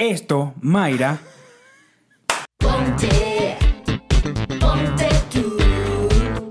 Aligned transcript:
Esto, 0.00 0.54
Mayra, 0.62 1.18
Ponte, 2.56 3.58
ponte 4.58 5.08
tú, 5.30 5.58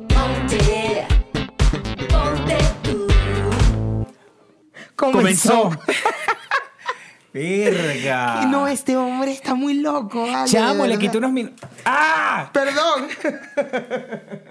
ponte, 0.08 1.08
ponte 2.08 2.58
tú. 2.84 4.06
comenzó. 4.96 5.72
Verga. 7.34 8.46
No, 8.46 8.68
este 8.68 8.96
hombre 8.96 9.32
está 9.32 9.56
muy 9.56 9.74
loco. 9.76 10.28
vale, 10.32 10.48
Chamo, 10.48 10.86
le 10.86 11.00
quité 11.00 11.18
unos 11.18 11.32
minutos. 11.32 11.68
¡Ah! 11.86 12.52
Perdón. 12.54 13.08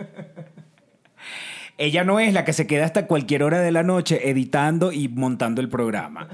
Ella 1.78 2.02
no 2.02 2.18
es 2.18 2.34
la 2.34 2.44
que 2.44 2.52
se 2.52 2.66
queda 2.66 2.84
hasta 2.84 3.06
cualquier 3.06 3.44
hora 3.44 3.60
de 3.60 3.70
la 3.70 3.84
noche 3.84 4.28
editando 4.28 4.90
y 4.90 5.08
montando 5.08 5.60
el 5.60 5.68
programa. 5.68 6.28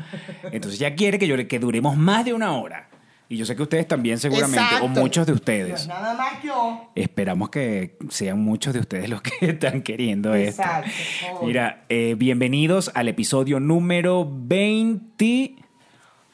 Entonces 0.50 0.80
ella 0.80 0.96
quiere 0.96 1.18
que 1.18 1.26
yo 1.26 1.36
que 1.46 1.58
duremos 1.58 1.98
más 1.98 2.24
de 2.24 2.32
una 2.32 2.52
hora. 2.52 2.88
Y 3.28 3.36
yo 3.36 3.44
sé 3.44 3.54
que 3.54 3.62
ustedes 3.62 3.86
también 3.86 4.18
seguramente, 4.18 4.76
o 4.82 4.88
muchos 4.88 5.26
de 5.26 5.32
ustedes. 5.32 5.82
es 5.82 5.86
nada 5.86 6.14
más 6.14 6.42
yo. 6.42 6.90
Esperamos 6.94 7.50
que 7.50 7.96
sean 8.08 8.40
muchos 8.40 8.72
de 8.72 8.80
ustedes 8.80 9.08
los 9.10 9.20
que 9.22 9.32
están 9.50 9.82
queriendo 9.82 10.34
esto. 10.34 10.62
Exacto, 10.62 10.90
favor. 11.20 11.46
Mira, 11.46 11.84
eh, 11.88 12.14
bienvenidos 12.16 12.90
al 12.94 13.08
episodio 13.08 13.60
número 13.60 14.26
22. 14.30 15.62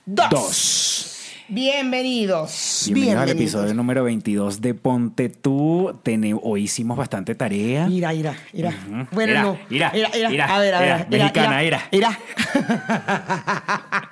Dos. 0.06 1.19
Bienvenidos. 1.50 2.84
Bienvenidos 2.86 3.22
al 3.22 3.28
episodio 3.30 3.74
número 3.74 4.04
22 4.04 4.60
de 4.60 4.72
Ponte 4.74 5.28
Tú. 5.28 5.98
Tene- 6.04 6.38
hoy 6.40 6.62
hicimos 6.62 6.96
bastante 6.96 7.34
tarea. 7.34 7.88
Mira, 7.88 8.12
mira, 8.12 8.36
mira. 8.52 8.72
Bueno, 9.10 9.32
Mira, 9.32 9.42
no. 9.42 9.58
mira, 9.68 9.92
mira, 10.30 10.46
A 10.46 10.60
ver, 10.60 10.74
a 10.74 10.80
ver. 10.80 11.06
mira, 11.10 11.24
mexicana, 11.24 11.58
mira. 11.60 11.88
Mira. 11.90 12.18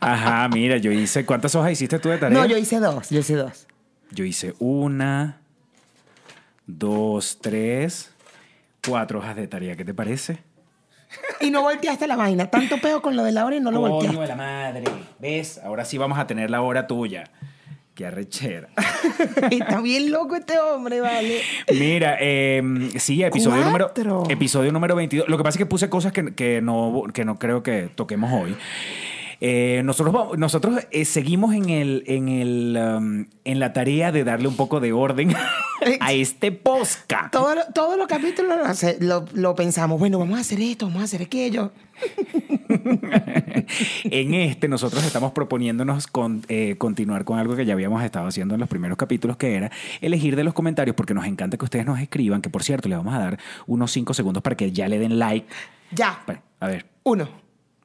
Ajá, 0.00 0.48
mira, 0.48 0.76
yo 0.78 0.90
hice. 0.90 1.24
¿Cuántas 1.24 1.54
hojas 1.54 1.70
hiciste 1.70 2.00
tú 2.00 2.08
de 2.08 2.18
tarea? 2.18 2.36
No, 2.36 2.44
yo 2.46 2.58
hice 2.58 2.80
dos. 2.80 3.10
Yo 3.10 3.20
hice 3.20 3.36
dos. 3.36 3.68
Yo 4.10 4.24
hice 4.24 4.54
una, 4.58 5.38
dos, 6.66 7.38
tres, 7.40 8.10
cuatro 8.84 9.20
hojas 9.20 9.36
de 9.36 9.46
tarea. 9.46 9.76
¿Qué 9.76 9.84
te 9.84 9.94
parece? 9.94 10.38
Y 11.40 11.50
no 11.50 11.62
volteaste 11.62 12.06
la 12.06 12.16
vaina. 12.16 12.50
Tanto 12.50 12.78
peo 12.78 13.02
con 13.02 13.16
lo 13.16 13.22
de 13.24 13.32
la 13.32 13.44
hora 13.44 13.56
y 13.56 13.60
no 13.60 13.70
lo 13.70 13.80
Coño 13.80 13.92
volteaste. 13.94 14.20
de 14.20 14.26
la 14.28 14.36
madre. 14.36 14.84
¿Ves? 15.18 15.60
Ahora 15.64 15.84
sí 15.84 15.98
vamos 15.98 16.18
a 16.18 16.26
tener 16.26 16.50
la 16.50 16.62
hora 16.62 16.86
tuya. 16.86 17.24
Qué 17.94 18.04
arrechera. 18.06 18.68
Está 19.50 19.80
bien 19.80 20.10
loco 20.10 20.36
este 20.36 20.58
hombre, 20.58 21.00
vale. 21.00 21.40
Mira, 21.72 22.18
eh, 22.20 22.62
sí, 22.98 23.22
episodio 23.22 23.64
número, 23.64 23.90
episodio 24.28 24.70
número 24.70 24.94
22. 24.96 25.28
Lo 25.28 25.38
que 25.38 25.42
pasa 25.42 25.56
es 25.56 25.58
que 25.58 25.66
puse 25.66 25.88
cosas 25.88 26.12
que, 26.12 26.34
que 26.34 26.60
no, 26.60 27.04
que 27.14 27.24
no 27.24 27.38
creo 27.38 27.62
que 27.62 27.88
toquemos 27.94 28.30
hoy. 28.32 28.54
Eh, 29.40 29.82
nosotros 29.84 30.38
nosotros 30.38 30.80
eh, 30.90 31.04
seguimos 31.04 31.54
en, 31.54 31.68
el, 31.68 32.04
en, 32.06 32.28
el, 32.28 32.78
um, 32.78 33.26
en 33.44 33.60
la 33.60 33.72
tarea 33.74 34.10
de 34.12 34.24
darle 34.24 34.48
un 34.48 34.56
poco 34.56 34.80
de 34.80 34.92
orden 34.92 35.34
a 36.00 36.12
este 36.12 36.52
posca. 36.52 37.28
Todo 37.30 37.54
todos 37.74 37.98
los 37.98 38.06
capítulos 38.06 38.56
lo, 38.56 38.64
hace- 38.64 38.96
lo- 39.00 39.26
lo 39.34 39.54
pensamos. 39.54 39.98
Bueno, 39.98 40.18
vamos 40.18 40.38
a 40.38 40.40
hacer 40.40 40.60
esto, 40.60 40.86
vamos 40.86 41.02
a 41.02 41.04
hacer 41.04 41.22
aquello. 41.22 41.72
en 44.04 44.34
este 44.34 44.68
nosotros 44.68 45.04
estamos 45.04 45.32
proponiéndonos 45.32 46.06
con- 46.06 46.42
eh, 46.48 46.76
continuar 46.78 47.24
con 47.24 47.38
algo 47.38 47.56
que 47.56 47.64
ya 47.64 47.72
habíamos 47.74 48.02
estado 48.02 48.26
haciendo 48.26 48.54
en 48.54 48.60
los 48.60 48.68
primeros 48.68 48.96
capítulos, 48.98 49.36
que 49.36 49.54
era 49.54 49.70
elegir 50.00 50.36
de 50.36 50.44
los 50.44 50.54
comentarios, 50.54 50.96
porque 50.96 51.14
nos 51.14 51.26
encanta 51.26 51.56
que 51.56 51.64
ustedes 51.64 51.86
nos 51.86 52.00
escriban, 52.00 52.40
que 52.42 52.50
por 52.50 52.62
cierto, 52.62 52.88
le 52.88 52.96
vamos 52.96 53.14
a 53.14 53.18
dar 53.18 53.38
unos 53.66 53.90
5 53.92 54.14
segundos 54.14 54.42
para 54.42 54.56
que 54.56 54.72
ya 54.72 54.88
le 54.88 54.98
den 54.98 55.18
like. 55.18 55.46
Ya. 55.92 56.22
Bueno, 56.26 56.42
A 56.60 56.66
ver, 56.68 56.86
Uno, 57.04 57.28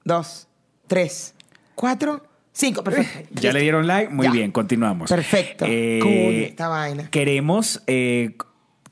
dos, 0.03 0.47
tres, 0.88 1.35
cuatro, 1.75 2.23
cinco. 2.52 2.83
Perfecto. 2.83 3.30
ya 3.41 3.52
le 3.53 3.61
dieron 3.61 3.88
like, 3.88 4.11
muy 4.11 4.25
Ya. 4.27 4.31
bien, 4.31 4.52
continuamos. 4.52 5.09
Perfecto. 5.09 5.66
Eh, 5.67 6.00
Cool, 6.02 6.11
esta 6.44 6.67
vaina. 6.67 7.09
Queremos, 7.09 7.83
eh, 7.88 8.36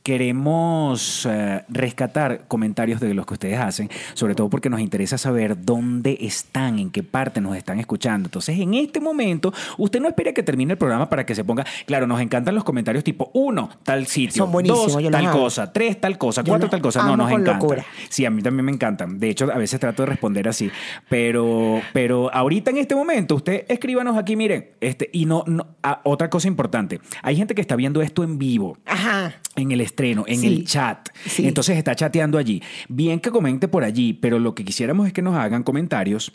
queremos 0.04 1.28
eh, 1.30 1.64
rescatar 1.70 2.48
comentarios 2.48 3.00
de 3.00 3.14
los 3.14 3.26
que 3.26 3.34
ustedes 3.34 3.60
hacen, 3.60 3.90
sobre 4.14 4.36
todo 4.36 4.50
porque 4.50 4.70
nos 4.70 4.80
interesa 4.80 5.18
saber 5.18 5.64
dónde 5.64 6.18
están, 6.22 6.80
en 6.80 6.90
qué 6.90 7.04
parte 7.04 7.42
nos 7.42 7.56
están 7.56 7.80
escuchando. 7.80 8.28
Entonces, 8.28 8.58
en 8.60 8.74
este 8.74 9.00
momento, 9.00 9.54
usted 9.78 10.00
no 10.00 10.08
espera 10.08 10.34
que 10.34 10.44
termine 10.44 10.74
el 10.74 10.78
programa 10.78 11.10
para 11.10 11.26
que 11.26 11.36
se 11.36 11.44
ponga, 11.44 11.66
claro, 11.86 12.08
nos 12.08 12.22
encantan 12.22 12.56
los 12.56 12.64
comentarios 12.64 13.04
tipo 13.04 13.30
uno, 13.34 13.70
tal 13.84 14.08
sitio, 14.08 14.46
Son 14.46 14.64
dos, 14.64 14.98
tal 15.12 15.32
cosa, 15.32 15.72
tres, 15.72 16.00
tal 16.00 16.18
cosa, 16.18 16.42
Yo 16.44 16.52
cuatro, 16.52 16.70
tal 16.70 16.82
cosa. 16.82 17.04
No, 17.04 17.18
nos 17.18 17.32
encanta. 17.32 17.54
locura. 17.54 17.86
Sí, 18.10 18.26
a 18.26 18.30
mí 18.30 18.42
también 18.42 18.66
me 18.66 18.72
encantan. 18.72 19.20
De 19.20 19.30
hecho, 19.30 19.52
a 19.52 19.58
veces 19.58 19.80
trato 19.80 20.04
de 20.04 20.08
responder 20.08 20.48
así. 20.48 20.72
Pero, 21.10 21.82
pero 21.94 22.34
ahorita 22.34 22.72
en 22.72 22.78
este 22.78 22.96
momento, 22.96 23.36
usted 23.36 23.66
escríbanos 23.68 24.18
aquí, 24.18 24.36
miren, 24.36 24.70
este, 24.80 25.10
y 25.14 25.26
no, 25.26 25.44
no 25.46 25.68
ah, 25.84 26.02
otra 26.04 26.30
cosa 26.30 26.48
importante. 26.48 27.00
Hay 27.22 27.36
gente 27.36 27.56
que 27.56 27.62
está 27.62 27.76
viendo 27.76 28.02
esto 28.02 28.24
en 28.24 28.38
vivo. 28.38 28.78
Ajá. 28.86 29.36
En 29.56 29.72
el 29.72 29.82
estreno, 29.90 30.24
en 30.28 30.40
Sí. 30.40 30.48
el 30.48 30.66
chat. 30.66 31.10
Sí. 31.26 31.48
Entonces 31.48 31.78
está 31.78 31.96
chateando 31.96 32.38
allí. 32.38 32.62
Bien 32.88 33.20
que 33.20 33.30
comente 33.32 33.68
por 33.68 33.84
allí, 33.84 34.14
pero 34.14 34.40
lo 34.40 34.56
que 34.56 34.64
quisiéramos 34.64 35.08
es 35.08 35.14
que 35.14 35.22
nos 35.22 35.36
hagan 35.36 35.64
comentarios 35.64 36.32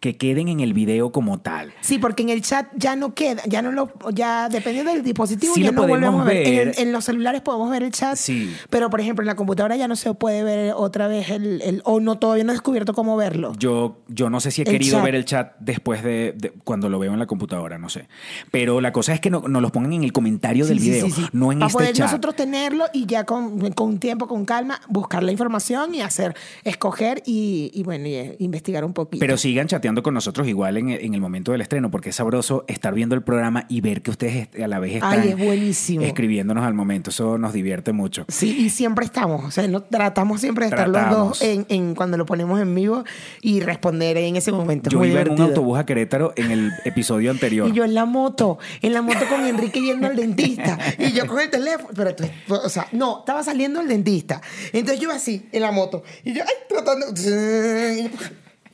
que 0.00 0.16
queden 0.16 0.48
en 0.48 0.60
el 0.60 0.72
video 0.72 1.10
como 1.10 1.40
tal. 1.40 1.72
Sí, 1.80 1.98
porque 1.98 2.22
en 2.22 2.28
el 2.30 2.42
chat 2.42 2.68
ya 2.76 2.94
no 2.96 3.12
queda, 3.14 3.42
ya 3.46 3.60
no 3.60 3.72
lo, 3.72 3.92
ya 4.14 4.48
dependiendo 4.48 4.92
del 4.92 5.02
dispositivo, 5.02 5.52
Sí 5.54 5.62
ya 5.64 5.72
no 5.72 5.82
volvemos 5.86 6.22
a 6.22 6.24
ver. 6.24 6.44
ver. 6.46 6.68
En, 6.78 6.86
en 6.88 6.92
los 6.92 7.04
celulares 7.04 7.40
podemos 7.42 7.68
ver 7.70 7.82
el 7.82 7.90
chat, 7.90 8.16
Sí. 8.16 8.54
pero 8.70 8.88
por 8.88 9.00
ejemplo 9.00 9.22
en 9.22 9.26
la 9.26 9.34
computadora 9.34 9.74
ya 9.76 9.88
no 9.88 9.96
se 9.96 10.14
puede 10.14 10.42
ver 10.44 10.72
otra 10.76 11.08
vez 11.08 11.28
el, 11.30 11.60
el- 11.62 11.82
o 11.84 11.98
no 12.00 12.18
todavía 12.18 12.44
no 12.44 12.52
he 12.52 12.54
descubierto 12.54 12.94
cómo 12.94 13.16
verlo. 13.16 13.52
Yo, 13.58 13.98
yo 14.08 14.30
no 14.30 14.40
sé 14.40 14.52
si 14.52 14.62
he 14.62 14.64
El 14.64 14.70
querido 14.70 14.96
chat. 14.98 15.04
ver 15.04 15.14
el 15.16 15.24
chat 15.24 15.52
después 15.58 16.02
de, 16.04 16.34
de- 16.36 16.52
cuando 16.64 16.88
lo 16.88 16.98
veo 16.98 17.12
en 17.12 17.18
la 17.18 17.26
computadora, 17.26 17.76
no 17.76 17.88
sé. 17.88 18.08
Pero 18.52 18.80
la 18.80 18.92
cosa 18.92 19.12
es 19.12 19.20
que 19.20 19.28
no- 19.28 19.42
nos 19.48 19.60
los 19.60 19.72
pongan 19.72 19.92
en 19.92 20.04
el 20.04 20.12
comentario 20.12 20.66
del 20.66 20.78
Sí, 20.80 20.88
video, 20.90 21.08
no 21.32 21.50
en 21.52 21.58
Para 21.58 21.66
este 21.66 21.78
poder 21.78 21.92
chat. 21.94 22.06
nosotros 22.06 22.36
tenerlo 22.36 22.84
y 22.94 23.06
ya 23.06 23.24
con, 23.24 23.72
con 23.72 23.98
tiempo, 23.98 24.28
con 24.28 24.44
calma, 24.44 24.80
buscar 24.88 25.22
la 25.24 25.32
información 25.32 25.94
y 25.94 26.00
hacer, 26.00 26.34
escoger 26.64 27.22
y, 27.26 27.70
y 27.74 27.82
bueno, 27.82 28.06
y, 28.06 28.14
eh, 28.14 28.36
investigar 28.38 28.84
un 28.84 28.92
poquito. 28.94 29.20
Pero 29.20 29.36
sigan 29.36 29.66
chateando 29.80 30.02
con 30.02 30.12
nosotros 30.12 30.46
igual 30.46 30.76
en, 30.76 30.90
en 30.90 31.14
el 31.14 31.20
momento 31.22 31.52
del 31.52 31.62
estreno, 31.62 31.90
porque 31.90 32.10
es 32.10 32.16
sabroso 32.16 32.64
estar 32.68 32.92
viendo 32.92 33.14
el 33.14 33.22
programa 33.22 33.64
y 33.70 33.80
ver 33.80 34.02
que 34.02 34.10
ustedes 34.10 34.48
a 34.62 34.68
la 34.68 34.78
vez 34.78 34.96
están 34.96 35.20
Ay, 35.20 35.30
es 35.30 35.38
buenísimo. 35.38 36.04
escribiéndonos 36.04 36.64
al 36.64 36.74
momento. 36.74 37.08
Eso 37.08 37.38
nos 37.38 37.52
divierte 37.54 37.92
mucho. 37.92 38.26
Sí, 38.28 38.56
y 38.58 38.68
siempre 38.68 39.06
estamos, 39.06 39.42
o 39.44 39.50
sea, 39.50 39.66
no, 39.68 39.82
tratamos 39.82 40.40
siempre 40.42 40.66
de 40.66 40.70
estar 40.70 40.86
los 40.88 41.00
Tratamos. 41.00 41.28
dos 41.40 41.42
en, 41.42 41.64
en- 41.70 41.94
cuando 41.94 42.16
lo 42.18 42.26
ponemos 42.26 42.60
en 42.60 42.74
vivo 42.74 43.04
y 43.40 43.60
responder 43.60 44.16
en 44.18 44.36
ese 44.36 44.52
momento. 44.52 44.90
Yo 44.90 44.98
Muy 44.98 45.08
iba 45.08 45.20
en 45.22 45.30
un 45.30 45.36
divertido. 45.36 45.56
autobús 45.60 45.78
a 45.78 45.86
Querétaro 45.86 46.32
en 46.36 46.50
el 46.50 46.70
episodio 46.84 47.30
anterior. 47.30 47.68
Y 47.68 47.72
yo 47.72 47.84
en 47.84 47.94
la 47.94 48.04
moto, 48.04 48.58
en 48.82 48.92
la 48.92 49.00
moto 49.02 49.20
con 49.30 49.46
Enrique 49.46 49.80
yendo 49.80 50.06
al 50.08 50.16
dentista. 50.16 50.78
Y 50.98 51.12
yo 51.12 51.26
con 51.26 51.40
el 51.40 51.48
teléfono, 51.50 51.88
pero 51.96 52.14
tú, 52.14 52.24
o 52.48 52.68
sea, 52.68 52.86
no, 52.92 53.20
estaba 53.20 53.42
saliendo 53.42 53.80
el 53.80 53.88
dentista. 53.88 54.40
Entonces 54.72 55.00
yo 55.00 55.10
así, 55.10 55.46
en 55.52 55.62
la 55.62 55.72
moto. 55.72 56.02
Y 56.24 56.34
yo, 56.34 56.42
ay, 56.46 56.54
tratando. 56.68 57.06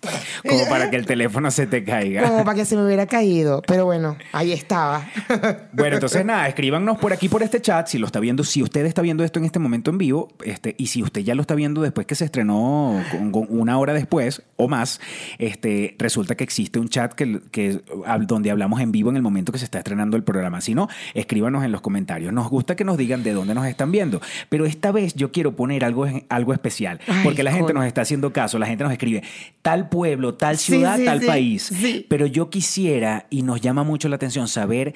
como 0.49 0.69
para 0.69 0.91
que 0.91 0.97
el 0.97 1.07
teléfono 1.07 1.51
se 1.51 1.67
te 1.67 1.85
caiga. 1.85 2.23
Como 2.29 2.45
para 2.45 2.57
que 2.57 2.65
se 2.65 2.77
me 2.77 2.85
hubiera 2.85 3.07
caído. 3.07 3.63
Pero 3.67 3.85
bueno, 3.85 4.17
ahí 4.33 4.53
estaba. 4.53 5.07
Bueno, 5.73 5.97
entonces 5.97 6.25
nada, 6.25 6.49
escríbanos 6.49 6.97
por 6.99 7.13
aquí 7.13 7.29
por 7.29 7.43
este 7.43 7.61
chat 7.61 7.87
si 7.89 7.99
lo 7.99 8.07
está 8.07 8.19
viendo, 8.19 8.45
si 8.45 8.63
usted 8.63 8.87
está 8.87 9.03
viendo 9.03 9.25
esto 9.25 9.39
en 9.39 9.45
este 9.45 9.59
momento 9.59 9.91
en 9.91 9.99
vivo, 9.99 10.29
este, 10.45 10.75
y 10.79 10.87
si 10.87 11.03
usted 11.03 11.21
ya 11.21 11.35
lo 11.35 11.43
está 11.43 11.55
viendo 11.55 11.83
después 11.83 12.07
que 12.07 12.15
se 12.15 12.25
estrenó 12.25 13.03
con- 13.11 13.31
con 13.31 13.47
una 13.51 13.79
hora 13.79 13.93
después 13.93 14.43
o 14.57 14.69
más, 14.69 15.01
este, 15.39 15.95
resulta 15.99 16.35
que 16.35 16.45
existe 16.45 16.79
un 16.79 16.89
chat 16.89 17.13
que, 17.13 17.41
que- 17.51 17.83
donde 18.27 18.51
hablamos 18.51 18.81
en 18.81 18.91
vivo 18.93 19.11
en 19.11 19.17
el 19.17 19.23
momento 19.23 19.53
que 19.53 19.59
se 19.59 19.65
está 19.67 19.79
estrenando 19.79 20.17
el 20.17 20.23
programa. 20.25 20.61
Si 20.61 20.75
no, 20.75 20.89
escríbanos 21.15 21.65
en 21.65 21.73
los 21.73 21.81
comentarios. 21.83 22.33
Nos 22.33 22.49
gusta 22.49 22.75
que 22.77 22.85
nos 22.85 22.97
digan 22.97 23.23
de 23.23 23.33
dónde 23.33 23.55
nos 23.55 23.67
están 23.67 23.93
viendo, 23.93 24.21
pero 24.49 24.65
esta 24.67 24.93
vez 24.93 25.15
yo 25.15 25.31
quiero 25.33 25.55
poner 25.57 25.85
algo, 25.85 26.07
algo 26.29 26.53
especial, 26.55 27.01
Ay, 27.07 27.21
porque 27.25 27.43
la 27.43 27.53
gente 27.53 27.73
nos 27.75 27.85
está 27.85 28.01
haciendo 28.03 28.33
caso, 28.33 28.59
la 28.59 28.67
gente 28.67 28.83
nos 28.85 28.93
escribe 28.93 29.23
tal 29.63 29.89
pueblo, 29.97 30.35
tal 30.35 30.59
ciudad, 30.59 30.99
sí, 30.99 31.05
tal 31.05 31.21
sí, 31.21 31.27
país. 31.27 31.73
Pero 32.09 32.27
yo 32.27 32.51
quisiera, 32.51 33.27
y 33.31 33.43
nos 33.43 33.61
llama 33.61 33.83
mucho 33.83 34.09
la 34.09 34.17
atención, 34.17 34.47
saber 34.49 34.95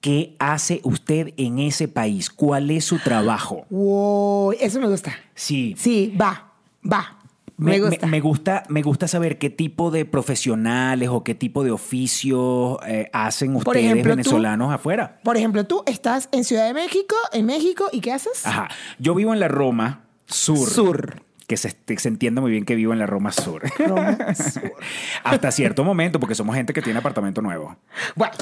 qué 0.00 0.34
hace 0.38 0.80
usted 0.84 1.32
en 1.36 1.58
ese 1.58 1.88
país, 1.88 2.28
cuál 2.28 2.70
es 2.70 2.84
su 2.84 2.98
trabajo. 2.98 3.64
Wow, 3.70 4.52
eso 4.60 4.78
me 4.80 4.88
gusta. 4.88 5.14
Sí. 5.34 5.74
Sí, 5.78 6.12
va, 6.20 6.52
va. 6.84 7.18
Me, 7.56 7.78
gusta. 7.80 8.06
me 8.08 8.20
gusta, 8.20 8.62
me 8.68 8.82
gusta 8.82 9.06
saber 9.06 9.38
qué 9.38 9.48
tipo 9.48 9.90
de 9.92 10.04
profesionales 10.04 11.08
o 11.10 11.22
qué 11.22 11.34
tipo 11.34 11.62
de 11.62 11.70
oficios 11.70 12.78
eh, 12.86 13.08
hacen 13.12 13.54
ustedes 13.54 13.84
ejemplo, 13.84 14.02
tú- 14.02 14.08
venezolanos 14.16 14.72
afuera. 14.74 15.20
Por 15.22 15.36
ejemplo, 15.36 15.64
tú 15.64 15.82
estás 15.86 16.28
en 16.32 16.42
Ciudad 16.44 16.66
de 16.66 16.74
México, 16.74 17.14
en 17.32 17.46
México, 17.46 17.88
¿y 17.92 18.00
qué 18.00 18.12
haces? 18.12 18.44
Ajá. 18.44 18.68
Yo 18.98 19.14
vivo 19.14 19.32
en 19.32 19.38
la 19.40 19.48
Roma 19.48 20.04
Sur. 20.26 20.68
Sur. 20.68 21.22
Que 21.46 21.56
se, 21.56 21.74
se 21.96 22.08
entienda 22.08 22.40
muy 22.40 22.50
bien 22.50 22.64
que 22.64 22.74
vivo 22.74 22.92
en 22.92 22.98
la 22.98 23.06
Roma 23.06 23.32
Sur. 23.32 23.62
Roma 23.78 24.16
Sur. 24.34 24.72
Hasta 25.24 25.50
cierto 25.50 25.84
momento, 25.84 26.18
porque 26.20 26.34
somos 26.34 26.54
gente 26.56 26.72
que 26.72 26.82
tiene 26.82 26.98
apartamento 27.00 27.42
nuevo. 27.42 27.76
Bueno, 28.14 28.34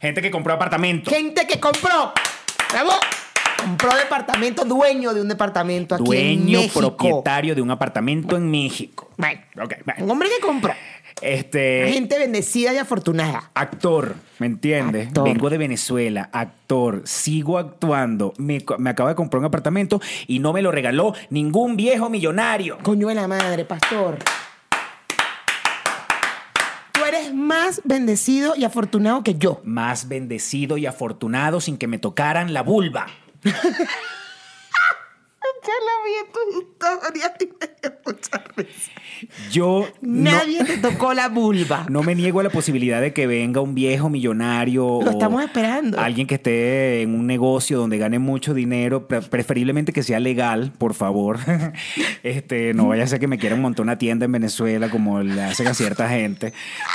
Gente 0.00 0.20
que 0.22 0.30
compró 0.30 0.52
apartamento. 0.54 1.10
gente 1.10 1.46
que 1.46 1.58
compró, 1.58 2.12
bravo, 2.70 2.90
compró 3.56 3.96
departamento, 3.96 4.64
dueño 4.66 5.14
de 5.14 5.22
un 5.22 5.28
departamento 5.28 5.94
aquí 5.94 6.02
en 6.04 6.06
Dueño 6.44 6.60
México. 6.60 6.80
propietario 6.96 7.54
de 7.54 7.62
un 7.62 7.70
apartamento 7.70 8.36
en 8.36 8.50
México. 8.50 9.10
Bueno, 9.16 9.40
Ok, 9.62 9.74
bueno. 9.86 10.04
un 10.04 10.10
hombre 10.10 10.28
que 10.28 10.46
compró. 10.46 10.74
Este. 11.22 11.90
Gente 11.92 12.18
bendecida 12.18 12.74
y 12.74 12.76
afortunada. 12.76 13.50
Actor, 13.54 14.16
¿me 14.38 14.46
entiendes? 14.46 15.08
Actor. 15.08 15.24
Vengo 15.24 15.48
de 15.48 15.56
Venezuela, 15.56 16.28
actor, 16.30 17.02
sigo 17.04 17.58
actuando. 17.58 18.34
Me, 18.36 18.62
me 18.78 18.90
acabo 18.90 19.08
de 19.08 19.14
comprar 19.14 19.40
un 19.40 19.46
apartamento 19.46 20.00
y 20.26 20.40
no 20.40 20.52
me 20.52 20.60
lo 20.60 20.70
regaló 20.72 21.14
ningún 21.30 21.76
viejo 21.76 22.10
millonario. 22.10 22.78
Coño 22.82 23.08
de 23.08 23.14
la 23.14 23.26
madre, 23.28 23.64
pastor. 23.64 24.18
Tú 26.92 27.04
eres 27.04 27.32
más 27.32 27.80
bendecido 27.84 28.54
y 28.54 28.64
afortunado 28.64 29.22
que 29.22 29.36
yo. 29.36 29.62
Más 29.64 30.08
bendecido 30.08 30.76
y 30.76 30.84
afortunado 30.84 31.62
sin 31.62 31.78
que 31.78 31.86
me 31.86 31.98
tocaran 31.98 32.52
la 32.52 32.62
vulva. 32.62 33.06
Ya 35.66 35.72
la 35.84 35.94
vi 36.04 36.14
en 36.14 36.28
tus 36.32 36.46
historias 36.62 37.32
y 37.40 37.46
me 37.46 37.66
dio 37.82 37.90
Yo 39.50 39.88
no- 40.00 40.30
Nadie 40.32 40.64
te 40.64 40.78
tocó 40.78 41.14
la 41.14 41.28
vulva. 41.28 41.86
No 41.96 42.02
me 42.02 42.14
niego 42.14 42.40
a 42.40 42.42
la 42.42 42.50
posibilidad 42.50 43.00
de 43.00 43.12
que 43.12 43.26
venga 43.26 43.60
un 43.60 43.74
viejo 43.74 44.10
millonario. 44.10 45.00
Lo 45.02 45.10
estamos 45.10 45.42
esperando. 45.42 45.98
Alguien 45.98 46.26
que 46.26 46.34
esté 46.36 47.02
en 47.02 47.14
un 47.14 47.26
negocio 47.26 47.78
donde 47.78 47.96
gane 47.98 48.18
mucho 48.18 48.52
dinero, 48.54 49.06
pre- 49.08 49.22
preferiblemente 49.22 49.92
que 49.92 50.02
sea 50.02 50.20
legal, 50.20 50.72
por 50.78 50.94
favor. 50.94 51.38
Este, 52.22 52.74
no 52.74 52.88
vaya 52.88 53.04
a 53.04 53.06
ser 53.06 53.20
que 53.20 53.28
me 53.28 53.38
quieran 53.38 53.60
montar 53.60 53.82
una 53.84 53.98
tienda 53.98 54.24
en 54.24 54.32
Venezuela 54.32 54.88
como 54.90 55.22
le 55.22 55.42
hacen 55.42 55.66
a 55.68 55.74
cierta 55.74 56.08
gente. 56.08 56.52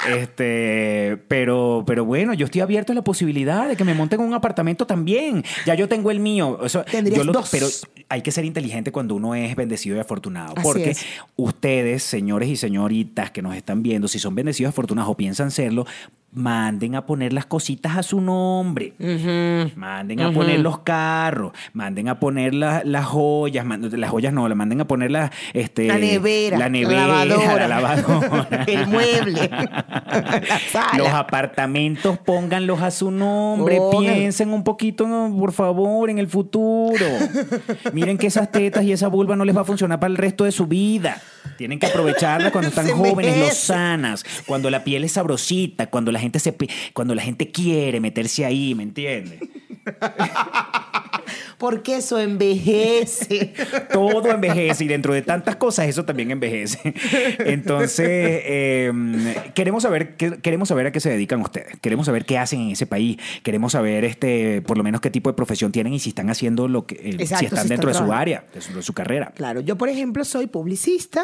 Este, 0.09 1.17
pero, 1.27 1.83
pero 1.87 2.05
bueno, 2.05 2.33
yo 2.33 2.45
estoy 2.45 2.61
abierto 2.61 2.91
a 2.91 2.95
la 2.95 3.03
posibilidad 3.03 3.67
de 3.67 3.75
que 3.75 3.83
me 3.83 3.93
monten 3.93 4.19
un 4.19 4.33
apartamento 4.33 4.85
también. 4.85 5.43
Ya 5.65 5.75
yo 5.75 5.87
tengo 5.87 6.11
el 6.11 6.19
mío. 6.19 6.59
Eso, 6.63 6.83
Tendrías 6.83 7.17
yo 7.19 7.23
lo- 7.23 7.33
dos. 7.33 7.49
Pero 7.51 7.67
hay 8.09 8.21
que 8.21 8.31
ser 8.31 8.45
inteligente 8.45 8.91
cuando 8.91 9.15
uno 9.15 9.35
es 9.35 9.55
bendecido 9.55 9.95
y 9.95 9.99
afortunado. 9.99 10.53
Así 10.55 10.63
porque 10.63 10.89
es. 10.91 11.05
ustedes, 11.35 12.10
señores 12.11 12.49
y 12.49 12.57
señoritas 12.57 13.31
que 13.31 13.41
nos 13.41 13.55
están 13.55 13.81
viendo, 13.81 14.07
si 14.07 14.19
son 14.19 14.35
bendecidos 14.35 14.69
afortunados 14.69 15.09
o 15.09 15.17
piensan 15.17 15.49
serlo, 15.49 15.85
manden 16.33 16.95
a 16.95 17.05
poner 17.05 17.33
las 17.33 17.45
cositas 17.45 17.97
a 17.97 18.03
su 18.03 18.21
nombre. 18.21 18.93
Manden 19.75 20.21
a 20.21 20.31
poner 20.31 20.59
los 20.61 20.79
carros, 20.79 21.51
manden 21.73 22.07
a 22.07 22.19
poner 22.19 22.53
la- 22.53 22.83
las 22.85 23.05
joyas, 23.05 23.65
manden- 23.65 23.97
las 23.97 24.09
joyas 24.09 24.31
no, 24.33 24.47
la 24.47 24.55
manden 24.55 24.79
a 24.81 24.85
poner 24.87 25.11
la, 25.11 25.31
este, 25.53 25.87
La 25.87 25.97
nevera, 25.97 26.57
la 26.57 26.69
nevera, 26.69 27.07
la 27.07 27.25
lavadora, 27.25 27.67
la 27.67 27.81
lavadora. 27.81 28.63
el 28.67 28.87
mueble, 28.87 29.49
la 29.51 30.59
sala. 30.71 30.97
Los 30.97 31.09
apartamentos 31.09 32.17
pónganlos 32.19 32.81
a 32.81 32.91
su 32.91 33.11
nombre, 33.11 33.77
piensen 33.99 34.53
un 34.53 34.63
poquito, 34.63 35.05
por 35.37 35.51
favor, 35.51 36.09
en 36.09 36.17
el 36.19 36.27
futuro. 36.27 37.05
Miren 37.93 38.17
que 38.17 38.27
esas 38.27 38.51
tetas 38.51 38.83
y 38.83 38.91
esa 38.93 39.07
vulva 39.07 39.35
no 39.35 39.43
les 39.45 39.55
va 39.55 39.61
a 39.61 39.65
funcionar 39.65 39.99
para 39.99 40.11
el 40.11 40.17
resto 40.17 40.45
de 40.45 40.51
su 40.53 40.65
vida. 40.67 41.21
Tienen 41.57 41.77
que 41.79 41.87
aprovecharla 41.87 42.51
cuando 42.51 42.69
están 42.69 42.85
Se 42.85 42.93
jóvenes, 42.93 43.33
envejece. 43.35 43.55
sanas, 43.67 44.23
cuando 44.45 44.69
la 44.69 44.83
piel 44.83 45.03
es 45.03 45.11
sabrosita, 45.11 45.87
cuando 45.87 46.11
la 46.11 46.20
gente 46.21 46.39
se 46.39 46.55
cuando 46.93 47.15
la 47.15 47.21
gente 47.21 47.51
quiere 47.51 47.99
meterse 47.99 48.45
ahí, 48.45 48.75
¿me 48.75 48.83
entiendes? 48.83 49.39
Porque 51.57 51.97
eso 51.97 52.19
envejece. 52.19 53.53
Todo 53.93 54.31
envejece 54.31 54.83
y 54.83 54.87
dentro 54.87 55.13
de 55.13 55.21
tantas 55.21 55.57
cosas 55.57 55.87
eso 55.87 56.05
también 56.05 56.31
envejece. 56.31 56.95
Entonces, 57.39 58.07
eh, 58.09 58.91
queremos, 59.53 59.83
saber, 59.83 60.15
queremos 60.15 60.69
saber 60.69 60.87
a 60.87 60.91
qué 60.91 60.99
se 60.99 61.11
dedican 61.11 61.39
ustedes. 61.41 61.79
Queremos 61.79 62.07
saber 62.07 62.25
qué 62.25 62.39
hacen 62.39 62.61
en 62.61 62.71
ese 62.71 62.87
país. 62.87 63.17
Queremos 63.43 63.73
saber 63.73 64.05
este, 64.05 64.63
por 64.63 64.77
lo 64.77 64.83
menos 64.83 65.01
qué 65.01 65.11
tipo 65.11 65.29
de 65.29 65.35
profesión 65.35 65.71
tienen 65.71 65.93
y 65.93 65.99
si 65.99 66.09
están 66.09 66.31
haciendo 66.31 66.67
lo 66.67 66.87
que... 66.87 66.95
eh, 66.95 67.17
Exacto, 67.19 67.37
si 67.39 67.45
están 67.45 67.63
si 67.63 67.69
dentro 67.69 67.89
de 67.89 67.95
su 67.95 68.11
área, 68.11 68.43
de 68.53 68.61
su, 68.61 68.73
de 68.73 68.81
su 68.81 68.93
carrera. 68.93 69.31
Claro, 69.35 69.61
yo 69.61 69.77
por 69.77 69.89
ejemplo 69.89 70.25
soy 70.25 70.47
publicista. 70.47 71.23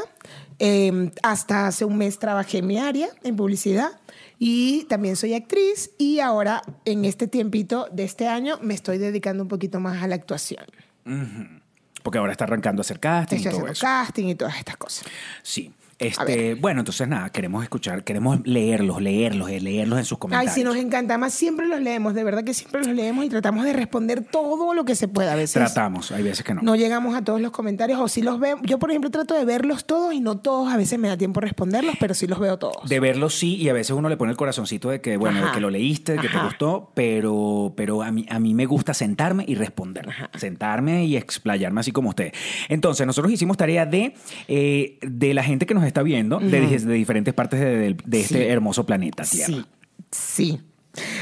eh, 0.59 1.09
hasta 1.23 1.65
hace 1.67 1.83
un 1.83 1.97
mes 1.97 2.19
trabajé 2.19 2.59
en 2.59 2.67
mi 2.67 2.77
área, 2.77 3.07
en 3.23 3.35
publicidad. 3.35 3.89
Y 4.39 4.85
también 4.85 5.15
soy 5.15 5.33
actriz. 5.33 5.91
Y 5.97 6.19
ahora, 6.19 6.61
en 6.85 7.05
este 7.05 7.27
tiempito 7.27 7.87
de 7.91 8.03
este 8.03 8.27
año, 8.27 8.59
me 8.61 8.73
estoy 8.73 8.97
dedicando 8.97 9.43
un 9.43 9.49
poquito 9.49 9.79
más 9.79 10.03
a 10.03 10.07
la 10.07 10.15
actuación. 10.15 10.65
Porque 12.03 12.19
ahora 12.19 12.31
está 12.31 12.45
arrancando 12.45 12.79
a 12.79 12.83
hacer 12.83 12.99
casting 12.99 13.37
Estoy 13.37 13.49
y 13.49 13.51
todo 13.51 13.65
haciendo 13.65 13.71
eso. 13.71 13.81
casting 13.81 14.25
y 14.27 14.35
todas 14.35 14.57
estas 14.57 14.77
cosas. 14.77 15.05
Sí. 15.41 15.71
Este, 15.99 16.53
bueno, 16.53 16.81
entonces 16.81 17.07
nada, 17.07 17.31
queremos 17.31 17.63
escuchar, 17.63 18.03
queremos 18.03 18.39
leerlos, 18.45 19.01
leerlos, 19.01 19.49
eh, 19.49 19.59
leerlos 19.59 19.97
en 19.97 20.05
sus 20.05 20.17
Ay, 20.17 20.19
comentarios. 20.19 20.53
sí, 20.53 20.63
nos 20.63 20.75
encanta. 20.75 21.17
Más 21.17 21.33
siempre 21.33 21.67
los 21.67 21.81
leemos, 21.81 22.13
de 22.13 22.23
verdad 22.23 22.43
que 22.43 22.53
siempre 22.53 22.83
los 22.83 22.93
leemos 22.95 23.25
y 23.25 23.29
tratamos 23.29 23.65
de 23.65 23.73
responder 23.73 24.23
todo 24.23 24.75
lo 24.75 24.85
que 24.85 24.95
se 24.95 25.07
pueda. 25.07 25.33
A 25.33 25.35
veces 25.35 25.53
Tratamos, 25.55 26.11
hay 26.11 26.21
veces 26.21 26.43
que 26.45 26.53
no. 26.53 26.61
no 26.61 26.75
llegamos 26.75 27.15
a 27.15 27.23
todos 27.23 27.41
los 27.41 27.51
comentarios 27.51 27.99
o 27.99 28.07
si 28.07 28.21
los 28.21 28.39
veo. 28.39 28.59
Yo, 28.61 28.77
por 28.77 28.91
ejemplo, 28.91 29.09
trato 29.09 29.33
de 29.33 29.43
verlos 29.43 29.85
todos 29.85 30.13
y 30.13 30.19
no 30.19 30.37
todos. 30.37 30.71
A 30.71 30.77
veces 30.77 30.99
me 30.99 31.07
da 31.07 31.17
tiempo 31.17 31.39
responderlos, 31.41 31.95
pero 31.99 32.13
sí 32.13 32.27
los 32.27 32.39
veo 32.39 32.57
todos. 32.57 32.87
De 32.87 32.99
verlo 32.99 33.29
sí, 33.31 33.55
y 33.55 33.69
a 33.69 33.73
veces 33.73 33.95
uno 33.95 34.07
le 34.07 34.17
pone 34.17 34.31
el 34.31 34.37
corazoncito 34.37 34.89
de 34.89 35.01
que, 35.01 35.17
bueno, 35.17 35.43
de 35.43 35.51
que 35.51 35.59
lo 35.59 35.71
leíste, 35.71 36.13
de 36.13 36.19
que 36.19 36.29
te 36.29 36.37
gustó, 36.37 36.91
pero, 36.93 37.73
pero 37.75 38.03
a, 38.03 38.11
mí, 38.11 38.25
a 38.29 38.37
mí 38.37 38.53
me 38.53 38.67
gusta 38.67 38.93
sentarme 38.93 39.45
y 39.47 39.55
responder. 39.55 40.07
Sentarme 40.35 41.05
y 41.05 41.17
explayarme 41.17 41.79
así 41.79 41.91
como 41.91 42.09
usted. 42.09 42.33
Entonces, 42.69 43.07
nosotros 43.07 43.31
hicimos 43.33 43.57
tarea 43.57 43.85
de, 43.87 44.13
eh, 44.47 44.99
de 45.01 45.33
la 45.33 45.41
gente 45.43 45.65
que 45.65 45.73
nos 45.73 45.86
está 45.87 46.03
viendo, 46.03 46.39
de, 46.39 46.61
de 46.85 46.93
diferentes 46.93 47.33
partes 47.33 47.59
de, 47.59 47.65
de- 47.77 47.97
de 48.05 48.19
este 48.21 48.49
hermoso 48.49 48.85
planeta 48.85 49.23
Tierra. 49.23 49.47
Sí, 49.47 49.65
sí. 50.11 50.59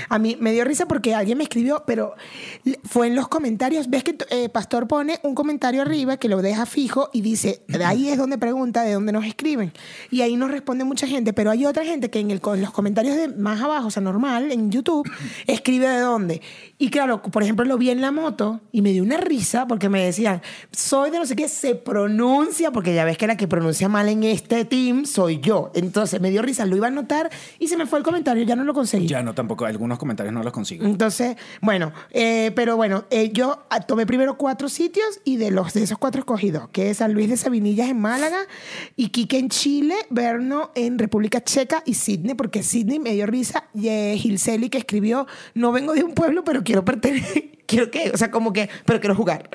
A 0.09 0.19
mí 0.19 0.37
me 0.39 0.51
dio 0.51 0.63
risa 0.63 0.87
porque 0.87 1.15
alguien 1.15 1.37
me 1.37 1.43
escribió, 1.43 1.83
pero 1.85 2.15
fue 2.83 3.07
en 3.07 3.15
los 3.15 3.27
comentarios. 3.27 3.89
Ves 3.89 4.03
que 4.03 4.17
eh, 4.29 4.49
Pastor 4.49 4.87
pone 4.87 5.19
un 5.23 5.35
comentario 5.35 5.81
arriba 5.81 6.17
que 6.17 6.29
lo 6.29 6.41
deja 6.41 6.65
fijo 6.65 7.09
y 7.13 7.21
dice, 7.21 7.63
de 7.67 7.83
ahí 7.83 8.09
es 8.09 8.17
donde 8.17 8.37
pregunta 8.37 8.83
de 8.83 8.93
dónde 8.93 9.11
nos 9.11 9.25
escriben. 9.25 9.73
Y 10.11 10.21
ahí 10.21 10.35
nos 10.35 10.51
responde 10.51 10.83
mucha 10.83 11.07
gente, 11.07 11.33
pero 11.33 11.51
hay 11.51 11.65
otra 11.65 11.83
gente 11.83 12.09
que 12.09 12.19
en, 12.19 12.31
el, 12.31 12.41
en 12.43 12.61
los 12.61 12.71
comentarios 12.71 13.15
de 13.15 13.27
más 13.29 13.61
abajo, 13.61 13.87
o 13.87 13.91
sea, 13.91 14.01
normal, 14.01 14.51
en 14.51 14.71
YouTube, 14.71 15.09
escribe 15.47 15.87
de 15.87 15.99
dónde. 15.99 16.41
Y 16.77 16.89
claro, 16.89 17.21
por 17.21 17.43
ejemplo, 17.43 17.65
lo 17.65 17.77
vi 17.77 17.89
en 17.89 18.01
la 18.01 18.11
moto 18.11 18.61
y 18.71 18.81
me 18.81 18.91
dio 18.91 19.03
una 19.03 19.17
risa 19.17 19.67
porque 19.67 19.89
me 19.89 20.03
decían, 20.03 20.41
soy 20.71 21.11
de 21.11 21.19
no 21.19 21.25
sé 21.25 21.35
qué, 21.35 21.47
se 21.47 21.75
pronuncia, 21.75 22.71
porque 22.71 22.93
ya 22.93 23.05
ves 23.05 23.17
que 23.17 23.27
la 23.27 23.37
que 23.37 23.47
pronuncia 23.47 23.87
mal 23.87 24.09
en 24.09 24.23
este 24.23 24.65
team 24.65 25.05
soy 25.05 25.39
yo. 25.39 25.71
Entonces 25.73 26.19
me 26.21 26.29
dio 26.31 26.41
risa, 26.41 26.65
lo 26.65 26.75
iba 26.75 26.87
a 26.87 26.89
anotar 26.89 27.29
y 27.59 27.67
se 27.67 27.77
me 27.77 27.85
fue 27.85 27.99
el 27.99 28.05
comentario, 28.05 28.43
ya 28.43 28.55
no 28.55 28.63
lo 28.63 28.73
conseguí. 28.73 29.07
Ya 29.07 29.23
no, 29.23 29.33
tampoco, 29.33 29.64
algunos 29.65 29.97
comentarios 29.97 30.33
no 30.33 30.43
los 30.43 30.53
consigo. 30.53 30.85
Entonces, 30.85 31.37
bueno, 31.61 31.91
eh, 32.11 32.51
pero 32.55 32.75
bueno, 32.75 33.05
eh, 33.09 33.31
yo 33.31 33.65
tomé 33.87 34.05
primero 34.05 34.37
cuatro 34.37 34.69
sitios 34.69 35.19
y 35.23 35.37
de 35.37 35.51
los 35.51 35.73
de 35.73 35.83
esos 35.83 35.97
cuatro 35.97 36.19
escogí 36.19 36.51
dos, 36.51 36.69
que 36.69 36.89
es 36.89 36.97
San 36.97 37.13
Luis 37.13 37.29
de 37.29 37.37
Sabinillas 37.37 37.89
en 37.89 37.99
Málaga, 37.99 38.37
Iquique 38.95 39.37
en 39.37 39.49
Chile, 39.49 39.95
Berno 40.09 40.71
en 40.75 40.99
República 40.99 41.43
Checa 41.43 41.83
y 41.85 41.95
Sydney, 41.95 42.35
porque 42.35 42.63
Sydney 42.63 42.99
me 42.99 43.13
dio 43.13 43.25
risa, 43.25 43.65
y 43.73 43.89
eh, 43.89 44.15
Gilceli 44.17 44.69
que 44.69 44.77
escribió, 44.77 45.27
no 45.53 45.71
vengo 45.71 45.93
de 45.93 46.03
un 46.03 46.13
pueblo, 46.13 46.43
pero 46.43 46.63
quiero 46.63 46.85
pertenecer, 46.85 47.54
quiero 47.65 47.89
qué, 47.91 48.11
o 48.13 48.17
sea, 48.17 48.31
como 48.31 48.53
que, 48.53 48.69
pero 48.85 48.99
quiero 48.99 49.15
jugar. 49.15 49.49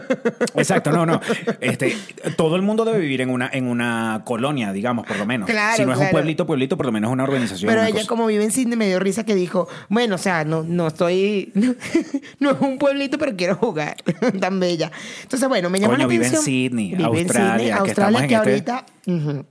Exacto, 0.54 0.90
no, 0.92 1.06
no. 1.06 1.20
Este, 1.60 1.96
todo 2.36 2.56
el 2.56 2.62
mundo 2.62 2.84
debe 2.84 2.98
vivir 2.98 3.20
en 3.20 3.30
una, 3.30 3.48
en 3.52 3.66
una 3.66 4.22
colonia, 4.24 4.72
digamos, 4.72 5.06
por 5.06 5.16
lo 5.18 5.26
menos. 5.26 5.48
Claro, 5.48 5.76
si 5.76 5.84
no 5.84 5.92
es 5.92 5.98
un 5.98 6.10
pueblito, 6.10 6.46
pueblito, 6.46 6.76
por 6.76 6.86
lo 6.86 6.92
menos 6.92 7.10
una 7.10 7.24
organización. 7.24 7.68
Pero 7.68 7.80
una 7.80 7.88
ella, 7.88 7.98
cosa. 7.98 8.08
como 8.08 8.26
vive 8.26 8.44
en 8.44 8.50
Sydney, 8.50 8.76
me 8.76 8.86
dio 8.88 8.98
risa 8.98 9.24
que 9.24 9.34
dijo, 9.34 9.68
bueno, 9.88 10.16
o 10.16 10.18
sea, 10.18 10.44
no, 10.44 10.62
no 10.62 10.88
estoy, 10.88 11.52
no, 12.40 12.50
es 12.50 12.60
un 12.60 12.78
pueblito, 12.78 13.18
pero 13.18 13.36
quiero 13.36 13.56
jugar. 13.56 13.96
Tan 14.40 14.60
bella. 14.60 14.90
Entonces, 15.22 15.48
bueno, 15.48 15.70
me 15.70 15.78
llama 15.78 15.94
Coño, 15.94 16.06
la 16.06 16.08
vive 16.08 16.24
en 16.26 16.30
atención. 16.30 16.44
Sydney, 16.44 16.94
Vive 16.94 17.02
en 17.02 17.04
Australia, 17.06 17.52
Sydney, 17.54 17.66
que 17.66 17.72
Australia, 17.72 17.90
estamos 17.92 18.22
en 18.22 18.28
que 18.28 18.34
este- 18.34 18.70
ahorita 18.70 18.86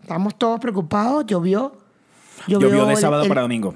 estamos 0.01 0.37
todos 0.37 0.59
preocupados. 0.59 1.25
Llovió. 1.25 1.77
Llovió 2.47 2.85
de 2.85 2.93
el- 2.93 2.99
sábado 2.99 3.23
el- 3.23 3.29
para 3.29 3.41
domingo. 3.41 3.75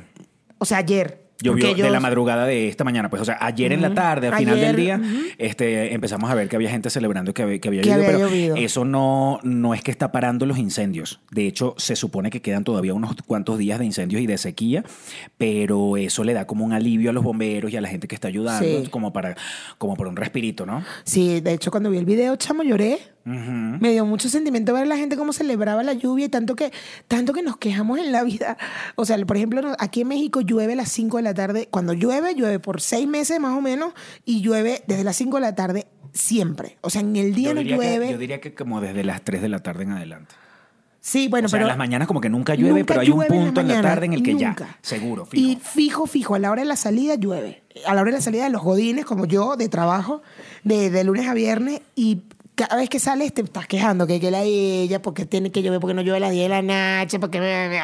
O 0.58 0.66
sea, 0.66 0.78
ayer. 0.80 1.25
Llovió 1.42 1.68
Porque 1.68 1.84
de 1.84 1.90
la 1.90 2.00
madrugada 2.00 2.46
de 2.46 2.70
esta 2.70 2.84
mañana. 2.86 3.10
Pues, 3.10 3.22
o 3.22 3.26
sea, 3.26 3.38
ayer 3.42 3.74
en 3.74 3.82
la 3.82 3.94
tarde, 3.94 4.28
al 4.30 4.36
final 4.38 4.58
del 4.60 4.76
día, 4.76 5.02
ujú. 5.04 5.16
este, 5.38 5.94
empezamos 5.94 6.32
a 6.32 6.34
ver 6.36 6.48
que 6.48 6.56
había 6.56 6.70
gente 6.70 6.90
celebrando 6.90 7.34
que 7.34 7.42
había, 7.44 7.60
que 7.60 7.68
había 7.68 7.82
Que 7.82 7.90
llovido. 7.90 8.06
había 8.06 8.18
pero 8.18 8.30
llovido. 8.30 8.56
eso 8.56 8.86
no, 8.86 9.40
no 9.44 9.74
es 9.74 9.82
que 9.84 9.92
está 9.92 10.14
parando 10.14 10.46
los 10.46 10.58
incendios. 10.58 11.20
De 11.32 11.46
hecho, 11.46 11.74
se 11.78 11.98
supone 11.98 12.30
que 12.30 12.42
quedan 12.42 12.64
todavía 12.64 12.94
unos 12.94 13.16
cuantos 13.28 13.58
días 13.58 13.80
de 13.80 13.86
incendios 13.86 14.22
y 14.22 14.28
de 14.28 14.38
sequía, 14.38 14.86
pero 15.38 15.98
eso 15.98 16.24
le 16.24 16.34
da 16.34 16.48
como 16.48 16.64
un 16.64 16.74
alivio 16.74 17.10
a 17.10 17.14
los 17.14 17.24
bomberos 17.24 17.72
y 17.72 17.78
a 17.78 17.82
la 17.82 17.90
gente 17.90 18.08
que 18.08 18.16
está 18.16 18.28
ayudando, 18.30 18.84
Sí. 18.84 18.88
como 18.90 19.12
para, 19.12 19.36
como 19.78 19.96
por 19.96 20.08
un 20.08 20.16
respirito, 20.16 20.66
¿no? 20.66 20.84
Sí, 21.04 21.42
de 21.42 21.54
hecho, 21.54 21.70
cuando 21.72 21.90
vi 21.90 21.98
el 21.98 22.06
video, 22.06 22.36
chamo, 22.38 22.64
lloré. 22.64 23.00
Me 23.26 23.92
dio 23.92 24.06
mucho 24.06 24.30
sentimiento 24.30 24.72
ver 24.72 24.84
a 24.84 24.86
la 24.86 24.98
gente 24.98 25.18
cómo 25.18 25.34
celebraba 25.34 25.82
la 25.82 25.94
lluvia 25.94 26.28
y 26.28 26.30
tanto 26.30 26.56
que, 26.56 26.72
tanto 27.08 27.34
que 27.34 27.42
nos 27.42 27.58
quejamos 27.58 27.98
en 27.98 28.12
la 28.12 28.24
vida. 28.24 28.58
O 28.96 29.06
sea, 29.06 29.18
por 29.26 29.36
ejemplo, 29.36 29.76
aquí 29.80 30.02
en 30.02 30.10
México 30.10 30.42
llueve 30.42 30.74
a 30.74 30.76
las 30.76 30.92
5 30.92 31.18
de 31.18 31.24
la 31.24 31.34
tarde. 31.34 31.68
Cuando 31.72 31.94
llueve, 31.94 32.36
llueve 32.36 32.60
por 32.60 32.82
seis 32.82 33.08
meses 33.08 33.40
más 33.40 33.58
o 33.58 33.62
menos 33.62 33.94
y 34.26 34.42
llueve 34.42 34.84
desde 34.86 35.04
las 35.04 35.16
5 35.16 35.38
de 35.38 35.42
la 35.42 35.56
tarde 35.56 35.88
siempre. 36.14 36.78
O 36.82 36.92
sea, 36.92 37.02
en 37.02 37.16
el 37.16 37.34
día 37.34 37.56
no 37.56 37.62
que, 37.62 37.68
llueve. 37.70 38.12
yo 38.12 38.18
diría 38.20 38.40
que 38.40 38.54
como 38.54 38.80
desde 38.80 39.04
las 39.04 39.24
3 39.24 39.42
de 39.42 39.50
la 39.50 39.60
tarde 39.60 39.84
en 39.84 39.92
adelante. 39.94 40.36
Sí, 41.00 41.28
bueno, 41.28 41.46
o 41.46 41.50
sea, 41.50 41.58
pero. 41.58 41.66
en 41.66 41.70
las 41.70 41.78
mañanas 41.78 42.08
como 42.08 42.20
que 42.20 42.30
nunca 42.30 42.56
llueve, 42.56 42.80
nunca 42.80 42.96
pero 42.96 43.02
hay 43.02 43.12
un 43.12 43.26
punto 43.26 43.62
en 43.62 43.68
la, 43.68 43.76
mañana, 43.76 43.90
tarde 43.90 44.06
en 44.08 44.14
el 44.14 44.24
que 44.24 44.34
nunca. 44.34 44.66
ya, 44.66 44.80
seguro, 44.82 45.26
fijo. 45.26 45.52
Y 45.52 45.56
fijo, 45.58 46.08
fijo, 46.08 46.34
a 46.34 46.40
la 46.40 46.50
hora 46.50 46.64
de 46.64 46.68
la 46.68 46.76
salida 46.76 47.14
llueve. 47.14 47.64
A 47.86 47.94
la 47.94 48.02
hora 48.02 48.10
de 48.10 48.18
la 48.18 48.22
salida 48.22 48.46
de 48.46 48.50
los 48.50 48.64
godines, 48.64 49.06
como 49.06 49.26
yo, 49.26 49.56
de 49.56 49.70
trabajo, 49.70 50.24
de, 50.64 50.90
de 50.90 51.04
lunes 51.04 51.28
a 51.28 51.36
viernes, 51.36 51.82
y 51.96 52.24
cada 52.56 52.78
vez 52.78 52.90
que 52.90 53.00
sales 53.00 53.34
te 53.34 53.42
estás 53.42 53.68
quejando 53.68 54.08
que, 54.08 54.20
que 54.20 54.32
la 54.32 54.44
ella, 54.44 55.02
porque 55.02 55.26
tiene 55.26 55.52
que 55.52 55.62
llover, 55.62 55.80
porque 55.80 55.94
no 55.94 56.02
llueve 56.02 56.18
a 56.18 56.20
las 56.22 56.32
10 56.32 56.44
de 56.44 56.50
la 56.50 56.62
noche, 57.02 57.20
porque... 57.20 57.80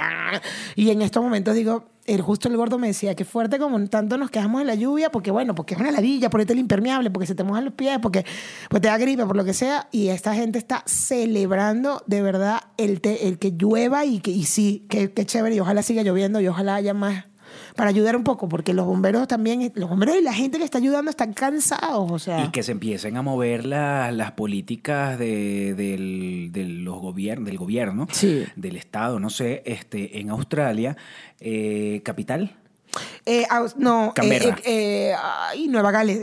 Y 0.75 0.89
en 0.89 1.01
estos 1.01 1.21
momentos 1.23 1.55
digo, 1.55 1.85
el 2.05 2.21
justo 2.21 2.47
el 2.47 2.57
gordo 2.57 2.77
me 2.79 2.87
decía, 2.87 3.13
que 3.15 3.25
fuerte 3.25 3.59
como 3.59 3.79
tanto 3.87 4.17
nos 4.17 4.31
quejamos 4.31 4.59
de 4.61 4.65
la 4.65 4.75
lluvia, 4.75 5.11
porque 5.11 5.29
bueno, 5.31 5.53
porque 5.55 5.75
es 5.75 5.79
una 5.79 5.91
ladilla, 5.91 6.29
ponete 6.29 6.53
el 6.53 6.59
impermeable, 6.59 7.11
porque 7.11 7.27
se 7.27 7.35
te 7.35 7.43
mojan 7.43 7.65
los 7.65 7.73
pies, 7.73 7.99
porque 8.01 8.25
pues 8.69 8.81
te 8.81 8.87
da 8.87 8.97
gripe, 8.97 9.25
por 9.25 9.35
lo 9.35 9.45
que 9.45 9.53
sea, 9.53 9.87
y 9.91 10.07
esta 10.07 10.33
gente 10.33 10.57
está 10.57 10.83
celebrando 10.87 12.03
de 12.07 12.21
verdad 12.21 12.61
el, 12.77 13.01
te- 13.01 13.27
el 13.27 13.37
que 13.37 13.51
llueva 13.51 14.05
y 14.05 14.19
que 14.19 14.31
y 14.31 14.43
sí, 14.45 14.85
que, 14.89 15.11
que 15.13 15.25
chévere, 15.25 15.55
y 15.55 15.59
ojalá 15.59 15.83
siga 15.83 16.01
lloviendo 16.03 16.41
y 16.41 16.47
ojalá 16.47 16.75
haya 16.75 16.93
más 16.93 17.25
para 17.81 17.89
ayudar 17.89 18.15
un 18.15 18.23
poco, 18.23 18.47
porque 18.47 18.75
los 18.75 18.85
bomberos 18.85 19.27
también, 19.27 19.71
los 19.73 19.89
bomberos 19.89 20.15
y 20.15 20.21
la 20.21 20.33
gente 20.35 20.59
que 20.59 20.63
está 20.63 20.77
ayudando 20.77 21.09
están 21.09 21.33
cansados, 21.33 22.11
o 22.11 22.19
sea. 22.19 22.45
Y 22.45 22.49
que 22.51 22.61
se 22.61 22.73
empiecen 22.73 23.17
a 23.17 23.23
mover 23.23 23.65
la- 23.65 24.11
las 24.11 24.33
políticas 24.33 25.17
de, 25.17 25.73
del, 25.73 26.49
de 26.51 26.63
los 26.65 27.01
del 27.15 27.57
gobierno, 27.57 28.05
Sí. 28.11 28.43
del 28.55 28.75
Estado, 28.75 29.19
no 29.19 29.31
sé, 29.31 29.63
este, 29.65 30.19
en 30.19 30.29
Australia, 30.29 30.95
eh, 31.39 32.01
capital. 32.05 32.51
Eh, 33.25 33.45
no, 33.77 34.11
Canberra. 34.15 34.57
eh, 34.65 35.13
ay, 35.49 35.67
Nueva 35.67 35.91
Gales. 35.91 36.17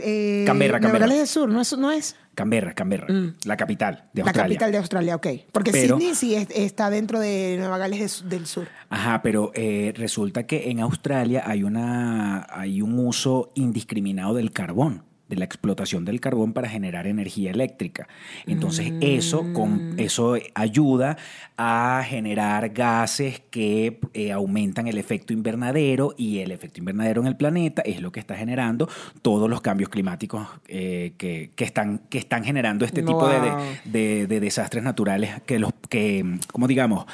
Canberra, 0.45 0.79
Nueva 0.79 0.79
Canberra. 0.79 0.99
Gales 1.05 1.17
del 1.19 1.27
Sur, 1.27 1.49
¿no 1.49 1.61
es? 1.61 1.77
No 1.77 1.91
es? 1.91 2.15
Canberra, 2.35 2.73
Canberra, 2.73 3.07
la 3.43 3.57
capital 3.57 4.05
de 4.13 4.21
Mm. 4.21 4.25
La 4.25 4.29
Australia. 4.29 4.55
capital 4.55 4.71
de 4.71 4.77
Australia, 4.77 5.15
ok. 5.15 5.27
Porque 5.51 5.71
Pero- 5.71 5.97
Sydney 5.97 6.15
sí 6.15 6.35
es- 6.35 6.47
está 6.51 6.89
dentro 6.89 7.19
de 7.19 7.57
Nueva 7.59 7.77
Gales 7.77 8.23
del 8.29 8.45
Sur. 8.47 8.67
Ajá, 8.89 9.21
pero 9.21 9.51
eh, 9.55 9.91
resulta 9.97 10.47
que 10.47 10.69
en 10.69 10.79
Australia 10.79 11.43
hay, 11.45 11.63
una, 11.63 12.47
hay 12.49 12.81
un 12.81 12.97
uso 12.97 13.51
indiscriminado 13.55 14.35
del 14.35 14.51
carbón, 14.51 15.03
de 15.29 15.35
la 15.35 15.45
explotación 15.45 16.05
del 16.05 16.19
carbón 16.19 16.53
para 16.53 16.67
generar 16.67 17.07
energía 17.07 17.51
eléctrica. 17.51 18.07
Entonces 18.47 18.93
eso, 18.99 19.53
con, 19.53 19.93
eso 19.97 20.35
ayuda 20.55 21.17
a 21.55 22.03
generar 22.05 22.69
gases 22.69 23.41
que 23.51 23.99
eh, 24.13 24.31
aumentan 24.31 24.87
el 24.87 24.97
efecto 24.97 25.31
invernadero 25.33 26.13
y 26.17 26.39
el 26.39 26.51
efecto 26.51 26.79
invernadero 26.79 27.21
en 27.21 27.27
el 27.27 27.35
planeta 27.37 27.81
es 27.83 28.01
lo 28.01 28.11
que 28.11 28.19
está 28.19 28.35
generando 28.35 28.89
todos 29.21 29.49
los 29.49 29.61
cambios 29.61 29.89
climáticos 29.89 30.47
eh, 30.67 31.13
que, 31.17 31.51
que 31.55 31.63
están, 31.63 31.99
que 32.09 32.17
están 32.17 32.43
generando 32.43 32.83
este 32.85 33.03
tipo 33.03 33.27
de, 33.27 33.39
de- 33.41 33.49
Wow. 33.49 33.65
de, 33.85 34.27
de 34.27 34.39
desastres 34.39 34.83
naturales 34.83 35.41
que 35.45 35.59
los 35.59 35.71
que, 35.89 36.39
como 36.51 36.67
digamos, 36.67 37.05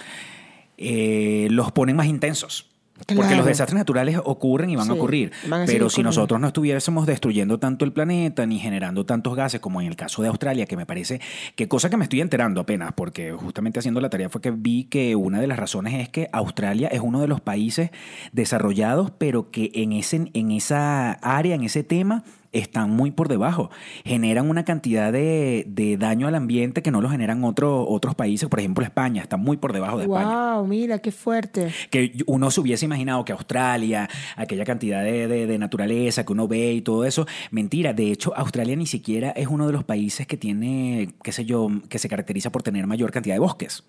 eh, 0.78 1.48
los 1.52 1.72
ponen 1.72 1.96
más 1.96 2.08
intensos. 2.08 2.70
Porque 3.14 3.36
los 3.36 3.46
desastres 3.46 3.78
naturales 3.78 4.18
ocurren 4.24 4.70
y 4.70 4.76
van 4.78 4.90
a 4.90 4.94
ocurrir. 4.94 5.32
van 5.48 5.62
a 5.62 5.66
seguir 5.66 5.80
Pero 5.80 5.90
si 5.90 5.96
ocurriendo. 5.96 6.10
nosotros 6.10 6.40
no 6.40 6.48
estuviésemos 6.48 7.06
destruyendo 7.06 7.60
tanto 7.60 7.84
el 7.84 7.92
planeta 7.92 8.46
ni 8.46 8.58
generando 8.58 9.06
tantos 9.06 9.36
gases 9.36 9.60
como 9.60 9.82
en 9.82 9.88
el 9.88 9.98
caso 9.98 10.22
de 10.22 10.30
Australia, 10.30 10.66
que 10.66 10.78
me 10.78 10.86
parece 10.86 11.20
que 11.56 11.68
cosa 11.68 11.90
que 11.90 11.98
me 11.98 12.06
estoy 12.06 12.22
enterando 12.22 12.62
apenas, 12.62 12.94
porque 12.94 13.34
justamente 13.34 13.80
haciendo 13.80 14.00
la 14.00 14.10
tarea 14.10 14.30
fue 14.30 14.40
que 14.40 14.52
vi 14.52 14.86
que 14.86 15.16
una 15.16 15.42
de 15.42 15.48
las 15.48 15.60
razones 15.60 15.94
es 15.96 16.10
que 16.10 16.30
Australia 16.32 16.88
es 16.88 17.02
uno 17.02 17.20
de 17.20 17.28
los 17.28 17.42
países 17.42 17.92
desarrollados, 18.32 19.12
pero 19.18 19.52
que 19.52 19.72
en, 19.74 19.92
ese, 19.92 20.30
en 20.34 20.52
esa 20.52 21.12
área, 21.14 21.56
en 21.56 21.64
ese 21.64 21.84
tema, 21.84 22.24
están 22.60 22.90
muy 22.90 23.12
por 23.12 23.28
debajo. 23.28 23.70
Generan 24.04 24.50
una 24.50 24.66
cantidad 24.66 25.12
de, 25.12 25.66
de 25.68 25.98
daño 25.98 26.28
al 26.28 26.36
ambiente 26.36 26.82
que 26.82 26.92
no 26.92 27.02
lo 27.02 27.10
generan 27.10 27.44
otro- 27.44 27.88
otros 27.88 28.16
países. 28.16 28.50
Por 28.50 28.60
ejemplo, 28.60 28.84
España 28.84 29.22
está 29.22 29.38
muy 29.38 29.58
por 29.58 29.74
debajo 29.74 29.98
de 29.98 30.04
España 30.06 30.56
Wow, 30.56 30.66
mira, 30.68 31.00
qué 31.00 31.12
fuerte. 31.12 31.72
que 31.90 32.14
uno 32.28 32.50
se 32.52 32.62
hubiese 32.62 32.86
imaginado 32.86 33.24
que 33.26 33.32
Australia, 33.34 34.10
aquella 34.36 34.66
cantidad 34.66 35.04
de, 35.04 35.28
de- 35.28 35.48
de 35.48 35.58
naturaleza 35.58 36.26
que 36.26 36.34
uno 36.34 36.48
ve 36.48 36.74
y 36.74 36.82
todo 36.82 37.06
eso, 37.06 37.26
mentira. 37.52 37.94
De 37.94 38.12
hecho, 38.12 38.34
Australia 38.36 38.76
ni 38.76 38.86
siquiera 38.88 39.32
es 39.32 39.48
uno 39.48 39.68
de 39.68 39.74
los 39.74 39.84
países 39.84 40.26
que 40.28 40.38
tiene, 40.38 41.10
qué 41.24 41.32
sé 41.32 41.46
yo, 41.46 41.68
que 41.90 42.00
se 42.00 42.10
caracteriza 42.10 42.52
por 42.52 42.64
tener 42.64 42.88
mayor 42.88 43.12
cantidad 43.12 43.36
de 43.36 43.40
bosques. 43.40 43.84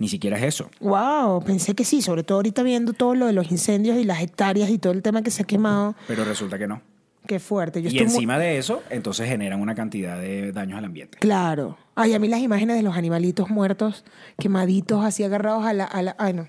Ni 0.00 0.08
siquiera 0.08 0.36
es 0.38 0.44
eso. 0.44 0.70
Wow, 0.80 1.42
pensé 1.42 1.74
que 1.74 1.84
sí, 1.84 2.02
sobre 2.02 2.22
todo 2.22 2.38
ahorita 2.38 2.62
viendo 2.62 2.92
todo 2.92 3.16
lo 3.16 3.26
de 3.26 3.32
los 3.32 3.50
incendios 3.50 3.96
y 3.96 4.04
las 4.04 4.22
hectáreas 4.22 4.70
y 4.70 4.78
todo 4.78 4.92
el 4.92 5.02
tema 5.02 5.22
que 5.22 5.30
se 5.32 5.42
ha 5.42 5.44
quemado. 5.44 5.96
Pero 6.06 6.24
resulta 6.24 6.56
que 6.56 6.68
no. 6.68 6.80
Qué 7.28 7.38
fuerte. 7.38 7.82
Yo 7.82 7.90
Y 7.90 7.92
estoy 7.92 8.06
muy- 8.06 8.14
encima 8.14 8.38
de 8.38 8.56
eso, 8.56 8.82
entonces 8.88 9.28
generan 9.28 9.60
una 9.60 9.74
cantidad 9.74 10.18
de 10.18 10.50
daños 10.50 10.78
al 10.78 10.86
ambiente. 10.86 11.18
Claro. 11.18 11.76
Ay, 11.94 12.14
a 12.14 12.18
mí 12.18 12.26
las 12.26 12.40
imágenes 12.40 12.76
de 12.76 12.82
los 12.82 12.96
animalitos 12.96 13.50
muertos, 13.50 14.02
quemaditos, 14.38 15.04
así 15.04 15.24
agarrados 15.24 15.66
a 15.66 15.74
la... 15.74 15.84
A 15.84 16.00
la 16.02 16.16
ay, 16.18 16.32
no. 16.32 16.48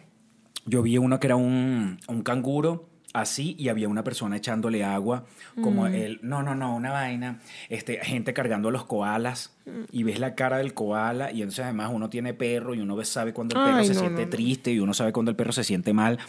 Yo 0.65 0.81
vi 0.81 0.97
uno 0.97 1.19
que 1.19 1.27
era 1.27 1.35
un, 1.35 1.99
un 2.07 2.21
canguro 2.23 2.87
así 3.11 3.55
y 3.59 3.67
había 3.69 3.89
una 3.89 4.03
persona 4.03 4.37
echándole 4.37 4.83
agua 4.85 5.25
como 5.63 5.87
el 5.87 6.19
no 6.21 6.43
no 6.43 6.53
no 6.53 6.75
una 6.75 6.91
vaina 6.91 7.39
este 7.67 7.97
gente 8.05 8.35
cargando 8.35 8.69
los 8.69 8.85
koalas 8.85 9.57
y 9.91 10.03
ves 10.03 10.19
la 10.19 10.35
cara 10.35 10.59
del 10.59 10.75
koala 10.75 11.31
y 11.31 11.41
entonces 11.41 11.65
además 11.65 11.89
uno 11.91 12.11
tiene 12.11 12.35
perro 12.35 12.75
y 12.75 12.81
uno 12.81 13.03
sabe 13.03 13.33
cuando 13.33 13.57
el 13.59 13.65
perro 13.65 13.77
Ay, 13.79 13.87
se 13.87 13.95
no, 13.95 14.01
siente 14.01 14.21
no, 14.21 14.25
no. 14.27 14.29
triste 14.29 14.71
y 14.71 14.79
uno 14.79 14.93
sabe 14.93 15.11
cuando 15.11 15.31
el 15.31 15.35
perro 15.35 15.51
se 15.53 15.63
siente 15.63 15.91
mal 15.91 16.19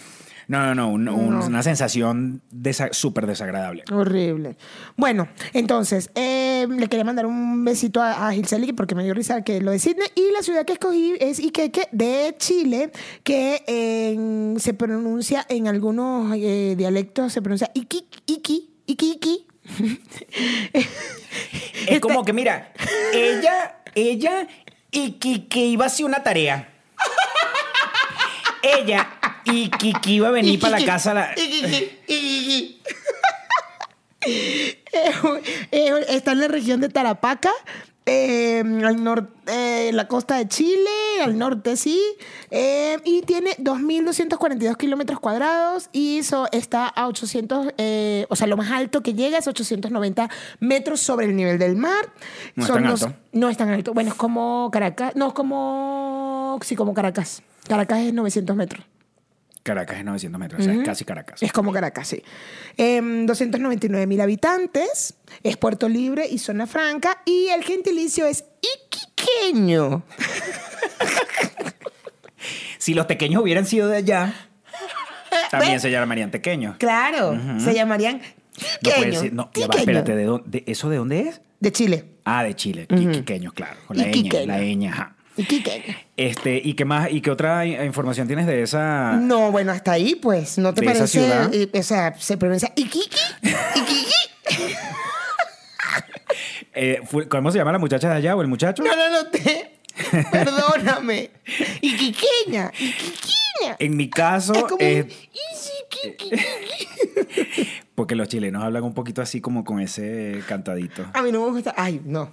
no 0.51 0.75
no 0.75 0.75
no, 0.75 0.89
un- 0.89 1.09
un- 1.09 1.35
una 1.43 1.63
sensación 1.63 2.43
desa- 2.53 2.93
súper 2.93 3.27
desagradable 3.27 3.85
Horrible. 3.93 4.57
Bueno, 4.97 5.29
entonces, 5.53 6.11
eh, 6.15 6.67
le 6.69 6.89
quería 6.89 7.05
mandar 7.05 7.27
un 7.27 7.65
besito 7.65 8.03
a, 8.03 8.29
a 8.29 8.33
Gilceli 8.33 8.73
porque 8.73 8.95
me 8.95 9.05
dio 9.05 9.15
risa 9.15 9.43
que 9.43 9.61
lo 9.61 9.71
de 9.71 9.79
Sydney. 9.79 10.09
Y 10.15 10.33
la 10.33 10.43
ciudad 10.43 10.65
que 10.65 10.73
escogí 10.75 11.15
es 11.21 11.39
Iquique, 11.39 11.89
de 11.93 12.35
Chile, 12.39 12.91
que 13.25 14.57
se 14.59 14.75
pronuncia 14.75 15.47
en 15.49 15.69
algunos 15.69 16.35
eh, 16.37 16.75
dialectos, 16.77 17.33
se 17.33 17.41
pronuncia 17.43 17.71
Iki, 17.75 18.07
Iki, 18.27 18.71
Iki, 18.87 19.13
Iki. 19.13 19.47
es 21.89 22.01
como 22.01 22.25
que 22.25 22.33
mira 22.33 22.73
ella 23.13 23.83
ella 23.95 24.49
y 24.91 25.13
que, 25.13 25.47
que 25.47 25.61
iba 25.67 25.85
a 25.85 25.87
hacer 25.87 26.07
una 26.07 26.23
tarea 26.25 26.69
ella 28.63 29.09
y 29.45 29.69
que 29.71 30.11
iba 30.11 30.29
a 30.29 30.31
venir 30.31 30.61
para 30.61 30.79
la 30.79 30.87
casa 30.87 31.15
la- 31.15 31.35
Eh, 34.23 34.75
eh, 35.73 35.93
está 36.09 36.33
en 36.33 36.41
la 36.41 36.49
región 36.49 36.81
de 36.81 36.91
Tarapaca, 36.91 37.51
eh, 38.05 38.63
al 38.85 39.03
norte, 39.03 39.89
en 39.89 39.97
la 39.97 40.09
costa 40.09 40.37
de 40.37 40.47
Chile, 40.47 40.91
al 41.23 41.39
norte 41.39 41.77
sí, 41.79 41.99
eh, 42.51 42.99
y 43.05 43.23
tiene 43.23 43.53
2.242 43.59 44.77
kilómetros 44.77 45.21
cuadrados 45.21 45.89
y 45.93 46.23
so- 46.23 46.49
está 46.53 46.87
a 46.87 47.07
800, 47.09 47.73
eh, 47.79 48.27
o 48.29 48.37
sea, 48.37 48.47
lo 48.47 48.59
más 48.59 48.71
alto 48.73 49.03
que 49.03 49.15
llega 49.15 49.39
es 49.39 49.47
890 49.47 50.29
metros 50.59 51.01
sobre 51.01 51.25
el 51.27 51.35
nivel 51.35 51.59
del 51.59 51.77
mar. 51.77 52.13
No 52.57 52.65
es 52.65 52.69
tan 52.73 52.85
alto. 52.87 53.15
No 53.33 53.49
es 53.49 53.57
tan 53.57 53.71
alto. 53.71 53.95
Bueno, 53.95 54.11
es 54.11 54.17
como 54.17 54.69
Caracas, 54.71 55.17
no, 55.17 55.29
es 55.29 55.33
como, 55.35 56.59
sí, 56.63 56.77
como 56.77 56.93
Caracas. 56.93 57.43
Caracas 57.67 58.01
es 58.01 58.13
900 58.13 58.55
metros. 58.57 58.85
Caracas 59.63 59.99
es 59.99 60.05
900 60.05 60.39
metros, 60.41 60.61
o 60.61 60.65
sea, 60.65 60.73
es 60.73 60.81
casi 60.85 61.05
Caracas. 61.05 61.43
Es 61.43 61.53
como 61.53 61.71
Caracas, 61.73 62.09
sí. 62.09 62.23
Em, 62.79 63.27
299 63.27 64.07
mil 64.07 64.21
habitantes, 64.21 65.15
es 65.43 65.57
Puerto 65.59 65.89
Libre 65.89 66.27
y 66.27 66.39
zona 66.39 66.67
franca, 66.67 67.19
y 67.27 67.49
el 67.49 67.63
gentilicio 67.63 68.27
es 68.27 68.45
iquiqueño. 68.63 70.03
Si 72.79 72.95
los 72.95 73.05
pequeños 73.07 73.43
hubieran 73.43 73.67
sido 73.67 73.89
de 73.89 73.99
allá, 73.99 74.33
también 75.51 75.75
¿Ves? 75.75 75.83
se 75.83 75.91
llamarían 75.91 76.31
pequeños. 76.31 76.77
Claro, 76.79 77.39
se 77.59 77.75
llamarían 77.75 78.23
No 78.83 78.91
ser- 78.91 79.33
no, 79.35 79.51
ya 79.55 79.67
va, 79.67 79.73
Quiqueño. 79.75 79.79
espérate, 79.79 80.17
¿de 80.17 80.25
dónde, 80.25 80.65
¿eso 80.67 80.89
de 80.89 80.97
dónde 80.97 81.21
es? 81.21 81.41
De 81.61 81.73
Chile. 81.73 82.07
Ah, 82.25 82.43
de 82.43 82.55
Chile, 82.57 82.87
quiqueños, 82.87 83.53
claro, 83.53 83.77
con 83.87 83.99
la 83.99 84.05
ñ, 84.05 84.47
la 84.47 84.59
ñ, 84.61 84.89
ajá. 84.89 85.17
Iquiqueño. 85.41 85.95
Este, 86.17 86.61
¿y 86.63 86.75
qué 86.75 86.85
más, 86.85 87.11
y 87.11 87.21
qué 87.21 87.31
otra 87.31 87.65
información 87.67 88.27
tienes 88.27 88.47
de 88.47 88.63
esa? 88.63 89.13
No, 89.17 89.51
bueno, 89.51 89.73
hasta 89.73 89.93
ahí, 89.93 90.15
pues, 90.17 90.59
¿no 90.59 90.75
te 90.75 90.83
¿De 90.83 90.87
esa 90.89 90.99
parece? 90.99 91.19
ciudad? 91.21 91.55
Eh, 91.55 91.71
o 91.73 91.83
sea, 91.83 92.15
se 92.19 92.37
pronuncia 92.37 92.73
Iquiqui, 92.77 93.11
Iquiqui. 93.77 94.75
Eh, 96.73 97.01
¿Cómo 97.29 97.51
se 97.51 97.59
llama 97.59 97.73
la 97.73 97.79
muchacha 97.81 98.09
de 98.09 98.15
allá 98.15 98.37
o 98.37 98.43
el 98.43 98.47
muchacho? 98.49 98.85
No, 98.85 98.95
no, 98.95 99.11
no, 99.11 99.29
te... 99.29 99.81
Perdóname. 100.31 101.31
Iquiqueña, 101.81 102.71
Iquiqueña. 102.79 103.77
En 103.81 103.97
mi 103.97 104.09
caso, 104.09 104.53
Es 104.55 104.63
como 104.63 104.77
eh, 104.81 105.03
un... 105.03 106.31
porque 107.97 108.15
los 108.15 108.29
chilenos 108.29 108.63
hablan 108.63 108.85
un 108.85 108.95
poquito 108.95 109.21
así 109.21 109.41
como 109.41 109.65
con 109.65 109.81
ese 109.81 110.43
cantadito. 110.47 111.05
A 111.13 111.23
mí 111.23 111.33
no 111.33 111.45
me 111.45 111.51
gusta. 111.51 111.75
Ay, 111.77 112.01
no. 112.05 112.31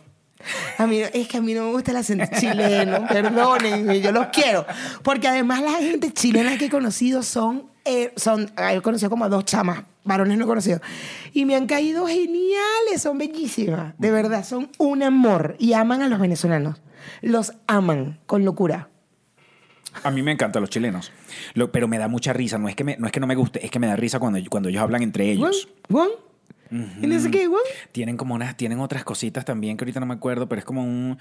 A 0.77 0.87
mí, 0.87 0.99
es 1.01 1.27
que 1.27 1.37
a 1.37 1.41
mí 1.41 1.53
no 1.53 1.65
me 1.65 1.71
gusta 1.71 1.91
el 1.91 1.97
acento 1.97 2.25
chileno. 2.39 3.07
Perdónenme, 3.07 3.99
yo 4.01 4.11
los 4.11 4.27
quiero. 4.27 4.65
Porque 5.03 5.27
además 5.27 5.61
la 5.61 5.71
gente 5.79 6.11
chilena 6.11 6.57
que 6.57 6.65
he 6.65 6.69
conocido 6.69 7.23
son. 7.23 7.69
eh, 7.85 8.13
son 8.15 8.51
ah, 8.57 8.73
he 8.73 8.81
conocido 8.81 9.09
como 9.09 9.25
a 9.25 9.29
dos 9.29 9.45
chamas, 9.45 9.83
varones 10.03 10.37
no 10.37 10.43
he 10.45 10.47
conocido. 10.47 10.79
Y 11.33 11.45
me 11.45 11.55
han 11.55 11.67
caído 11.67 12.07
geniales, 12.07 13.01
son 13.01 13.17
bellísimas. 13.17 13.93
De 13.97 14.11
verdad, 14.11 14.43
son 14.45 14.69
un 14.77 15.03
amor. 15.03 15.55
Y 15.59 15.73
aman 15.73 16.01
a 16.01 16.07
los 16.09 16.19
venezolanos. 16.19 16.81
Los 17.21 17.53
aman 17.67 18.19
con 18.25 18.43
locura. 18.45 18.89
A 20.03 20.11
mí 20.11 20.21
me 20.21 20.31
encantan 20.31 20.61
los 20.61 20.69
chilenos, 20.69 21.11
Lo- 21.55 21.71
pero 21.71 21.87
me 21.87 21.97
da 21.97 22.07
mucha 22.07 22.31
risa. 22.31 22.57
No 22.59 22.69
es 22.69 22.75
que, 22.75 22.83
me- 22.83 22.97
no 22.97 23.07
es 23.07 23.11
que 23.11 23.19
no 23.19 23.25
me 23.25 23.33
guste, 23.35 23.65
es 23.65 23.71
que 23.71 23.79
me 23.79 23.87
da 23.87 23.95
risa 23.95 24.19
cuando, 24.19 24.39
cuando 24.49 24.69
ellos 24.69 24.81
hablan 24.83 25.01
entre 25.01 25.35
¿Guan? 25.89 26.09
Ellos. 26.71 26.89
¿Guan? 26.89 27.03
¿Y 27.03 27.07
no 27.07 27.19
sé 27.19 27.31
qué, 27.31 27.47
Guan? 27.47 27.61
Tienen 27.91 28.17
como 28.17 28.35
unas, 28.35 28.55
tienen 28.57 28.79
otras 28.79 29.03
cositas 29.03 29.45
también 29.45 29.77
que 29.77 29.83
ahorita 29.83 29.99
no 29.99 30.05
me 30.05 30.13
acuerdo, 30.13 30.47
pero 30.47 30.59
es 30.59 30.65
como 30.65 30.83
un, 30.83 31.17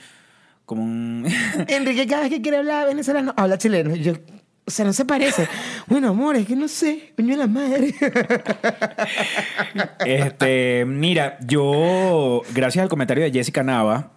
como 0.64 0.82
un... 0.82 1.26
Enrique 1.68 2.06
cada 2.06 2.22
vez 2.22 2.30
que 2.30 2.42
quiere 2.42 2.58
hablar 2.58 2.86
venezolano, 2.86 3.34
habla 3.36 3.58
chileno. 3.58 3.94
Yo, 3.96 4.14
o 4.66 4.70
sea, 4.70 4.84
no 4.84 4.92
se 4.92 5.04
parece. 5.04 5.46
Bueno, 5.86 6.08
amor, 6.08 6.34
es 6.34 6.46
que 6.46 6.56
no 6.56 6.66
sé. 6.66 7.12
Coño 7.16 7.30
de 7.30 7.36
la 7.36 7.46
madre. 7.46 7.94
Este, 10.04 10.84
mira, 10.86 11.38
yo, 11.46 12.42
gracias 12.54 12.82
al 12.82 12.88
comentario 12.88 13.24
de 13.24 13.30
Jessica 13.30 13.62
Nava, 13.62 14.12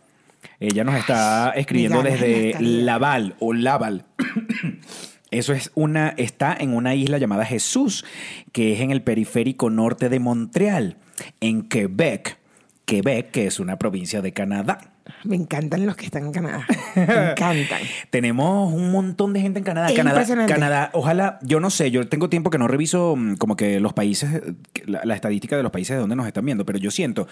ella 0.60 0.84
nos 0.84 0.96
está 0.96 1.52
escribiendo 1.52 2.02
desde. 2.02 2.56
Laval 2.60 3.36
o 3.40 3.54
Laval. 3.54 4.06
Eso 5.32 5.54
es 5.54 5.72
una, 5.76 6.10
está 6.18 6.56
en 6.60 6.74
una 6.74 6.96
isla 6.96 7.20
llamada 7.20 7.46
Jesús, 7.46 8.04
que 8.52 8.74
es 8.74 8.80
en 8.80 8.90
el 8.90 9.04
periférico 9.04 9.70
norte 9.70 10.10
de 10.10 10.20
Montreal, 10.20 10.98
en 11.40 11.64
Quebec. 11.64 12.38
Quebec, 12.86 13.32
que 13.32 13.48
es 13.48 13.60
una 13.60 13.78
provincia 13.78 14.22
de 14.22 14.34
Canadá. 14.34 14.94
Me 15.24 15.36
encantan 15.36 15.86
los 15.86 15.96
que 15.96 16.06
están 16.06 16.26
en 16.26 16.32
Canadá. 16.32 16.66
Me 16.96 17.04
encantan. 17.32 17.80
Tenemos 18.10 18.74
un 18.74 18.92
montón 18.92 19.34
de 19.34 19.42
gente 19.42 19.60
en 19.60 19.66
Canadá. 19.66 19.90
Es 19.90 19.96
Canadá, 19.96 20.16
impresionante. 20.18 20.54
Canadá, 20.54 20.90
ojalá, 20.94 21.40
yo 21.42 21.60
no 21.60 21.70
sé, 21.70 21.92
yo 21.92 22.08
tengo 22.08 22.30
tiempo 22.30 22.50
que 22.50 22.58
no 22.58 22.68
reviso 22.68 23.16
mm, 23.18 23.36
como 23.36 23.56
que 23.56 23.80
los 23.80 23.94
países, 23.94 24.42
la, 24.86 25.02
la 25.04 25.16
estadística 25.16 25.58
de 25.58 25.64
los 25.64 25.72
países 25.72 25.96
de 25.96 26.02
donde 26.02 26.16
nos 26.16 26.28
están 26.28 26.46
viendo, 26.46 26.66
pero 26.66 26.78
yo 26.80 26.92
siento 26.92 27.28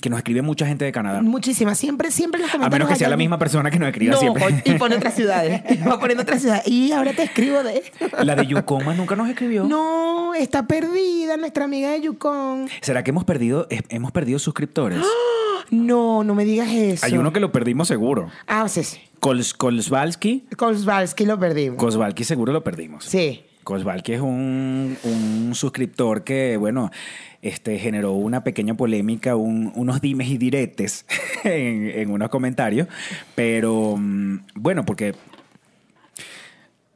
que 0.00 0.10
nos 0.10 0.18
escribe 0.18 0.42
mucha 0.42 0.66
gente 0.66 0.84
de 0.84 0.92
Canadá. 0.92 1.22
Muchísimas. 1.22 1.78
Siempre, 1.78 2.10
siempre 2.10 2.40
los 2.40 2.50
A 2.50 2.52
comentarios. 2.52 2.78
menos 2.78 2.88
que 2.92 2.98
sea 2.98 3.08
la 3.08 3.16
misma 3.16 3.38
persona 3.38 3.70
que 3.70 3.78
nos 3.78 3.88
escriba 3.88 4.14
No, 4.14 4.20
siempre. 4.20 4.62
y 4.64 4.74
pone 4.74 4.96
otras 4.96 5.14
ciudades. 5.14 5.62
Y 5.70 5.76
va 5.78 5.98
poniendo 5.98 6.22
otras 6.22 6.40
ciudades. 6.40 6.66
Y 6.66 6.92
ahora 6.92 7.12
te 7.12 7.22
escribo 7.24 7.62
de. 7.62 7.82
La 8.24 8.34
de 8.36 8.46
Yukon 8.46 8.96
nunca 8.96 9.16
nos 9.16 9.28
escribió. 9.28 9.64
No, 9.64 10.34
está 10.34 10.66
perdida 10.66 11.36
nuestra 11.36 11.64
amiga 11.64 11.90
de 11.90 12.00
Yukon. 12.02 12.68
¿Será 12.80 13.02
que 13.04 13.10
hemos 13.10 13.24
perdido, 13.24 13.66
hemos 13.88 14.12
perdido 14.12 14.38
suscriptores? 14.38 14.98
No, 15.70 16.24
no 16.24 16.34
me 16.34 16.44
digas 16.44 16.68
eso. 16.70 17.06
Hay 17.06 17.16
uno 17.16 17.32
que 17.32 17.40
lo 17.40 17.52
perdimos 17.52 17.88
seguro. 17.88 18.28
Ah, 18.46 18.68
sí, 18.68 18.82
sí. 18.84 18.98
Kols, 19.20 19.54
Kolsvalski. 19.54 20.44
Kolsvalski 20.56 21.24
lo 21.26 21.38
perdimos. 21.38 21.78
Kosvalki 21.78 22.24
seguro 22.24 22.52
lo 22.52 22.64
perdimos. 22.64 23.04
Sí. 23.04 23.42
Kosvalki 23.64 24.14
es 24.14 24.20
un, 24.20 24.96
un 25.04 25.54
suscriptor 25.54 26.24
que, 26.24 26.56
bueno, 26.56 26.90
este, 27.42 27.78
generó 27.78 28.12
una 28.12 28.42
pequeña 28.42 28.74
polémica, 28.76 29.36
un- 29.36 29.72
unos 29.76 30.00
dimes 30.00 30.28
y 30.28 30.38
diretes 30.38 31.06
en, 31.44 31.88
en 31.88 32.10
unos 32.10 32.28
comentarios. 32.28 32.88
Pero, 33.36 33.94
mm, 33.96 34.38
bueno, 34.56 34.84
porque 34.84 35.14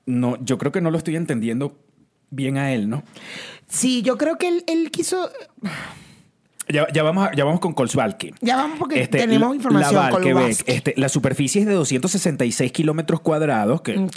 no, 0.07 0.37
yo 0.45 0.59
creo 0.59 0.73
que 0.73 0.81
no 0.81 0.91
lo 0.91 0.99
estoy 0.99 1.17
entendiendo 1.17 1.79
bien 2.31 2.59
a 2.59 2.73
él, 2.73 2.89
¿no? 2.89 3.03
Sí, 3.69 4.03
yo 4.03 4.17
creo 4.19 4.37
que 4.39 4.49
él, 4.49 4.65
él 4.67 4.91
quiso. 4.91 5.31
Ya, 6.69 6.87
ya 6.93 7.03
vamos, 7.03 7.29
a- 7.29 7.33
ya 7.35 7.45
vamos 7.45 7.61
con 7.61 7.73
Kolsvalki. 7.75 8.33
Ya 8.41 8.57
vamos 8.57 8.79
porque 8.79 9.01
Este, 9.03 9.19
tenemos 9.19 9.55
información. 9.55 10.09
Quebec. 10.11 10.23
Kolsvalski. 10.23 10.73
Este, 10.73 10.95
la 10.97 11.09
superficie 11.09 11.61
es 11.63 11.67
de 11.69 11.75
266 11.75 12.73
kilómetros 12.73 13.21
cuadrados, 13.21 13.83
que, 13.83 13.97
Ok. 13.99 14.17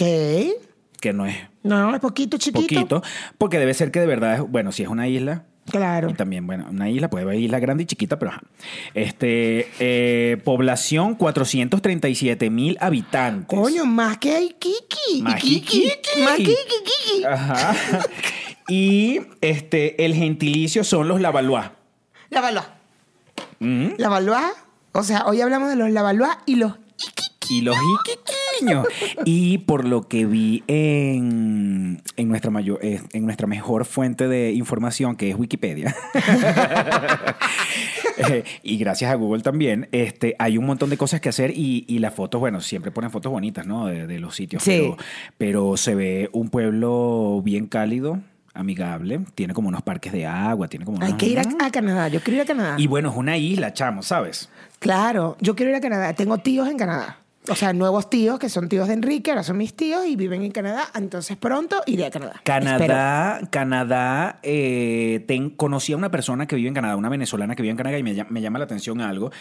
que 1.00 1.14
no 1.14 1.26
es 1.26 1.36
No, 1.64 1.94
es 1.94 2.00
poquito, 2.02 2.38
chiquito. 2.38 2.62
poquito, 2.62 3.04
porque 3.38 3.60
debe 3.60 3.74
ser 3.74 3.92
que 3.92 4.00
de 4.00 4.08
verdad 4.08 4.36
es, 4.36 4.42
bueno, 4.50 4.72
si 4.72 4.82
es 4.84 4.90
una 4.90 5.08
isla, 5.08 5.44
Claro. 5.70 6.10
y 6.10 6.14
también, 6.16 6.48
bueno, 6.48 6.66
una 6.72 6.90
isla, 6.90 7.12
puede 7.12 7.26
haber 7.26 7.36
isla 7.40 7.60
grande 7.60 7.84
y 7.84 7.86
chiquita, 7.86 8.18
pero 8.18 8.32
ajá. 8.32 8.42
Este, 8.96 9.68
eh, 9.80 10.38
población 10.44 11.14
437 11.16 12.50
mil 12.50 12.78
habitantes. 12.82 13.46
Coño, 13.60 13.86
más 13.86 14.18
que 14.18 14.32
hay 14.36 14.56
Kiki. 14.58 15.22
Más 15.22 15.40
Kiki. 15.40 15.92
Más 16.24 16.38
Kiki, 16.38 16.54
Kiki. 16.56 17.24
Ajá. 17.26 17.76
y 18.68 19.20
este, 19.42 20.04
el 20.06 20.16
gentilicio 20.16 20.84
son 20.84 21.08
los 21.08 21.22
Lavalois. 21.22 21.66
La 22.30 22.42
Valois. 22.42 22.66
Mm. 23.60 23.90
La 23.98 24.10
Valois. 24.10 24.46
O 24.92 25.04
sea, 25.04 25.26
hoy 25.26 25.42
hablamos 25.42 25.70
de 25.70 25.76
los 25.76 25.90
La 25.92 26.02
Valois 26.02 26.32
y 26.46 26.56
los 26.56 26.74
y 27.50 27.62
los 27.62 27.76
iquiqueños. 27.76 28.86
Y 29.26 29.58
por 29.60 29.84
lo 29.86 30.08
que 30.08 30.26
vi 30.28 30.64
en, 30.68 32.00
en, 32.16 32.30
nuestra 32.30 32.52
mayor, 32.52 32.78
en 32.84 33.26
nuestra 33.26 33.48
mejor 33.48 33.86
fuente 33.86 34.28
de 34.28 34.52
información, 34.52 35.16
que 35.16 35.32
es 35.32 35.36
Wikipedia, 35.36 35.96
eh, 38.18 38.44
y 38.62 38.78
gracias 38.78 39.12
a 39.12 39.16
Google 39.16 39.42
también, 39.42 39.88
este, 39.92 40.36
hay 40.38 40.58
un 40.60 40.66
montón 40.66 40.90
de 40.92 40.98
cosas 40.98 41.22
que 41.22 41.30
hacer 41.30 41.52
y, 41.56 41.86
y 41.88 41.98
las 42.00 42.14
fotos, 42.14 42.40
bueno, 42.40 42.62
siempre 42.62 42.92
ponen 42.92 43.10
fotos 43.12 43.32
bonitas, 43.32 43.66
¿no? 43.66 43.88
De, 43.88 44.06
de 44.06 44.20
los 44.20 44.36
sitios, 44.36 44.62
Sí. 44.62 44.72
pero, 44.72 44.98
pero 45.38 45.78
se 45.78 45.96
ve 45.96 46.30
un 46.34 46.50
pueblo 46.50 47.42
bien 47.44 47.66
cálido, 47.66 48.20
amigable, 48.54 49.22
tiene 49.36 49.54
como 49.54 49.68
unos 49.70 49.82
parques 49.82 50.12
de 50.12 50.26
agua, 50.26 50.68
tiene 50.68 50.86
como 50.86 50.98
Hay 51.02 51.10
unos- 51.10 51.18
que 51.20 51.28
ir 51.28 51.40
a, 51.40 51.44
a 51.66 51.72
Canadá. 51.72 52.08
Yo 52.08 52.20
quiero 52.22 52.38
ir 52.38 52.42
a 52.42 52.46
Canadá. 52.46 52.76
Y 52.78 52.88
bueno, 52.88 53.10
es 53.10 53.16
una 53.18 53.38
isla, 53.38 53.74
chamo, 53.74 54.02
¿sabes? 54.04 54.50
Claro, 54.80 55.38
yo 55.42 55.56
quiero 55.56 55.72
ir 55.72 55.76
a 55.78 55.82
Canadá. 55.82 56.14
Tengo 56.14 56.38
tíos 56.38 56.68
en 56.70 56.78
Canadá. 56.78 57.18
O 57.50 57.56
sea, 57.56 57.74
nuevos 57.74 58.10
tíos 58.10 58.38
que 58.40 58.48
son 58.50 58.70
tíos 58.70 58.88
de 58.88 58.94
Enrique, 58.94 59.32
ahora 59.32 59.44
son 59.44 59.58
mis 59.58 59.74
tíos 59.76 60.06
y 60.06 60.16
viven 60.16 60.44
en 60.44 60.52
Canadá. 60.52 60.86
Entonces 60.96 61.36
pronto 61.38 61.82
iré 61.88 62.06
a 62.06 62.12
Canadá. 62.12 62.34
Espero. 62.36 62.44
Canadá, 62.44 63.42
Canadá, 63.52 64.40
eh, 64.44 65.24
ten- 65.28 65.50
conocí 65.50 65.94
a 65.94 65.98
una 65.98 66.12
persona 66.12 66.46
que 66.48 66.56
vive 66.56 66.68
en 66.68 66.74
Canadá, 66.74 66.96
una 66.96 67.10
venezolana 67.10 67.56
que 67.56 67.62
vive 67.64 67.72
en 67.72 67.78
Canadá 67.78 67.98
y 67.98 68.04
me, 68.04 68.14
llama- 68.16 68.30
me 68.32 68.42
llama 68.42 68.60
la 68.60 68.66
atención 68.66 69.02
algo. 69.02 69.32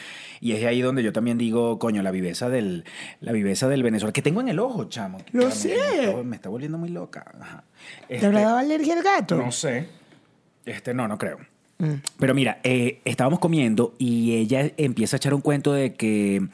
Y 0.40 0.52
es 0.52 0.64
ahí 0.64 0.80
donde 0.80 1.02
yo 1.02 1.12
también 1.12 1.38
digo, 1.38 1.78
coño, 1.78 2.02
la 2.02 2.10
viveza 2.10 2.48
del, 2.48 2.84
la 3.20 3.32
viveza 3.32 3.68
del 3.68 3.82
venezolano, 3.82 4.12
que 4.12 4.22
tengo 4.22 4.40
en 4.40 4.48
el 4.48 4.58
ojo, 4.58 4.84
chamo. 4.84 5.18
Lo 5.32 5.50
sé. 5.50 5.76
Me, 5.76 6.04
está, 6.06 6.22
me 6.22 6.36
está 6.36 6.48
volviendo 6.48 6.78
muy 6.78 6.88
loca. 6.88 7.24
Ajá. 7.40 7.64
¿Te 8.08 8.14
Este, 8.14 8.26
habrá 8.26 8.40
dado 8.42 8.56
alergia 8.58 8.94
al 8.94 9.02
gato? 9.02 9.36
no 9.36 9.52
sé. 9.52 9.88
Este, 10.64 10.94
no, 10.94 11.08
no 11.08 11.18
creo. 11.18 11.38
Pero 12.18 12.34
mira, 12.34 12.58
eh, 12.64 13.00
estábamos 13.04 13.38
comiendo 13.38 13.94
y 13.98 14.32
ella 14.34 14.72
empieza 14.76 15.14
a 15.14 15.18
echar 15.18 15.32
un 15.32 15.40
cuento 15.40 15.72
de 15.72 15.94
que 15.94 16.48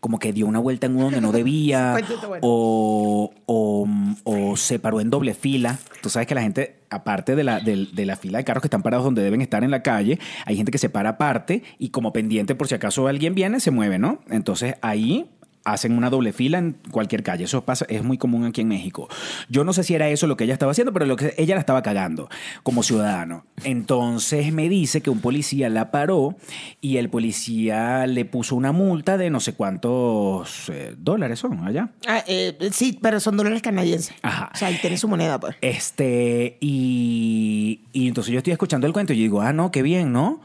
como 0.00 0.18
que 0.18 0.32
dio 0.32 0.46
una 0.46 0.58
vuelta 0.58 0.86
en 0.86 0.96
uno 0.96 1.04
donde 1.04 1.20
no 1.20 1.30
debía 1.32 1.96
o, 2.40 3.32
o, 3.46 3.88
o 4.24 4.56
se 4.56 4.80
paró 4.80 5.00
en 5.00 5.10
doble 5.10 5.34
fila. 5.34 5.78
Tú 6.02 6.10
sabes 6.10 6.26
que 6.26 6.34
la 6.34 6.42
gente, 6.42 6.80
aparte 6.90 7.36
de 7.36 7.44
la, 7.44 7.60
de 7.60 8.04
la 8.04 8.16
fila 8.16 8.38
de 8.38 8.44
carros 8.44 8.62
que 8.62 8.66
están 8.66 8.82
parados 8.82 9.04
donde 9.04 9.22
deben 9.22 9.42
estar 9.42 9.62
en 9.62 9.70
la 9.70 9.82
calle, 9.82 10.18
hay 10.44 10.56
gente 10.56 10.72
que 10.72 10.78
se 10.78 10.88
para 10.88 11.10
aparte 11.10 11.62
y 11.78 11.90
como 11.90 12.12
pendiente 12.12 12.56
por 12.56 12.66
si 12.66 12.74
acaso 12.74 13.06
alguien 13.06 13.36
viene, 13.36 13.60
se 13.60 13.70
mueve, 13.70 14.00
¿no? 14.00 14.18
Entonces 14.28 14.74
ahí 14.82 15.30
hacen 15.64 15.96
una 15.96 16.10
doble 16.10 16.32
fila 16.32 16.58
en 16.58 16.76
cualquier 16.90 17.22
calle. 17.22 17.44
Eso 17.44 17.64
pasa, 17.64 17.86
es 17.88 18.04
muy 18.04 18.18
común 18.18 18.44
aquí 18.44 18.60
en 18.60 18.68
México. 18.68 19.08
Yo 19.48 19.64
no 19.64 19.72
sé 19.72 19.82
si 19.82 19.94
era 19.94 20.08
eso 20.08 20.26
lo 20.26 20.36
que 20.36 20.44
ella 20.44 20.52
estaba 20.52 20.72
haciendo, 20.72 20.92
pero 20.92 21.06
lo 21.06 21.16
que 21.16 21.34
ella 21.38 21.54
la 21.54 21.60
estaba 21.60 21.82
cagando 21.82 22.28
como 22.62 22.82
ciudadano. 22.82 23.44
Entonces 23.64 24.52
me 24.52 24.68
dice 24.68 25.00
que 25.00 25.10
un 25.10 25.20
policía 25.20 25.68
la 25.68 25.90
paró 25.90 26.36
y 26.80 26.98
el 26.98 27.08
policía 27.08 28.06
le 28.06 28.24
puso 28.24 28.56
una 28.56 28.72
multa 28.72 29.16
de 29.16 29.30
no 29.30 29.40
sé 29.40 29.54
cuántos 29.54 30.68
eh, 30.68 30.94
dólares 30.98 31.38
son 31.38 31.64
allá. 31.66 31.90
Ah, 32.06 32.22
eh, 32.26 32.56
sí, 32.72 32.98
pero 33.00 33.20
son 33.20 33.36
dólares 33.36 33.62
canadienses. 33.62 34.14
Ajá. 34.22 34.50
O 34.52 34.56
sea, 34.56 34.68
ahí 34.68 34.78
tiene 34.80 34.98
su 34.98 35.08
moneda, 35.08 35.40
pues. 35.40 35.56
Este, 35.60 36.58
y, 36.60 37.80
y 37.92 38.08
entonces 38.08 38.32
yo 38.32 38.38
estoy 38.38 38.52
escuchando 38.52 38.86
el 38.86 38.92
cuento 38.92 39.12
y 39.12 39.16
yo 39.16 39.22
digo, 39.22 39.40
ah, 39.40 39.52
no, 39.52 39.70
qué 39.70 39.82
bien, 39.82 40.12
¿no? 40.12 40.40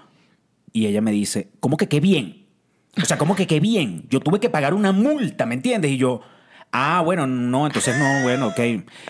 Y 0.71 0.85
ella 0.85 1.01
me 1.01 1.11
dice, 1.11 1.49
¿cómo 1.59 1.77
que 1.77 1.87
qué 1.87 1.99
bien? 1.99 2.38
O 3.01 3.05
sea, 3.05 3.17
¿cómo 3.17 3.35
que 3.35 3.47
qué 3.47 3.59
bien? 3.59 4.05
Yo 4.09 4.19
tuve 4.19 4.39
que 4.39 4.49
pagar 4.49 4.73
una 4.73 4.91
multa, 4.91 5.45
¿me 5.45 5.55
entiendes? 5.55 5.91
Y 5.91 5.97
yo, 5.97 6.21
ah, 6.71 7.01
bueno, 7.03 7.27
no, 7.27 7.65
entonces 7.67 7.97
no, 7.97 8.23
bueno, 8.23 8.47
ok. 8.47 8.59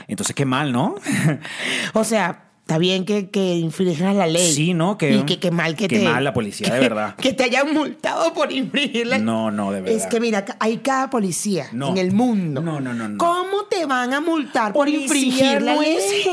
Entonces 0.08 0.36
qué 0.36 0.46
mal, 0.46 0.72
¿no? 0.72 0.96
O 1.94 2.04
sea, 2.04 2.46
está 2.62 2.78
bien 2.78 3.04
que, 3.04 3.30
que 3.32 3.56
infringas 3.56 4.16
la 4.16 4.28
ley. 4.28 4.54
Sí, 4.54 4.74
¿no? 4.76 4.96
Que- 4.98 5.16
y 5.18 5.24
que, 5.24 5.40
que 5.40 5.50
mal 5.50 5.76
que 5.76 5.88
que 5.88 6.00
te... 6.00 6.06
mal 6.06 6.24
la 6.24 6.34
policía, 6.34 6.72
de 6.72 6.80
verdad. 6.88 7.16
Que 7.16 7.34
te 7.34 7.44
hayan 7.44 7.74
multado 7.74 8.32
por 8.34 8.52
infringir 8.52 9.08
la 9.08 9.18
No, 9.18 9.50
no, 9.50 9.72
de 9.72 9.82
verdad. 9.82 9.98
Es 9.98 10.06
que 10.06 10.20
mira, 10.20 10.46
hay 10.60 10.78
cada 10.78 11.10
policía 11.10 11.66
No. 11.72 11.90
en 11.90 11.98
el 11.98 12.12
mundo. 12.12 12.62
No, 12.62 12.80
no, 12.80 12.94
no, 12.94 13.10
no. 13.10 13.18
¿Cómo 13.18 13.64
te 13.70 13.86
van 13.88 14.14
a 14.14 14.22
multar 14.22 14.72
por 14.74 14.88
infringir 14.88 15.62
la 15.64 15.74
no 15.76 15.82
ley? 15.82 15.96
es 15.98 16.24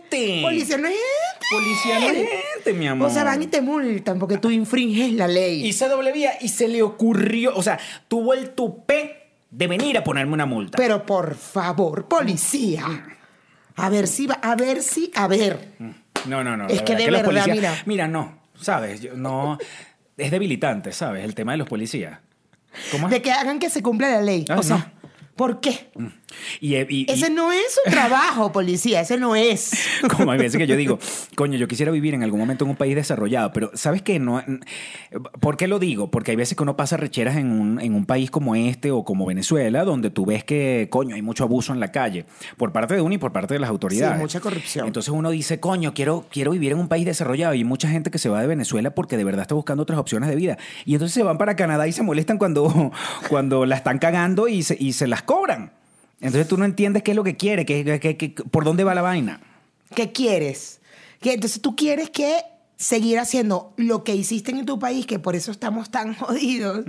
gente. 0.00 0.40
Policía 0.42 0.78
no 0.78 0.88
es 0.88 0.94
gente. 0.94 1.46
Policía 1.50 1.98
no 2.00 2.06
es 2.08 2.28
gente, 2.54 2.72
mi 2.74 2.86
amor. 2.88 3.08
O 3.08 3.10
sea, 3.12 3.24
van 3.24 3.42
y 3.42 3.46
te 3.46 3.60
multan 3.60 4.18
porque 4.18 4.38
tú 4.38 4.50
infringes 4.50 5.12
la 5.12 5.28
ley. 5.28 5.66
Hice 5.66 5.88
doble 5.88 6.12
vía 6.12 6.32
y 6.40 6.48
se 6.48 6.68
le 6.68 6.82
ocurrió, 6.82 7.54
o 7.56 7.62
sea, 7.62 7.78
tuvo 8.08 8.34
el 8.34 8.50
tupé 8.50 9.30
de 9.50 9.66
venir 9.66 9.96
a 9.98 10.04
ponerme 10.04 10.34
una 10.34 10.46
multa. 10.46 10.76
Pero 10.76 11.04
por 11.06 11.34
favor, 11.34 12.06
policía. 12.06 12.84
A 13.76 13.88
ver 13.88 14.06
si 14.08 14.26
va, 14.26 14.34
a 14.42 14.56
ver 14.56 14.82
si, 14.82 15.10
a 15.14 15.26
ver. 15.28 15.74
No, 16.26 16.42
no, 16.44 16.56
no. 16.56 16.66
Es 16.68 16.82
que 16.82 16.96
de 16.96 17.06
verdad, 17.10 17.24
policías- 17.24 17.56
mira. 17.56 17.82
Mira, 17.86 18.08
no, 18.08 18.38
¿sabes? 18.60 19.00
Yo- 19.00 19.14
no, 19.14 19.56
es 20.16 20.30
debilitante, 20.30 20.92
¿sabes? 20.92 21.24
El 21.24 21.34
tema 21.34 21.52
de 21.52 21.58
los 21.58 21.68
policías. 21.68 22.18
¿Cómo 22.90 23.06
es? 23.06 23.12
De 23.12 23.22
que 23.22 23.30
hagan 23.32 23.58
que 23.58 23.70
se 23.70 23.82
cumpla 23.82 24.08
la 24.10 24.20
ley. 24.20 24.44
Ah, 24.48 24.56
o 24.58 24.62
sea, 24.62 24.76
no. 24.76 25.10
¿por 25.36 25.60
qué? 25.60 25.90
Y, 25.96 26.02
y- 26.60 26.76
y- 26.76 27.06
Ese 27.10 27.30
no 27.30 27.52
es 27.52 27.78
un 27.86 27.92
trabajo, 27.92 28.52
policía, 28.52 29.00
ese 29.00 29.16
no 29.18 29.34
es. 29.36 29.70
como 30.16 30.30
hay 30.32 30.38
veces 30.38 30.58
que 30.58 30.66
yo 30.66 30.76
digo, 30.76 30.98
coño, 31.36 31.56
yo 31.58 31.68
quisiera 31.68 31.90
vivir 31.92 32.14
en 32.14 32.22
algún 32.22 32.40
momento 32.40 32.64
en 32.64 32.70
un 32.70 32.76
país 32.76 32.94
desarrollado, 32.94 33.52
pero 33.52 33.70
¿sabes 33.74 34.02
qué? 34.02 34.18
No, 34.18 34.42
¿Por 35.40 35.56
qué 35.56 35.66
lo 35.68 35.78
digo? 35.78 36.10
Porque 36.10 36.32
hay 36.32 36.36
veces 36.36 36.56
que 36.56 36.62
uno 36.62 36.76
pasa 36.76 36.96
recheras 36.96 37.36
en 37.36 37.50
un, 37.50 37.80
en 37.80 37.94
un 37.94 38.04
país 38.06 38.30
como 38.30 38.54
este 38.54 38.90
o 38.90 39.04
como 39.04 39.26
Venezuela, 39.26 39.84
donde 39.84 40.10
tú 40.10 40.26
ves 40.26 40.44
que, 40.44 40.88
coño, 40.90 41.14
hay 41.14 41.22
mucho 41.22 41.44
abuso 41.44 41.72
en 41.72 41.80
la 41.80 41.92
calle, 41.92 42.26
por 42.56 42.72
parte 42.72 42.94
de 42.94 43.00
uno 43.00 43.14
y 43.14 43.18
por 43.18 43.32
parte 43.32 43.54
de 43.54 43.60
las 43.60 43.70
autoridades. 43.70 44.16
Sí, 44.16 44.20
mucha 44.20 44.40
corrupción. 44.40 44.86
Entonces 44.86 45.12
uno 45.12 45.30
dice, 45.30 45.60
coño, 45.60 45.94
quiero, 45.94 46.26
quiero 46.30 46.50
vivir 46.52 46.72
en 46.72 46.78
un 46.78 46.88
país 46.88 47.04
desarrollado. 47.06 47.54
Y 47.54 47.58
hay 47.58 47.64
mucha 47.64 47.88
gente 47.88 48.10
que 48.10 48.18
se 48.18 48.28
va 48.28 48.40
de 48.40 48.46
Venezuela 48.46 48.94
porque 48.94 49.16
de 49.16 49.24
verdad 49.24 49.42
está 49.42 49.54
buscando 49.54 49.82
otras 49.82 49.98
opciones 49.98 50.28
de 50.28 50.36
vida. 50.36 50.58
Y 50.84 50.94
entonces 50.94 51.14
se 51.14 51.22
van 51.22 51.38
para 51.38 51.56
Canadá 51.56 51.86
y 51.88 51.92
se 51.92 52.02
molestan 52.02 52.38
cuando, 52.38 52.92
cuando 53.28 53.66
la 53.66 53.76
están 53.76 53.98
cagando 53.98 54.48
y 54.48 54.62
se, 54.62 54.76
y 54.78 54.92
se 54.92 55.06
las 55.06 55.22
cobran. 55.22 55.72
Entonces 56.20 56.48
tú 56.48 56.56
no 56.56 56.64
entiendes 56.64 57.02
qué 57.02 57.12
es 57.12 57.16
lo 57.16 57.24
que 57.24 57.36
quiere, 57.36 57.64
qué, 57.64 57.84
qué- 57.84 58.16
qué- 58.16 58.16
qué- 58.34 58.42
por 58.44 58.64
dónde 58.64 58.84
va 58.84 58.94
la 58.94 59.02
vaina. 59.02 59.40
¿Qué 59.94 60.12
quieres? 60.12 60.80
Que 61.20 61.32
entonces 61.34 61.60
tú 61.62 61.76
quieres 61.76 62.10
que 62.10 62.36
seguir 62.76 63.18
haciendo 63.18 63.72
lo 63.76 64.04
que 64.04 64.14
hiciste 64.14 64.50
en 64.52 64.64
tu 64.66 64.78
país, 64.78 65.06
que 65.06 65.18
por 65.18 65.34
eso 65.36 65.50
estamos 65.50 65.90
tan 65.90 66.14
jodidos. 66.18 66.84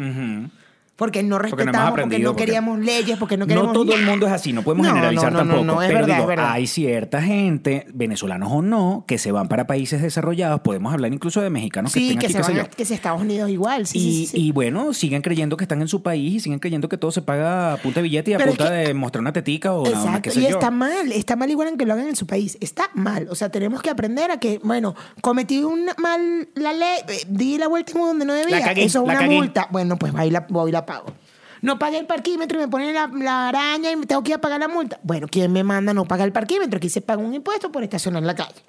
Porque 1.00 1.24
no 1.24 1.40
respetamos, 1.40 1.92
porque 2.00 2.20
no 2.20 2.30
porque- 2.32 2.46
queríamos 2.46 2.78
leyes, 2.80 3.18
porque 3.18 3.38
no 3.38 3.48
queríamos... 3.48 3.74
No 3.74 3.74
todo 3.74 3.94
el 3.96 4.02
nada. 4.02 4.12
mundo 4.12 4.28
es 4.28 4.34
así, 4.34 4.54
no 4.54 4.62
podemos 4.62 4.86
No, 4.86 4.94
generalizar 4.94 5.32
no, 5.34 5.44
no, 5.46 5.56
tampoco. 5.56 5.82
Es 5.82 5.88
pero 5.88 6.00
verdad, 6.02 6.16
digo, 6.16 6.22
es 6.24 6.28
verdad. 6.38 6.52
hay 6.52 6.68
cierta 6.68 7.22
gente, 7.22 7.88
venezolanos 7.94 8.52
o 8.52 8.62
no, 8.62 9.06
que 9.08 9.18
se 9.18 9.32
van 9.32 9.48
para 9.48 9.66
países 9.66 10.02
desarrollados. 10.02 10.60
Podemos 10.62 10.94
hablar 10.94 11.12
incluso 11.14 11.42
de 11.42 11.50
mexicanos 11.50 11.94
que 11.94 12.00
Sí, 12.00 12.06
estén 12.10 12.20
que 12.20 12.26
aquí, 12.28 12.34
se 12.34 12.42
van 12.54 12.60
a, 12.66 12.70
que 12.70 12.86
si 12.86 12.94
Estados 12.94 13.22
Unidos 13.22 13.50
igual. 13.50 13.88
Sí, 13.88 13.98
y, 13.98 14.26
sí, 14.28 14.38
y 14.48 14.52
bueno, 14.52 14.94
siguen 14.94 15.22
creyendo 15.22 15.56
que 15.58 15.64
están 15.64 15.82
en 15.82 15.88
su 15.88 16.04
país 16.04 16.34
y 16.36 16.40
siguen 16.42 16.60
creyendo 16.60 16.90
que 16.90 16.98
todo 16.98 17.12
se 17.12 17.22
paga 17.22 17.74
a 17.74 17.78
punta 17.78 18.00
de 18.02 18.04
billete 18.04 18.32
y 18.32 18.34
a 18.34 18.38
Pero 18.38 18.52
es 18.52 18.58
punta 18.58 18.72
que- 18.72 18.78
de 18.90 18.94
mostrar 18.94 19.22
una 19.22 19.32
tetica 19.34 19.74
o 19.74 19.88
Exacto, 19.88 20.22
qué 20.24 20.32
sé 20.32 20.40
y 20.42 20.44
yo. 20.44 20.50
está 20.50 20.70
mal, 20.70 21.12
está 21.14 21.36
mal 21.38 21.50
igual 21.50 21.70
en 21.70 21.78
que 21.78 21.86
lo 21.86 21.94
hagan 21.94 22.10
en 22.10 22.18
su 22.18 22.28
país, 22.28 22.58
está 22.60 22.90
mal. 22.94 23.28
O 23.30 23.36
sea, 23.36 23.50
tenemos 23.50 23.82
que 23.82 23.90
aprender 23.90 24.32
a 24.32 24.38
que, 24.40 24.60
bueno, 24.64 24.96
cometí 25.22 25.64
un 25.64 25.86
mal 25.98 26.50
la 26.56 26.74
ley, 26.74 26.98
eh, 27.08 27.22
di 27.30 27.58
la 27.58 27.68
vuelta 27.70 27.94
en 27.94 28.00
donde 28.00 28.26
no 28.26 28.34
debía, 28.34 28.60
La 28.60 28.66
cagué, 28.66 28.84
eso 28.84 29.00
es 29.00 29.06
una 29.06 29.14
cagué. 29.20 29.36
multa. 29.36 29.68
Bueno, 29.72 29.98
pues 29.98 30.12
voy 30.12 30.30
la, 30.30 30.46
voy 30.50 30.72
la 30.74 30.86
pago. 30.90 31.14
No 31.62 31.78
pagué 31.78 31.98
el 32.00 32.06
parquímetro 32.06 32.58
y 32.58 32.62
me 32.62 32.68
ponen 32.70 32.94
la, 32.94 33.08
la 33.14 33.50
araña 33.50 33.92
y 33.92 33.96
me 33.96 34.06
tengo 34.06 34.24
que 34.24 34.32
ir 34.32 34.36
a 34.38 34.42
pagar 34.42 34.60
la 34.60 34.68
multa. 34.68 34.98
Bueno, 35.04 35.28
¿quién 35.30 35.52
me 35.52 35.64
manda 35.64 35.94
no 35.94 36.06
pagar 36.06 36.26
el 36.28 36.32
parquímetro? 36.34 36.78
Aquí 36.78 36.90
se 36.90 37.02
paga 37.02 37.22
un 37.22 37.34
impuesto 37.34 37.72
por 37.72 37.84
estacionar 37.84 38.22
en 38.24 38.28
la 38.28 38.36
calle. 38.36 38.62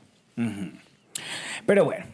Pero 1.67 1.85
bueno, 1.85 2.05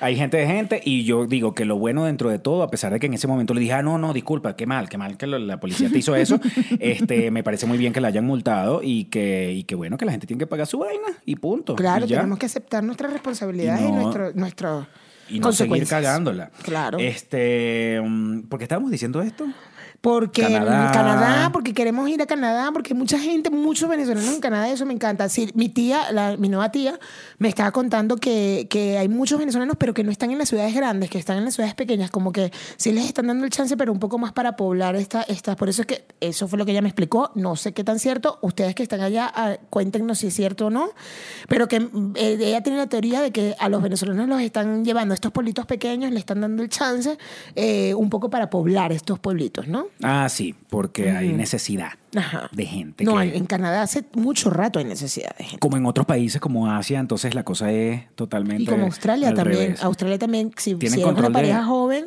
hay 0.00 0.16
gente 0.16 0.36
de 0.38 0.46
gente 0.46 0.80
y 0.84 1.04
yo 1.04 1.26
digo 1.26 1.54
que 1.54 1.64
lo 1.64 1.76
bueno 1.78 2.04
dentro 2.04 2.30
de 2.30 2.38
todo, 2.38 2.62
a 2.62 2.70
pesar 2.70 2.92
de 2.92 2.98
que 3.00 3.06
en 3.06 3.14
ese 3.14 3.26
momento 3.28 3.54
le 3.54 3.60
dije, 3.60 3.74
ah, 3.74 3.82
no, 3.82 3.96
no, 3.98 4.12
disculpa, 4.12 4.56
qué 4.56 4.66
mal, 4.66 4.88
qué 4.88 4.98
mal 4.98 5.16
que 5.16 5.26
lo- 5.26 5.38
la 5.38 5.60
policía 5.60 5.88
te 5.90 5.98
hizo 5.98 6.16
eso, 6.16 6.40
este, 6.80 7.30
me 7.30 7.42
parece 7.44 7.66
muy 7.66 7.78
bien 7.78 7.92
que 7.92 8.00
la 8.00 8.08
hayan 8.08 8.24
multado 8.24 8.80
y 8.82 9.04
que, 9.04 9.52
y 9.52 9.64
que 9.64 9.74
bueno, 9.74 9.96
que 9.96 10.04
la 10.04 10.12
gente 10.12 10.26
tiene 10.26 10.40
que 10.40 10.46
pagar 10.46 10.66
su 10.66 10.78
vaina 10.78 11.06
y 11.24 11.36
punto. 11.36 11.76
Claro, 11.76 12.06
Y 12.06 12.08
ya. 12.08 12.16
tenemos 12.18 12.38
que 12.38 12.46
aceptar 12.46 12.82
nuestras 12.82 13.12
responsabilidades 13.12 13.82
y, 13.82 13.84
Y 13.84 13.92
no- 13.92 14.02
nuestro, 14.02 14.32
nuestro 14.34 14.86
Y 15.28 15.40
no 15.40 15.52
seguir 15.52 15.86
cagándola. 15.86 16.50
Claro. 16.62 16.98
Este, 16.98 18.00
mm, 18.02 18.42
¿Por 18.42 18.58
qué 18.58 18.64
estábamos 18.64 18.90
diciendo 18.90 19.22
esto? 19.22 19.46
Porque 20.04 20.42
Canadá. 20.42 20.90
Canadá. 20.92 21.50
porque 21.50 21.72
queremos 21.72 22.06
ir 22.10 22.20
a 22.20 22.26
Canadá, 22.26 22.70
porque 22.74 22.92
hay 22.92 22.98
mucha 22.98 23.18
gente, 23.18 23.48
muchos 23.48 23.88
venezolanos 23.88 24.34
en 24.34 24.40
Canadá, 24.40 24.68
eso 24.68 24.84
me 24.84 24.92
encanta. 24.92 25.30
Sí, 25.30 25.48
mi 25.54 25.70
tía, 25.70 26.12
la- 26.12 26.36
mi 26.36 26.50
nueva 26.50 26.70
tía, 26.70 27.00
me 27.38 27.48
estaba 27.48 27.70
contando 27.72 28.16
que, 28.16 28.66
que 28.68 28.98
hay 28.98 29.08
muchos 29.08 29.38
venezolanos, 29.38 29.76
pero 29.78 29.94
que 29.94 30.04
no 30.04 30.10
están 30.10 30.30
en 30.30 30.36
las 30.36 30.50
ciudades 30.50 30.74
grandes, 30.74 31.08
que 31.08 31.18
están 31.18 31.38
en 31.38 31.46
las 31.46 31.54
ciudades 31.54 31.74
pequeñas, 31.74 32.10
como 32.10 32.32
que 32.32 32.52
sí 32.76 32.92
les 32.92 33.06
están 33.06 33.28
dando 33.28 33.46
el 33.46 33.50
chance, 33.50 33.78
pero 33.78 33.92
un 33.92 33.98
poco 33.98 34.18
más 34.18 34.32
para 34.32 34.56
poblar 34.56 34.94
esta- 34.96 35.22
estas. 35.22 35.56
Por 35.56 35.70
eso 35.70 35.80
es 35.80 35.86
que 35.86 36.04
eso 36.20 36.48
fue 36.48 36.58
lo 36.58 36.66
que 36.66 36.72
ella 36.72 36.82
me 36.82 36.88
explicó. 36.90 37.30
No 37.34 37.56
sé 37.56 37.72
qué 37.72 37.82
tan 37.82 37.98
cierto. 37.98 38.38
Ustedes 38.42 38.74
que 38.74 38.82
están 38.82 39.00
allá, 39.00 39.32
ah, 39.34 39.56
cuéntenos 39.70 40.18
si 40.18 40.26
es 40.26 40.34
cierto 40.34 40.66
o 40.66 40.70
no. 40.70 40.90
Pero 41.48 41.66
que 41.66 41.76
eh, 42.16 42.36
ella 42.40 42.62
tiene 42.62 42.76
la 42.78 42.88
teoría 42.88 43.22
de 43.22 43.30
que 43.30 43.56
a 43.58 43.70
los 43.70 43.80
venezolanos 43.82 44.28
los 44.28 44.42
están 44.42 44.84
llevando 44.84 45.12
a 45.12 45.16
estos 45.16 45.32
pueblitos 45.32 45.64
pequeños, 45.64 46.12
le 46.12 46.18
están 46.18 46.42
dando 46.42 46.62
el 46.62 46.68
chance 46.68 47.16
eh, 47.56 47.94
un 47.94 48.10
poco 48.10 48.28
para 48.28 48.50
poblar 48.50 48.92
estos 48.92 49.18
pueblitos, 49.18 49.66
¿no? 49.66 49.86
Ah, 50.02 50.28
sí, 50.28 50.54
porque 50.70 51.10
hay 51.10 51.32
necesidad 51.32 51.92
Ajá. 52.16 52.48
de 52.52 52.66
gente. 52.66 53.04
No, 53.04 53.16
que- 53.18 53.36
en 53.36 53.46
Canadá 53.46 53.82
hace 53.82 54.04
mucho 54.14 54.50
rato 54.50 54.78
hay 54.78 54.84
necesidad 54.84 55.34
de 55.36 55.44
gente. 55.44 55.58
como 55.60 55.76
en 55.76 55.86
otros 55.86 56.06
países 56.06 56.40
como 56.40 56.70
Asia, 56.70 56.98
entonces 56.98 57.34
la 57.34 57.44
cosa 57.44 57.70
es 57.70 58.02
totalmente. 58.14 58.64
Y 58.64 58.66
como 58.66 58.84
Australia 58.86 59.28
al 59.28 59.34
también. 59.34 59.60
revés. 59.60 59.82
Australia 59.82 60.18
también, 60.18 60.50
si, 60.56 60.76
si 60.76 60.86
eres 60.86 60.96
una 61.04 61.12
de- 61.28 61.30
pareja 61.30 61.64
joven, 61.64 62.06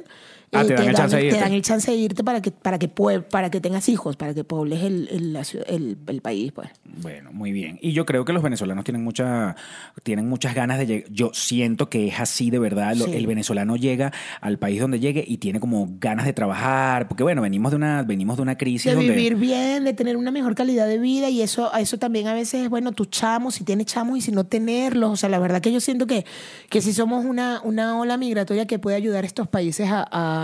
Ah, 0.53 0.63
te 0.63 0.73
dan 0.75 0.87
el 0.87 0.95
chance 0.95 1.15
de 1.17 1.21
te 1.23 1.27
irte. 1.27 1.39
dan 1.41 1.51
el 1.53 1.61
chance 1.61 1.91
de 1.91 1.97
irte 1.97 2.23
para 2.23 2.41
que, 2.41 2.51
para 2.51 2.79
que, 2.79 2.87
para 2.87 3.49
que 3.51 3.59
tengas 3.59 3.89
hijos, 3.89 4.15
para 4.15 4.33
que 4.33 4.45
puebles 4.45 4.81
el, 4.81 5.09
el, 5.11 5.35
el- 5.67 5.97
el 6.07 6.21
país. 6.21 6.53
Pues. 6.53 6.69
Bueno, 7.01 7.31
muy 7.33 7.51
bien. 7.51 7.77
Y 7.81 7.91
yo 7.91 8.05
creo 8.05 8.23
que 8.23 8.31
los 8.31 8.41
venezolanos 8.41 8.85
tienen 8.85 9.03
mucha, 9.03 9.55
tienen 10.03 10.29
muchas 10.29 10.55
ganas 10.55 10.79
de 10.79 10.85
llegar. 10.87 11.09
Yo 11.11 11.31
siento 11.33 11.89
que 11.89 12.07
es 12.07 12.19
así 12.19 12.49
de 12.49 12.59
verdad. 12.59 12.95
Sí. 12.95 13.03
El 13.13 13.27
venezolano 13.27 13.75
llega 13.75 14.13
al 14.39 14.57
país 14.57 14.79
donde 14.79 15.01
llegue 15.01 15.23
y 15.27 15.37
tiene 15.37 15.59
como 15.59 15.89
ganas 15.99 16.25
de 16.25 16.31
trabajar. 16.31 17.09
Porque 17.09 17.23
bueno, 17.23 17.41
venimos 17.41 17.71
de 17.71 17.75
una, 17.75 18.03
venimos 18.03 18.37
de 18.37 18.43
una 18.43 18.57
crisis 18.57 18.85
De 18.91 18.95
donde. 18.95 19.11
vivir 19.13 19.35
bien, 19.35 19.83
de 19.83 19.93
tener 19.93 20.15
una 20.15 20.31
mejor 20.31 20.55
calidad 20.55 20.87
de 20.87 20.97
vida 20.97 21.29
y 21.29 21.41
eso, 21.41 21.73
eso 21.73 21.99
también 21.99 22.27
a 22.27 22.33
veces 22.33 22.63
es 22.63 22.69
bueno, 22.69 22.93
tus 22.93 23.09
chamos, 23.09 23.55
si 23.55 23.65
tienes 23.65 23.87
chamos 23.87 24.17
y 24.17 24.21
si 24.21 24.31
no 24.31 24.45
tenerlos. 24.45 25.11
O 25.11 25.15
sea, 25.17 25.27
la 25.27 25.39
verdad 25.39 25.59
que 25.59 25.73
yo 25.73 25.81
siento 25.81 26.07
que, 26.07 26.25
que 26.69 26.81
si 26.81 26.93
somos 26.93 27.25
una, 27.25 27.59
una 27.65 27.99
ola 27.99 28.15
migratoria 28.15 28.65
que 28.65 28.79
puede 28.79 28.95
ayudar 28.95 29.25
a 29.25 29.27
estos 29.27 29.49
países 29.49 29.89
a, 29.89 30.07
a, 30.09 30.36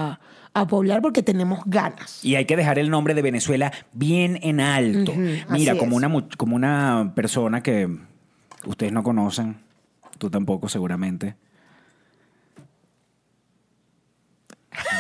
a 0.53 0.67
poblar 0.67 1.01
porque 1.01 1.23
tenemos 1.23 1.61
ganas. 1.65 2.23
Y 2.23 2.35
hay 2.35 2.45
que 2.45 2.55
dejar 2.55 2.77
el 2.79 2.89
nombre 2.89 3.13
de 3.13 3.21
Venezuela 3.21 3.71
bien 3.91 4.39
en 4.41 4.59
alto. 4.59 5.13
Mira, 5.49 5.77
como 5.77 5.99
es. 5.99 6.05
una, 6.05 6.27
como 6.37 6.55
una 6.55 7.13
persona 7.15 7.61
que 7.61 7.89
ustedes 8.65 8.91
no 8.91 9.03
conocen, 9.03 9.57
tú 10.17 10.29
tampoco 10.29 10.69
seguramente. 10.69 11.35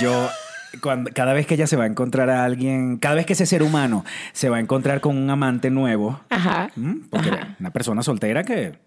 Yo, 0.01 0.29
cuando, 0.81 1.11
cada 1.13 1.33
vez 1.33 1.45
que 1.45 1.53
ella 1.53 1.67
se 1.67 1.75
va 1.75 1.83
a 1.83 1.87
encontrar 1.87 2.29
a 2.29 2.43
alguien, 2.43 2.97
cada 2.97 3.15
vez 3.15 3.25
que 3.25 3.33
ese 3.33 3.45
ser 3.45 3.63
humano 3.63 4.03
se 4.33 4.49
va 4.49 4.57
a 4.57 4.59
encontrar 4.59 5.01
con 5.01 5.17
un 5.17 5.29
amante 5.29 5.69
nuevo, 5.69 6.21
porque 7.09 7.29
Ajá. 7.29 7.55
una 7.59 7.71
persona 7.71 8.01
soltera 8.01 8.43
que 8.43 8.79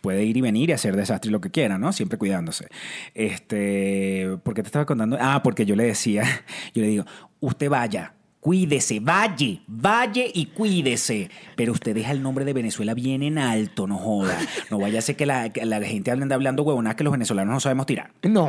puede 0.00 0.24
ir 0.24 0.36
y 0.36 0.40
venir 0.40 0.70
y 0.70 0.72
hacer 0.72 0.96
desastre 0.96 1.30
y 1.30 1.32
lo 1.32 1.40
que 1.40 1.50
quiera, 1.50 1.78
¿no? 1.78 1.92
Siempre 1.92 2.18
cuidándose. 2.18 2.68
Este, 3.14 4.36
¿por 4.42 4.54
qué 4.54 4.62
te 4.62 4.68
estaba 4.68 4.86
contando? 4.86 5.16
Ah, 5.20 5.42
porque 5.42 5.64
yo 5.64 5.76
le 5.76 5.84
decía, 5.84 6.24
yo 6.74 6.82
le 6.82 6.88
digo, 6.88 7.04
usted 7.40 7.68
vaya, 7.68 8.14
cuídese, 8.42 8.98
vaya, 8.98 9.60
vaya 9.68 10.24
y 10.34 10.46
cuídese. 10.46 11.30
Pero 11.54 11.70
usted 11.72 11.94
deja 11.94 12.10
el 12.10 12.20
nombre 12.24 12.44
de 12.44 12.52
Venezuela 12.52 12.92
bien 12.92 13.22
en 13.22 13.38
alto, 13.38 13.86
no 13.86 13.96
joda. 13.98 14.36
No 14.68 14.78
vaya 14.80 14.98
a 14.98 15.02
ser 15.02 15.14
que 15.14 15.26
la, 15.26 15.50
que 15.50 15.64
la 15.64 15.80
gente 15.82 16.10
ande 16.10 16.34
hablando 16.34 16.64
huevonadas 16.64 16.96
que 16.96 17.04
los 17.04 17.12
venezolanos 17.12 17.54
no 17.54 17.60
sabemos 17.60 17.86
tirar. 17.86 18.10
No, 18.24 18.48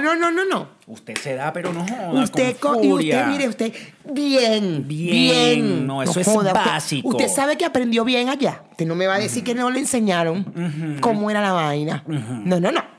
no, 0.00 0.14
no, 0.14 0.30
no, 0.30 0.44
no. 0.44 0.68
Usted 0.86 1.16
se 1.18 1.34
da, 1.34 1.52
pero 1.52 1.72
no 1.72 1.84
joda. 1.84 2.22
Usted, 2.22 2.56
con 2.58 2.74
co- 2.76 2.84
y 2.84 2.92
usted, 2.92 3.26
mire, 3.26 3.48
usted, 3.48 3.72
bien, 4.12 4.86
Bien, 4.86 5.10
bien. 5.10 5.86
no, 5.88 6.04
eso 6.04 6.20
es 6.20 6.26
básico. 6.54 7.08
Usted, 7.08 7.26
sabe 7.28 7.56
que 7.56 7.64
aprendió 7.64 8.04
bien 8.04 8.28
allá. 8.28 8.62
Usted 8.70 8.86
no 8.86 8.94
me 8.94 9.08
va 9.08 9.16
a 9.16 9.18
decir 9.18 9.42
que 9.42 9.56
no 9.56 9.70
le 9.70 9.80
enseñaron 9.80 10.96
cómo 11.00 11.30
era 11.32 11.40
la 11.42 11.50
vaina. 11.52 12.04
No, 12.06 12.60
no, 12.60 12.70
no. 12.70 12.95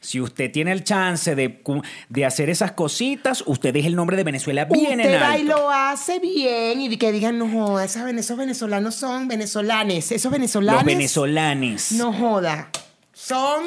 Si 0.00 0.20
usted 0.20 0.52
tiene 0.52 0.70
el 0.72 0.84
chance 0.84 1.34
de, 1.34 1.62
de 2.08 2.24
hacer 2.24 2.48
esas 2.50 2.72
cositas, 2.72 3.42
usted 3.46 3.72
deja 3.72 3.88
el 3.88 3.96
nombre 3.96 4.16
de 4.16 4.22
Venezuela 4.24 4.64
bien 4.66 5.00
usted 5.00 5.14
en 5.14 5.20
va 5.22 5.36
y 5.36 5.40
alto. 5.42 5.56
lo 5.56 5.70
hace 5.70 6.20
bien 6.20 6.80
y 6.80 6.96
que 6.96 7.10
digan, 7.12 7.38
no 7.38 7.48
joda, 7.48 7.84
esos 7.84 8.36
venezolanos 8.36 8.94
son 8.94 9.26
venezolanes. 9.28 10.12
Esos 10.12 10.30
venezolanos. 10.30 10.84
Los 10.84 10.86
venezolanes. 10.94 11.92
No 11.92 12.12
joda. 12.12 12.70
Son, 13.12 13.64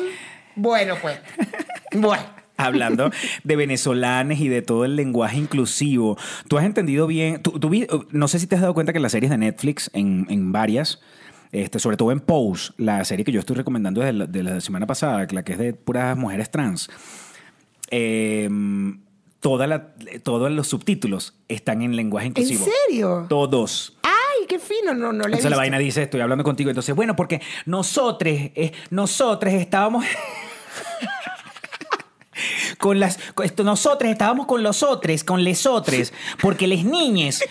bueno, 0.56 0.96
pues. 1.02 1.20
bueno. 1.94 2.24
Hablando 2.56 3.10
de 3.46 3.56
venezolanes 3.56 4.42
y 4.42 4.50
de 4.50 4.62
todo 4.62 4.84
el 4.84 4.98
lenguaje 4.98 5.38
inclusivo. 5.38 6.18
¿Tú 6.50 6.58
has 6.58 6.66
entendido 6.66 7.08
bien? 7.08 7.42
tú- 7.42 7.58
no 8.12 8.28
sé 8.28 8.38
si 8.38 8.48
te 8.48 8.56
has 8.56 8.62
dado 8.62 8.74
cuenta 8.74 8.92
que 8.92 9.00
las 9.00 9.14
series 9.14 9.30
de 9.30 9.38
Netflix, 9.38 9.90
en, 9.94 10.28
en 10.30 10.52
varias, 10.52 11.00
este, 11.52 11.80
sobre 11.80 11.98
todo 11.98 12.12
en 12.12 12.20
Pose, 12.20 12.74
la 12.78 13.04
serie 13.06 13.24
que 13.26 13.32
yo 13.32 13.40
estoy 13.40 13.56
recomendando 13.56 14.02
de 14.02 14.14
la, 14.14 14.26
de 14.28 14.44
la 14.44 14.62
semana 14.62 14.86
pasada, 14.88 15.26
la 15.32 15.44
que 15.44 15.54
es 15.54 15.58
de 15.60 15.74
puras 15.74 16.16
mujeres 16.18 16.50
trans, 16.52 16.90
eh, 17.92 18.48
toda 19.40 19.66
la- 19.68 19.94
todos 20.24 20.52
los 20.52 20.68
subtítulos 20.68 21.34
están 21.48 21.82
en 21.82 21.96
lenguaje 21.96 22.28
¿En 22.28 22.32
inclusivo. 22.32 22.66
serio? 22.88 23.26
Todos. 23.30 23.98
Ay, 24.04 24.46
qué 24.48 24.60
fino. 24.60 24.94
No, 24.94 25.12
no 25.14 25.20
le 25.24 25.28
Entonces 25.28 25.50
la 25.50 25.58
vaina 25.58 25.80
dice, 25.80 26.04
estoy 26.04 26.22
hablando 26.22 26.44
contigo. 26.44 26.70
Entonces, 26.70 26.94
bueno, 26.96 27.16
porque 27.16 27.42
nosotros, 27.66 28.32
eh, 28.34 28.74
nosotros 28.92 29.54
estábamos... 29.54 30.06
con 32.78 33.00
las... 33.00 33.18
con 33.34 33.46
esto, 33.46 33.64
nosotros 33.64 34.12
estábamos 34.12 34.46
con 34.46 34.62
los 34.64 34.84
otros, 34.84 35.24
con 35.24 35.44
les 35.44 35.66
otros, 35.66 36.14
porque 36.42 36.68
les 36.68 36.84
niñes... 36.86 37.44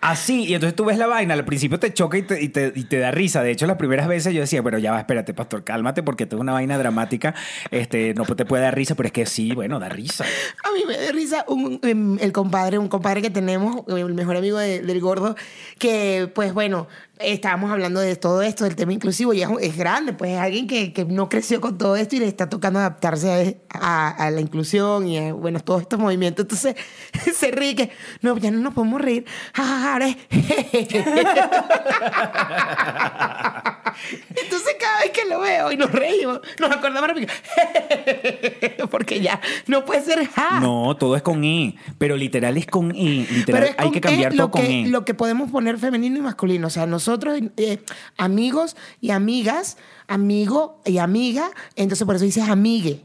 Así, 0.00 0.44
y 0.46 0.54
entonces 0.54 0.74
tú 0.74 0.86
ves 0.86 0.96
la 0.96 1.06
vaina, 1.06 1.34
al 1.34 1.44
principio 1.44 1.78
te 1.78 1.92
choca 1.92 2.16
y 2.16 2.22
te, 2.22 2.42
y 2.42 2.48
te- 2.48 2.98
da 2.98 3.10
risa. 3.10 3.42
De 3.42 3.50
hecho, 3.50 3.66
las 3.66 3.76
primeras 3.76 4.08
veces 4.08 4.32
yo 4.32 4.40
decía, 4.40 4.62
pero 4.62 4.78
ya 4.78 4.92
va, 4.92 5.00
espérate, 5.00 5.34
pastor, 5.34 5.62
cálmate, 5.62 6.02
porque 6.02 6.22
esto 6.24 6.36
es 6.36 6.40
una 6.40 6.52
vaina 6.52 6.78
dramática. 6.78 7.34
Este, 7.70 8.14
no 8.14 8.24
te 8.24 8.46
puede 8.46 8.62
dar 8.62 8.74
risa, 8.74 8.94
pero 8.94 9.08
es 9.08 9.12
que 9.12 9.26
sí, 9.26 9.52
bueno, 9.52 9.78
da 9.78 9.90
risa. 9.90 10.24
A 10.24 10.72
mí 10.72 10.84
me 10.86 10.96
da 10.96 11.12
risa 11.12 11.44
un- 11.48 11.80
em, 11.82 12.18
el 12.18 12.32
compadre, 12.32 12.78
un 12.78 12.88
compadre 12.88 13.20
que 13.20 13.30
tenemos, 13.30 13.82
el 13.88 14.14
mejor 14.14 14.36
amigo 14.36 14.56
de- 14.58 14.80
del 14.80 15.00
gordo, 15.00 15.36
que 15.78 16.30
pues 16.34 16.54
bueno, 16.54 16.88
estábamos 17.20 17.70
hablando 17.70 18.00
de 18.00 18.16
todo 18.16 18.42
esto, 18.42 18.64
del 18.64 18.76
tema 18.76 18.92
inclusivo, 18.92 19.32
y 19.34 19.42
es, 19.42 19.48
es 19.60 19.76
grande, 19.76 20.12
pues 20.12 20.32
es 20.32 20.38
alguien 20.38 20.66
que, 20.66 20.92
que 20.92 21.04
no 21.04 21.28
creció 21.28 21.60
con 21.60 21.78
todo 21.78 21.96
esto 21.96 22.16
y 22.16 22.20
le 22.20 22.26
está 22.26 22.48
tocando 22.48 22.78
adaptarse 22.78 23.60
a, 23.70 24.08
a- 24.10 24.30
la 24.30 24.40
inclusión 24.40 25.06
y 25.06 25.18
a, 25.18 25.32
bueno, 25.32 25.60
todos 25.60 25.82
estos 25.82 25.98
movimientos. 25.98 26.44
Entonces 26.44 26.74
se 27.36 27.50
ríe 27.50 27.74
que, 27.76 27.90
no, 28.22 28.36
ya 28.38 28.50
no 28.50 28.58
nos 28.58 28.74
podemos 28.74 29.00
reír. 29.00 29.24
Ja, 29.54 29.98
ja, 29.98 29.98
Entonces 34.28 34.76
cada 34.78 35.00
vez 35.00 35.10
que 35.10 35.24
lo 35.26 35.40
veo 35.40 35.72
y 35.72 35.76
nos 35.76 35.90
reímos, 35.90 36.40
nos 36.58 36.70
acordamos 36.70 37.08
rápido, 37.08 37.28
porque 38.90 39.20
ya 39.20 39.40
no 39.66 39.84
puede 39.84 40.02
ser 40.02 40.26
ja. 40.28 40.60
No, 40.60 40.96
todo 40.96 41.16
es 41.16 41.22
con 41.22 41.44
E, 41.44 41.76
pero 41.98 42.16
literal 42.16 42.56
es 42.56 42.66
con 42.66 42.90
E. 42.92 43.26
Literal, 43.30 43.44
Pero 43.46 43.66
es 43.66 43.74
hay 43.78 43.84
con 43.84 43.92
que 43.92 44.00
cambiar 44.00 44.32
E 44.32 44.36
todo 44.36 44.46
lo 44.46 44.50
con 44.50 44.62
que, 44.62 44.80
E. 44.80 44.86
Lo 44.88 45.04
que 45.04 45.14
podemos 45.14 45.50
poner 45.50 45.78
femenino 45.78 46.18
y 46.18 46.20
masculino. 46.20 46.66
O 46.66 46.70
sea, 46.70 46.86
nosotros, 46.86 47.40
eh, 47.56 47.78
amigos 48.16 48.76
y 49.00 49.10
amigas, 49.10 49.76
amigo 50.08 50.80
y 50.84 50.98
amiga, 50.98 51.50
entonces 51.76 52.06
por 52.06 52.16
eso 52.16 52.24
dices 52.24 52.48
amigue. 52.48 53.04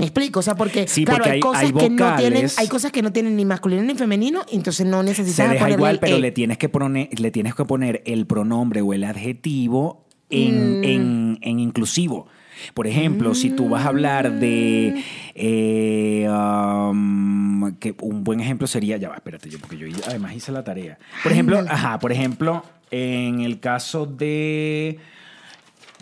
¿Me 0.00 0.06
explico? 0.06 0.40
O 0.40 0.42
sea, 0.42 0.54
porque, 0.56 0.88
Sí, 0.88 1.04
claro, 1.04 1.18
porque 1.18 1.30
hay, 1.30 1.36
hay- 1.36 1.40
cosas 1.40 1.62
hay 1.62 1.72
que 1.72 1.90
no 1.90 2.16
tienen, 2.16 2.46
hay 2.56 2.68
cosas 2.68 2.92
que 2.92 3.02
no 3.02 3.12
tienen 3.12 3.36
ni 3.36 3.44
masculino 3.44 3.82
ni 3.82 3.94
femenino, 3.94 4.42
entonces 4.50 4.84
no 4.86 5.02
necesitas 5.02 5.36
Se 5.36 5.42
deja 5.44 5.54
ponerle 5.66 5.74
igual, 5.76 5.94
el 5.94 6.00
pero 6.00 6.16
E. 6.16 6.20
le 6.20 6.32
tienes, 6.32 6.58
que 6.58 6.68
poner, 6.68 7.08
le 7.20 7.30
tienes 7.30 7.54
que 7.54 7.64
poner 7.64 8.02
el 8.06 8.26
pronombre 8.26 8.80
o 8.82 8.92
el 8.92 9.04
adjetivo 9.04 10.06
Mm. 10.32 10.84
en, 10.84 11.38
en- 11.42 11.58
inclusivo. 11.60 12.26
Por 12.74 12.86
ejemplo, 12.86 13.34
si 13.34 13.50
tú 13.50 13.68
vas 13.70 13.84
a 13.86 13.88
hablar 13.88 14.38
de. 14.38 15.02
eh, 15.34 16.28
um, 16.28 17.72
que 17.78 17.94
un 18.00 18.22
buen 18.22 18.38
ejemplo 18.40 18.66
sería. 18.66 18.96
Ya 18.98 19.08
va, 19.08 19.14
espérate, 19.16 19.48
yo, 19.48 19.58
porque 19.58 19.76
yo 19.78 19.86
además 20.06 20.34
hice 20.34 20.52
la 20.52 20.62
tarea. 20.62 20.98
Por 21.22 21.32
ejemplo, 21.32 21.58
ajá, 21.68 21.98
por 21.98 22.12
ejemplo, 22.12 22.62
en 22.90 23.40
el 23.40 23.60
caso 23.60 24.04
de. 24.06 24.98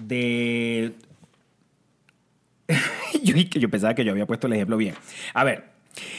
De. 0.03 0.93
yo, 3.23 3.35
yo 3.37 3.71
pensaba 3.71 3.95
que 3.95 4.05
yo 4.05 4.13
había 4.13 4.27
puesto 4.27 4.47
el 4.47 4.53
ejemplo 4.53 4.77
bien. 4.77 4.95
A 5.35 5.45
ver, 5.45 5.71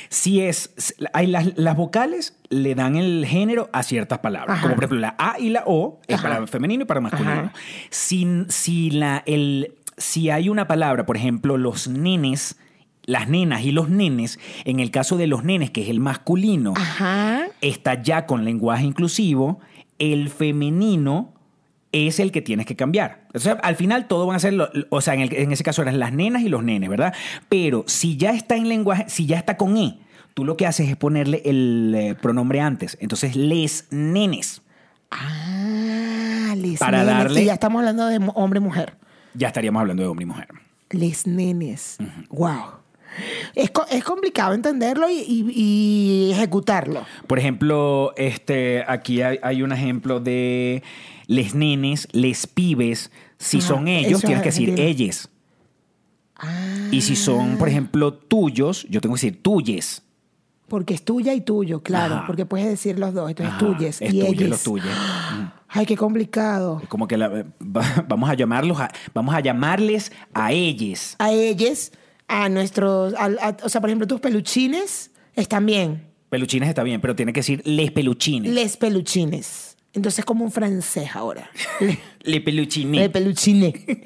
si 0.09 0.41
es. 0.41 0.95
Hay 1.13 1.27
las, 1.27 1.57
las 1.57 1.75
vocales 1.75 2.35
le 2.49 2.75
dan 2.75 2.95
el 2.95 3.25
género 3.25 3.69
a 3.71 3.83
ciertas 3.83 4.19
palabras. 4.19 4.57
Ajá. 4.57 4.63
Como 4.63 4.75
por 4.75 4.83
ejemplo 4.85 4.99
la 4.99 5.15
A 5.17 5.39
y 5.39 5.49
la 5.49 5.63
O 5.65 5.99
es 6.07 6.15
Ajá. 6.15 6.27
para 6.29 6.47
femenino 6.47 6.83
y 6.83 6.85
para 6.85 7.01
masculino. 7.01 7.51
Si, 7.89 8.27
si, 8.49 8.91
la, 8.91 9.23
el, 9.25 9.75
si 9.97 10.29
hay 10.29 10.49
una 10.49 10.67
palabra, 10.67 11.05
por 11.05 11.17
ejemplo, 11.17 11.57
los 11.57 11.87
nenes. 11.87 12.57
Las 13.05 13.27
nenas 13.27 13.63
y 13.63 13.71
los 13.71 13.89
nenes, 13.89 14.37
en 14.65 14.79
el 14.79 14.91
caso 14.91 15.17
de 15.17 15.25
los 15.25 15.43
nenes, 15.43 15.71
que 15.71 15.81
es 15.81 15.89
el 15.89 15.99
masculino, 15.99 16.75
Ajá. 16.77 17.47
está 17.59 17.99
ya 18.03 18.27
con 18.27 18.45
lenguaje 18.45 18.85
inclusivo, 18.85 19.61
el 19.97 20.29
femenino 20.29 21.33
es 21.91 22.19
el 22.19 22.31
que 22.31 22.41
tienes 22.41 22.65
que 22.65 22.75
cambiar. 22.75 23.27
O 23.33 23.39
sea, 23.39 23.53
al 23.53 23.75
final 23.75 24.07
todo 24.07 24.27
van 24.27 24.35
a 24.35 24.39
ser, 24.39 24.53
lo- 24.53 24.69
o 24.89 25.01
sea, 25.01 25.13
en, 25.15 25.21
el- 25.21 25.33
en 25.35 25.51
ese 25.51 25.63
caso 25.63 25.81
eran 25.81 25.99
las 25.99 26.13
nenas 26.13 26.41
y 26.43 26.49
los 26.49 26.63
nenes, 26.63 26.89
¿verdad? 26.89 27.13
Pero 27.49 27.83
si 27.87 28.17
ya 28.17 28.31
está 28.31 28.55
en 28.55 28.69
lenguaje, 28.69 29.05
si 29.07 29.25
ya 29.25 29.37
está 29.37 29.57
con 29.57 29.75
E, 29.77 29.97
tú 30.33 30.45
lo 30.45 30.55
que 30.57 30.67
haces 30.67 30.87
es 30.89 30.95
ponerle 30.95 31.41
el 31.45 31.93
eh, 31.97 32.15
pronombre 32.21 32.61
antes. 32.61 32.97
Entonces, 33.01 33.35
les 33.35 33.87
nenes. 33.91 34.61
Ah, 35.11 36.53
les 36.55 36.79
Para 36.79 36.99
nenes. 37.03 37.13
darle- 37.15 37.41
Y 37.41 37.45
ya 37.45 37.53
estamos 37.53 37.79
hablando 37.79 38.05
de 38.07 38.19
mo- 38.19 38.31
hombre-mujer. 38.33 38.93
Ya 39.33 39.47
estaríamos 39.47 39.79
hablando 39.81 40.03
de 40.03 40.09
hombre 40.09 40.23
y 40.23 40.27
mujer. 40.27 40.47
Les 40.91 41.27
nenes. 41.27 41.97
Wow. 42.29 42.78
Es, 43.55 43.71
es 43.91 44.03
complicado 44.03 44.53
entenderlo 44.53 45.09
y, 45.09 45.15
y- 45.19 45.51
y 45.55 46.31
ejecutarlo. 46.31 47.05
Por 47.27 47.39
ejemplo, 47.39 48.13
este, 48.17 48.83
aquí 48.87 49.21
hay, 49.21 49.39
hay 49.43 49.61
un 49.63 49.71
ejemplo 49.71 50.19
de 50.19 50.83
les 51.27 51.53
nenes, 51.55 52.07
les 52.11 52.47
pibes. 52.47 53.11
Si 53.37 53.57
Ajá, 53.59 53.67
son 53.67 53.87
ellos, 53.87 54.21
tienes 54.21 54.41
que 54.41 54.49
decir 54.49 54.79
ellos. 54.79 55.29
Ah, 56.35 56.87
Y 56.91 57.01
si 57.01 57.15
son, 57.15 57.57
por 57.57 57.67
ejemplo, 57.69 58.13
tuyos, 58.13 58.85
yo 58.89 59.01
tengo 59.01 59.15
que 59.15 59.21
decir 59.21 59.41
tuyes. 59.43 60.03
porque 60.69 60.93
es 60.93 61.03
tuya 61.03 61.33
y 61.33 61.41
tuyo, 61.41 61.81
claro. 61.81 62.15
Ajá. 62.15 62.27
Porque 62.27 62.45
puedes 62.45 62.67
decir 62.67 62.99
los 62.99 63.13
dos. 63.13 63.29
Entonces, 63.29 63.55
Ajá, 63.55 63.65
tuyes 63.65 64.01
Es 64.01 64.13
y 64.13 64.19
tuyo, 64.19 64.31
ellos. 64.31 64.49
los 64.49 64.63
tuyos. 64.63 64.87
Ay, 65.67 65.85
qué 65.85 65.97
complicado. 65.97 66.81
Como 66.89 67.07
que 67.07 67.17
la- 67.17 67.45
vamos 68.07 68.29
a 68.29 68.33
llamarlos, 68.35 68.79
a- 68.79 68.91
vamos 69.13 69.33
a 69.35 69.39
llamarles 69.39 70.11
a 70.33 70.51
ellos. 70.51 71.15
A 71.19 71.31
ellos, 71.31 71.91
a 72.29 72.47
nuestros. 72.47 73.13
a- 73.15 73.57
o 73.63 73.67
sea, 73.69 73.81
por 73.81 73.89
ejemplo, 73.89 74.07
tus 74.07 74.21
peluchines 74.21 75.11
están 75.35 75.65
bien. 75.65 76.07
Peluchines 76.29 76.69
está 76.69 76.83
bien, 76.83 77.01
pero 77.01 77.15
tiene 77.15 77.33
que 77.33 77.39
decir 77.41 77.61
les 77.65 77.91
peluchines. 77.91 78.53
Les 78.53 78.77
peluchines. 78.77 79.75
Entonces, 79.93 80.23
como 80.23 80.45
un 80.45 80.51
francés 80.51 81.09
ahora. 81.15 81.49
Le, 81.81 81.97
Le 82.21 82.39
peluchines. 82.41 83.01
le 83.01 83.09
peluchine. 83.09 83.73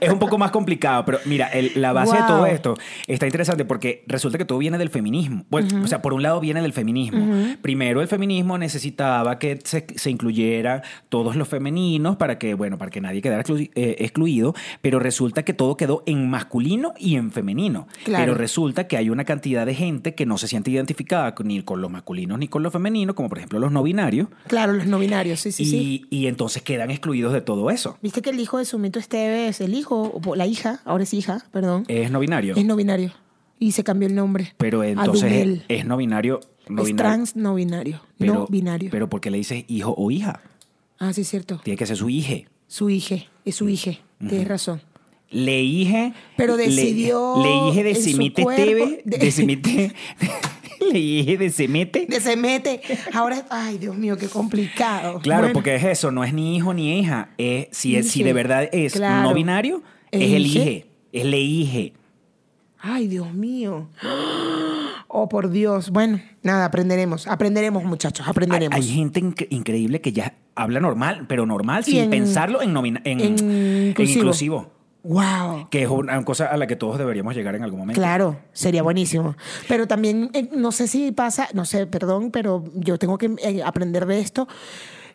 es 0.00 0.10
un 0.10 0.18
poco 0.18 0.38
más 0.38 0.50
complicado, 0.50 1.04
pero 1.04 1.18
mira, 1.24 1.48
el- 1.48 1.72
la 1.76 1.92
base 1.92 2.16
de 2.16 2.22
todo 2.24 2.46
esto 2.46 2.74
está 3.06 3.26
interesante 3.26 3.64
porque 3.64 4.04
resulta 4.06 4.38
que 4.38 4.44
todo 4.44 4.58
viene 4.58 4.78
del 4.78 4.90
feminismo. 4.90 5.44
Bueno, 5.50 5.82
o 5.82 5.86
sea, 5.86 6.02
por 6.02 6.12
un 6.14 6.22
lado 6.22 6.40
viene 6.40 6.62
del 6.62 6.72
feminismo. 6.72 7.56
Primero, 7.62 8.00
el 8.00 8.08
feminismo 8.08 8.58
necesitaba 8.58 9.38
que 9.38 9.58
se, 9.64 9.86
se 9.96 10.10
incluyera 10.10 10.82
todos 11.08 11.36
los 11.36 11.48
femeninos 11.48 12.16
para 12.16 12.38
que, 12.38 12.54
bueno, 12.54 12.78
para 12.78 12.90
que 12.90 13.00
nadie 13.00 13.20
quedara 13.22 13.42
exclu- 13.44 13.70
eh, 13.74 13.96
excluido, 14.00 14.54
pero 14.80 14.98
resulta 14.98 15.44
que 15.44 15.52
todo 15.52 15.76
quedó 15.76 16.02
en 16.06 16.28
masculino 16.30 16.94
y 16.98 17.16
en 17.16 17.30
femenino. 17.30 17.86
Claro. 18.04 18.24
Pero 18.24 18.34
resulta 18.34 18.86
que 18.88 18.96
hay 18.96 19.10
una 19.10 19.24
cantidad 19.24 19.66
de 19.66 19.74
gente 19.74 20.14
que 20.14 20.26
no 20.26 20.38
se 20.38 20.48
siente 20.48 20.70
identificada 20.70 21.34
con- 21.34 21.48
ni 21.48 21.62
con 21.62 21.80
los 21.80 21.90
masculinos 21.90 22.38
ni 22.38 22.48
con 22.48 22.62
los 22.62 22.72
femeninos, 22.72 23.14
como 23.14 23.28
por 23.28 23.38
ejemplo 23.38 23.58
los 23.58 23.72
no 23.72 23.82
binarios, 23.82 24.28
Claro, 24.46 24.72
los 24.72 24.86
no 24.86 24.98
binarios, 24.98 25.40
sí, 25.40 25.52
sí, 25.52 25.62
y, 25.62 25.66
sí. 25.66 26.06
y 26.10 26.26
entonces 26.26 26.62
quedan 26.62 26.90
excluidos 26.90 27.32
de 27.32 27.40
todo 27.40 27.70
eso. 27.70 27.98
¿Viste 28.02 28.22
que 28.22 28.30
el 28.30 28.40
hijo 28.40 28.58
de 28.58 28.64
Sumito 28.64 28.98
Esteves, 29.48 29.60
el 29.60 29.74
hijo, 29.74 30.20
o 30.24 30.34
la 30.34 30.46
hija, 30.46 30.80
ahora 30.84 31.04
es 31.04 31.14
hija, 31.14 31.44
perdón, 31.52 31.84
Es 31.88 32.10
no 32.10 32.20
binario. 32.20 32.54
es 32.56 32.64
no 32.64 32.76
binario? 32.76 33.12
Y 33.58 33.72
se 33.72 33.84
cambió 33.84 34.08
el 34.08 34.14
nombre. 34.14 34.54
Pero 34.56 34.82
entonces 34.82 35.32
es, 35.32 35.60
es 35.68 35.84
no 35.86 35.96
binario. 35.96 36.40
No 36.68 36.82
es 36.82 36.88
binario. 36.88 36.96
trans 36.96 37.36
no 37.36 37.54
binario. 37.54 38.00
pero, 38.18 38.34
no 38.34 38.46
binario. 38.48 38.90
Pero 38.90 39.08
porque 39.08 39.30
le 39.30 39.38
dices 39.38 39.64
hijo 39.68 39.94
o 39.96 40.10
hija. 40.10 40.40
ah, 40.98 41.12
sí, 41.12 41.20
es 41.22 41.28
cierto. 41.28 41.60
Tiene 41.62 41.76
que 41.76 41.86
ser 41.86 41.96
su 41.96 42.08
hije. 42.08 42.48
Su 42.66 42.88
hija, 42.90 43.16
es 43.44 43.54
su 43.56 43.68
hija. 43.68 43.92
Tienes 44.18 44.48
razón. 44.48 44.80
Le 45.30 45.58
dije. 45.58 46.12
Pero 46.36 46.56
le- 46.56 46.64
decidió 46.68 47.36
Le, 47.42 47.82
de 47.82 48.32
cuerpo- 48.42 48.54
Teve. 48.64 49.02
de- 49.04 49.18
De 49.18 49.30
Semite. 49.30 49.92
le 50.90 50.98
dije 50.98 51.36
de 51.36 51.50
Semete. 51.50 52.06
De 52.08 52.20
se 52.20 52.36
mete. 52.36 52.80
Ahora, 53.12 53.44
ay, 53.50 53.78
Dios 53.78 53.96
mío, 53.96 54.16
qué 54.16 54.28
complicado. 54.28 55.20
Claro, 55.20 55.42
Bueno, 55.42 55.54
porque 55.54 55.74
es 55.76 55.84
eso, 55.84 56.10
no 56.10 56.24
es 56.24 56.32
ni 56.32 56.56
hijo 56.56 56.72
ni 56.74 56.98
hija. 56.98 57.30
Es, 57.38 57.68
si, 57.72 57.96
es, 57.96 58.10
si 58.10 58.22
de 58.22 58.32
verdad 58.32 58.68
es 58.72 58.94
Claro. 58.94 59.28
no 59.28 59.34
binario, 59.34 59.82
es 60.10 60.20
el 60.22 60.32
Elige. 60.34 60.86
Es 61.12 61.24
le 61.24 61.40
hije. 61.40 61.92
Ay, 62.80 63.06
Dios 63.06 63.32
mío. 63.32 63.88
Oh, 65.08 65.28
por 65.28 65.50
Dios. 65.50 65.90
Bueno, 65.90 66.20
nada, 66.42 66.64
aprenderemos. 66.64 67.26
Aprenderemos, 67.28 67.84
muchachos, 67.84 68.26
aprenderemos. 68.26 68.74
hay 68.74 68.82
gente 68.82 69.20
inc- 69.22 69.46
increíble 69.50 70.00
que 70.00 70.12
ya 70.12 70.34
habla 70.54 70.80
normal, 70.80 71.26
pero 71.28 71.44
normal, 71.46 71.84
Y 71.86 71.92
sin 71.92 72.00
en- 72.04 72.10
pensarlo 72.10 72.62
en, 72.62 72.74
en 72.76 73.00
en 73.04 73.88
inclusivo. 73.88 74.71
Wow. 75.04 75.68
Que 75.70 75.82
es 75.82 75.88
una 75.88 76.24
cosa 76.24 76.46
a 76.46 76.56
la 76.56 76.66
que 76.66 76.76
todos 76.76 76.98
deberíamos 76.98 77.34
llegar 77.34 77.54
en 77.56 77.64
algún 77.64 77.80
momento. 77.80 78.00
Claro, 78.00 78.38
sería 78.52 78.82
buenísimo. 78.82 79.36
Pero 79.68 79.86
también, 79.88 80.30
eh, 80.32 80.48
no 80.54 80.70
sé 80.72 80.86
si 80.86 81.10
pasa, 81.12 81.48
no 81.54 81.64
sé, 81.64 81.86
perdón, 81.86 82.30
pero 82.30 82.64
yo 82.74 82.98
tengo 82.98 83.18
que 83.18 83.34
eh, 83.42 83.62
aprender 83.64 84.06
de 84.06 84.20
esto. 84.20 84.46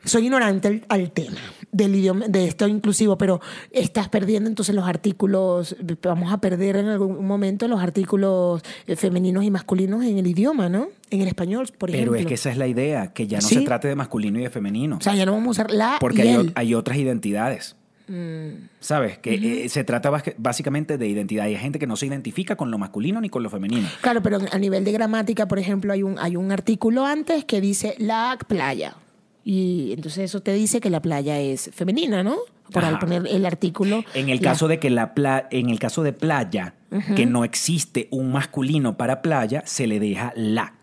Soy 0.04 0.26
ignorante 0.26 0.68
al, 0.68 0.86
al 0.90 1.12
tema 1.12 1.38
del 1.72 1.96
idioma, 1.96 2.28
de 2.28 2.48
esto 2.48 2.68
inclusivo, 2.68 3.18
pero 3.18 3.42
estás 3.72 4.08
perdiendo 4.10 4.48
entonces 4.50 4.74
los 4.76 4.88
artículos, 4.88 5.76
vamos 6.04 6.32
a 6.32 6.38
perder 6.40 6.78
en 6.78 6.88
algún 6.88 7.26
momento 7.26 7.68
los 7.68 7.82
artículos 7.82 8.62
eh, 8.86 8.96
femeninos 8.96 9.44
y 9.44 9.52
masculinos 9.52 10.04
en 10.06 10.18
el 10.18 10.28
idioma, 10.28 10.70
¿no? 10.70 10.90
En 11.10 11.22
el 11.22 11.28
español, 11.28 11.68
por 11.78 11.90
Pero 11.90 11.98
ejemplo. 12.04 12.20
es 12.20 12.26
que 12.26 12.34
esa 12.36 12.52
es 12.52 12.58
la 12.58 12.68
idea, 12.68 13.12
que 13.14 13.28
ya 13.28 13.40
no 13.40 13.48
Sí. 13.48 13.56
se 13.56 13.62
trate 13.62 13.88
de 13.88 13.96
masculino 13.96 14.40
y 14.40 14.44
de 14.44 14.50
femenino. 14.50 14.98
O 14.98 15.02
sea, 15.02 15.16
ya 15.16 15.26
no 15.26 15.32
vamos 15.34 15.48
a 15.48 15.64
usar 15.64 15.72
la 15.72 15.98
porque 16.00 16.26
y 16.26 16.52
hay 16.56 16.74
otras 16.74 16.98
identidades. 16.98 17.76
Mm. 18.08 18.70
¿Sabes? 18.80 19.18
Que 19.18 19.66
eh, 19.66 19.70
se 19.70 19.84
trata 19.84 20.10
básicamente 20.38 20.98
de 20.98 21.08
identidad. 21.08 21.46
Y 21.48 21.56
hay 21.56 21.58
gente 21.58 21.78
que 21.80 21.88
no 21.88 21.96
se 21.98 22.06
identifica 22.06 22.56
con 22.56 22.72
lo 22.72 22.78
masculino 22.78 23.20
ni 23.22 23.30
con 23.30 23.44
lo 23.44 23.50
femenino. 23.50 23.88
Claro, 24.02 24.22
pero 24.24 24.40
a 24.52 24.58
nivel 24.58 24.84
de 24.86 24.92
gramática, 24.94 25.48
por 25.48 25.60
ejemplo, 25.60 25.92
hay 25.94 26.04
un, 26.04 26.18
hay 26.20 26.36
un 26.36 26.52
artículo 26.52 27.06
antes 27.06 27.44
que 27.46 27.60
dice 27.62 27.96
la 27.98 28.38
playa. 28.48 28.96
Y 29.44 29.92
entonces 29.94 30.26
eso 30.26 30.42
te 30.42 30.54
dice 30.54 30.80
que 30.82 30.90
la 30.90 31.02
playa 31.02 31.40
es 31.40 31.70
femenina, 31.74 32.24
¿no? 32.24 32.36
Por 32.72 32.84
al 32.84 33.00
poner 33.00 33.26
el 33.28 33.46
artículo. 33.46 34.04
En 34.14 34.28
el 34.28 34.38
la- 34.42 34.52
caso 34.52 34.68
de 34.68 34.78
que 34.80 34.90
la 34.90 35.14
pla- 35.14 35.48
en 35.52 35.70
el 35.70 35.80
caso 35.80 36.04
de 36.04 36.12
playa, 36.12 36.74
que 37.16 37.26
no 37.26 37.44
existe 37.46 38.08
un 38.12 38.32
masculino 38.34 38.98
para 38.98 39.22
playa, 39.22 39.64
se 39.66 39.88
le 39.88 40.00
deja 40.02 40.34
la. 40.36 40.74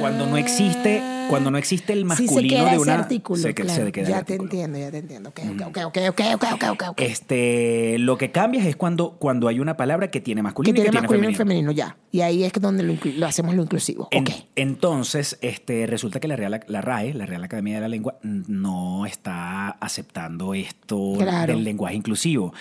Cuando 0.00 0.26
no 0.26 0.36
existe, 0.36 1.02
cuando 1.28 1.50
no 1.50 1.58
existe 1.58 1.92
el 1.92 2.00
Sí, 2.00 2.04
masculino 2.04 2.40
se 2.40 2.46
queda 2.48 2.64
de 2.64 2.70
ese 2.70 2.78
una 2.80 2.94
artículo, 2.94 3.42
se, 3.42 3.54
que- 3.54 3.62
claro. 3.62 3.84
se 3.86 3.92
queda 3.92 4.08
ya 4.08 4.22
te 4.24 4.34
entiendo, 4.34 4.78
ya 4.78 4.90
te 4.90 4.98
entiendo. 4.98 5.28
Ok, 5.30 5.40
ok, 5.66 5.76
ok, 5.86 5.86
ok, 5.86 5.98
ok, 6.34 6.44
ok, 6.54 6.64
ok, 6.72 6.82
ok. 6.90 7.00
Este, 7.00 7.98
lo 7.98 8.16
que 8.18 8.30
cambia 8.30 8.66
es 8.66 8.76
cuando, 8.76 9.12
cuando 9.18 9.48
hay 9.48 9.60
una 9.60 9.76
palabra 9.76 10.10
que 10.10 10.20
tiene 10.20 10.40
que 10.40 10.44
masculino 10.44 10.74
tiene 10.74 10.80
y 10.80 10.84
que 10.86 10.90
tiene 10.92 11.02
masculino 11.02 11.36
femenino. 11.36 11.70
y 11.70 11.72
femenino, 11.72 11.72
ya. 11.72 11.96
Y 12.12 12.20
ahí 12.22 12.44
es 12.44 12.52
que 12.52 12.60
donde 12.60 12.82
lo, 12.82 13.26
hacemos 13.26 13.54
lo 13.54 13.62
inclusivo. 13.62 14.08
En- 14.10 14.22
ok. 14.22 14.30
Entonces, 14.56 15.38
este, 15.40 15.86
resulta 15.86 16.20
que 16.20 16.28
la, 16.28 16.36
Real, 16.36 16.60
la 16.66 16.80
RAE, 16.80 17.14
la 17.14 17.26
Real 17.26 17.44
Academia 17.44 17.76
de 17.76 17.80
la 17.82 17.88
Lengua, 17.88 18.18
no 18.22 19.06
está 19.06 19.70
aceptando 19.70 20.54
esto 20.54 21.14
Claro. 21.18 21.54
del 21.54 21.64
lenguaje 21.64 21.96
inclusivo. 21.96 22.52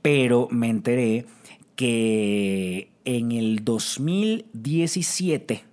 Pero 0.00 0.48
me 0.50 0.68
enteré 0.68 1.26
que 1.76 2.90
en 3.04 3.32
el 3.32 3.64
2017, 3.64 5.64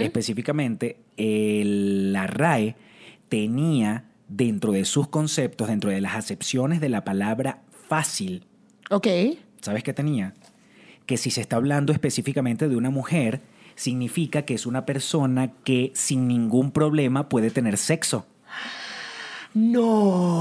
específicamente, 0.00 0.96
el- 1.18 2.12
la 2.12 2.26
RAE 2.26 2.76
tenía 3.28 4.04
dentro 4.28 4.72
de 4.72 4.84
sus 4.84 5.08
conceptos, 5.08 5.68
dentro 5.68 5.90
de 5.90 6.00
las 6.00 6.14
acepciones 6.14 6.80
de 6.80 6.88
la 6.88 7.04
palabra 7.04 7.62
fácil, 7.88 8.44
Ok. 8.90 9.06
¿Sabes 9.60 9.82
qué 9.82 9.92
tenía? 9.92 10.32
Que 11.04 11.16
si 11.18 11.30
se 11.30 11.40
está 11.42 11.56
hablando 11.56 11.92
específicamente 11.92 12.68
de 12.68 12.76
una 12.76 12.88
mujer, 12.90 13.40
significa 13.74 14.42
que 14.42 14.54
es 14.54 14.64
una 14.66 14.86
persona 14.86 15.52
que 15.64 15.90
sin 15.94 16.26
ningún 16.26 16.70
problema 16.70 17.28
puede 17.28 17.50
tener 17.50 17.76
sexo. 17.76 18.26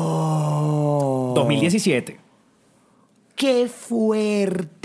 No. 0.07 1.33
2017. 1.35 2.19
Qué 3.37 3.67
fuerte. 3.69 4.79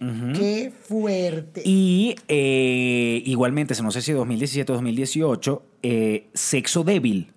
Qué 0.00 0.72
fuerte. 0.84 1.60
Y 1.64 2.14
eh, 2.28 3.20
igualmente, 3.26 3.74
no 3.82 3.90
sé 3.90 4.00
si 4.00 4.12
2017 4.12 4.70
o 4.72 4.74
2018, 4.76 5.62
eh, 5.82 6.28
sexo 6.34 6.84
débil 6.84 7.32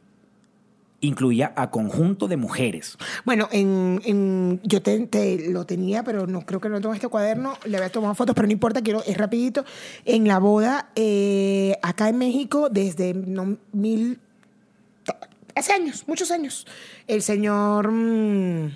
incluía 1.04 1.52
a 1.56 1.72
conjunto 1.72 2.28
de 2.28 2.38
mujeres. 2.38 2.96
Bueno, 3.26 3.50
en, 3.52 4.00
en- 4.06 4.62
yo 4.64 4.84
te, 4.84 5.08
te 5.08 5.50
lo 5.50 5.66
tenía, 5.66 6.04
pero 6.04 6.28
no 6.28 6.46
creo 6.46 6.62
que 6.62 6.70
no 6.70 6.80
tengo 6.80 6.94
este 6.94 7.08
cuaderno. 7.08 7.56
Le 7.66 7.78
había 7.78 7.90
tomado 7.90 8.14
fotos, 8.14 8.36
pero 8.36 8.46
no 8.46 8.54
importa, 8.54 8.84
quiero, 8.84 9.04
es 9.04 9.18
rapidito. 9.18 9.66
En 10.06 10.28
la 10.28 10.38
boda, 10.38 10.92
eh, 10.96 11.76
acá 11.82 12.10
en 12.10 12.20
México, 12.20 12.70
desde 12.70 13.16
no, 13.16 13.58
mil... 13.74 14.20
Hace 15.56 15.74
años, 15.74 16.04
muchos 16.08 16.30
años. 16.30 16.68
El 17.08 17.24
señor... 17.24 17.92
mm, 17.92 18.70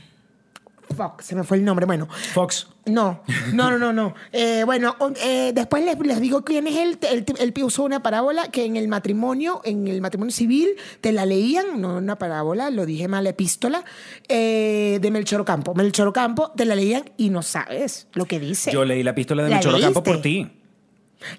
fuck, 0.96 1.22
se 1.22 1.36
me 1.36 1.44
fue 1.44 1.58
el 1.58 1.66
nombre. 1.66 1.86
Bueno, 1.86 2.08
Fox. 2.34 2.68
no, 2.86 3.22
no, 3.54 3.70
no, 3.72 3.78
no, 3.78 3.94
no. 3.94 4.14
Eh, 4.32 4.64
bueno, 4.66 4.96
eh, 5.24 5.52
después 5.54 5.84
les, 5.84 6.00
les 6.00 6.20
digo 6.22 6.44
quién 6.44 6.68
es 6.68 6.76
él. 6.78 6.98
Él, 7.12 7.26
él 7.38 7.54
usó 7.64 7.84
una 7.84 8.02
parábola 8.02 8.48
que 8.50 8.66
en 8.66 8.76
el 8.76 8.88
matrimonio, 8.88 9.62
en 9.66 9.88
el 9.88 10.02
matrimonio 10.02 10.32
civil, 10.34 10.70
te 11.02 11.12
la 11.12 11.26
leían, 11.26 11.80
no 11.82 11.98
una 11.98 12.18
parábola, 12.18 12.70
lo 12.70 12.86
dije 12.86 13.08
mal, 13.08 13.26
epístola, 13.28 13.84
eh, 14.28 15.00
de 15.02 15.12
Melchor 15.12 15.42
Ocampo. 15.42 15.74
Melchor 15.76 16.08
Ocampo 16.08 16.52
te 16.56 16.66
la 16.66 16.76
leían 16.76 17.04
y 17.18 17.30
no 17.30 17.42
sabes 17.42 18.08
lo 18.14 18.26
que 18.26 18.40
dice. 18.40 18.72
Yo 18.72 18.86
leí 18.86 19.04
la 19.04 19.12
epístola 19.12 19.44
de 19.44 19.50
¿La 19.50 19.56
Melchor 19.58 19.76
Ocampo 19.76 20.04
por 20.04 20.22
ti. 20.22 20.52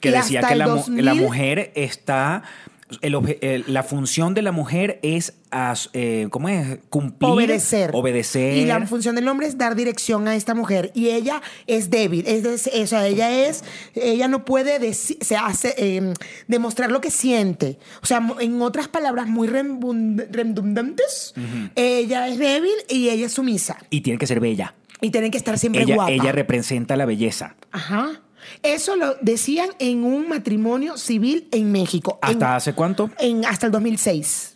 Que 0.00 0.08
Y 0.08 0.12
decía 0.12 0.40
que 0.42 0.54
el 0.54 0.58
la, 0.58 0.66
mu- 0.68 0.76
2000 0.76 1.04
la 1.04 1.14
mujer 1.14 1.72
está. 1.76 2.42
El 3.01 3.14
el- 3.40 3.64
la 3.66 3.83
función 3.83 4.35
de 4.35 4.42
la 4.42 4.53
mujer 4.53 5.01
es, 5.03 5.35
as- 5.51 5.90
eh, 5.92 6.29
¿cómo 6.31 6.49
es? 6.49 6.79
Cumplir. 6.88 7.31
Obedecer. 7.31 7.90
Obedecer. 7.92 8.57
Y 8.57 8.64
la 8.64 8.87
función 8.87 9.16
del 9.16 9.27
hombre 9.29 9.46
es 9.49 9.59
dar 9.59 9.75
dirección 9.75 10.29
a 10.29 10.37
esta 10.37 10.55
mujer. 10.55 10.92
Y 10.94 11.09
ella 11.09 11.42
es 11.66 11.90
débil. 11.90 12.25
Es 12.27 12.42
de- 12.44 12.83
o 12.83 12.87
sea, 12.87 13.07
ella 13.07 13.46
es. 13.49 13.64
Ella 13.94 14.29
no 14.29 14.44
puede 14.44 14.81
deci- 14.81 15.18
se 15.20 15.37
hace, 15.37 15.75
eh, 15.79 16.12
demostrar 16.46 16.90
lo 16.92 17.01
que 17.01 17.11
siente. 17.11 17.79
O 18.03 18.07
sea, 18.07 18.25
en 18.40 18.62
otras 18.62 18.88
palabras 18.88 19.27
muy 19.27 19.49
redundantes, 19.49 21.35
ella 21.75 22.29
es 22.29 22.38
débil 22.38 22.70
y 22.88 23.09
ella 23.09 23.27
es 23.27 23.33
sumisa. 23.33 23.79
y 23.90 24.01
tiene 24.03 24.18
que 24.18 24.27
ser 24.27 24.40
bella. 24.40 24.75
Y 25.01 25.11
tienen 25.11 25.31
que 25.31 25.37
estar 25.38 25.59
siempre 25.59 25.83
Ella, 25.83 25.94
guapa. 25.96 26.11
ella 26.12 26.33
representa 26.33 26.96
la 26.96 27.05
belleza. 27.05 27.55
Ajá. 27.70 28.22
Eso 28.62 28.96
lo 28.96 29.14
decían 29.22 29.68
en 29.78 30.04
un 30.04 30.28
matrimonio 30.28 30.96
civil 30.96 31.48
en 31.52 31.72
México. 31.72 32.18
En- 32.22 32.30
¿Hasta 32.30 32.56
hace 32.56 32.72
cuánto? 32.74 33.11
en, 33.18 33.44
hasta 33.44 33.66
el 33.66 33.72
2006. 33.72 34.52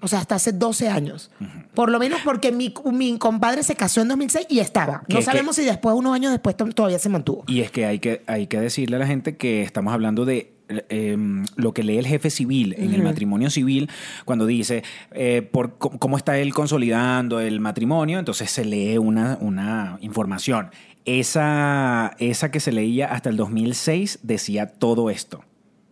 O 0.00 0.08
sea, 0.08 0.20
hasta 0.20 0.36
hace 0.36 0.52
12 0.52 0.88
años. 0.88 1.30
Por 1.74 1.90
lo 1.90 1.98
menos 1.98 2.20
porque 2.24 2.52
mi, 2.52 2.72
mi 2.90 3.18
compadre 3.18 3.62
se 3.62 3.74
casó 3.76 4.00
en 4.00 4.08
2006 4.08 4.46
y 4.48 4.60
estaba. 4.60 5.02
Que- 5.06 5.12
No 5.14 5.18
que- 5.20 5.24
sabemos 5.26 5.56
si 5.56 5.64
después, 5.64 5.94
unos 5.94 6.14
años 6.14 6.32
después, 6.32 6.56
to- 6.56 6.70
todavía 6.70 6.98
se 6.98 7.10
mantuvo. 7.10 7.44
Y 7.46 7.60
es 7.60 7.70
que 7.70 7.84
hay 7.84 7.98
que, 7.98 8.22
hay 8.26 8.46
que 8.46 8.58
decirle 8.60 8.96
a 8.96 8.98
la 9.00 9.06
gente 9.06 9.36
que 9.36 9.60
estamos 9.62 9.92
hablando 9.92 10.24
de 10.24 10.54
eh, 10.70 11.16
lo 11.56 11.72
que 11.74 11.82
lee 11.82 11.98
el 11.98 12.06
jefe 12.06 12.28
civil 12.30 12.74
en 12.78 12.92
el 12.94 13.02
matrimonio 13.02 13.48
civil 13.48 13.88
cuando 14.26 14.44
dice 14.44 14.84
eh, 15.12 15.40
por 15.50 15.78
cómo 15.78 16.18
está 16.18 16.36
él 16.38 16.52
consolidando 16.52 17.40
el 17.40 17.58
matrimonio, 17.60 18.18
entonces 18.18 18.50
se 18.50 18.64
lee 18.66 18.98
una, 18.98 19.38
una 19.40 19.96
información. 20.02 20.70
Esa, 21.08 22.14
esa 22.18 22.50
que 22.50 22.60
se 22.60 22.70
leía 22.70 23.06
hasta 23.06 23.30
el 23.30 23.36
2006 23.38 24.18
decía 24.22 24.66
todo 24.66 25.08
esto. 25.08 25.42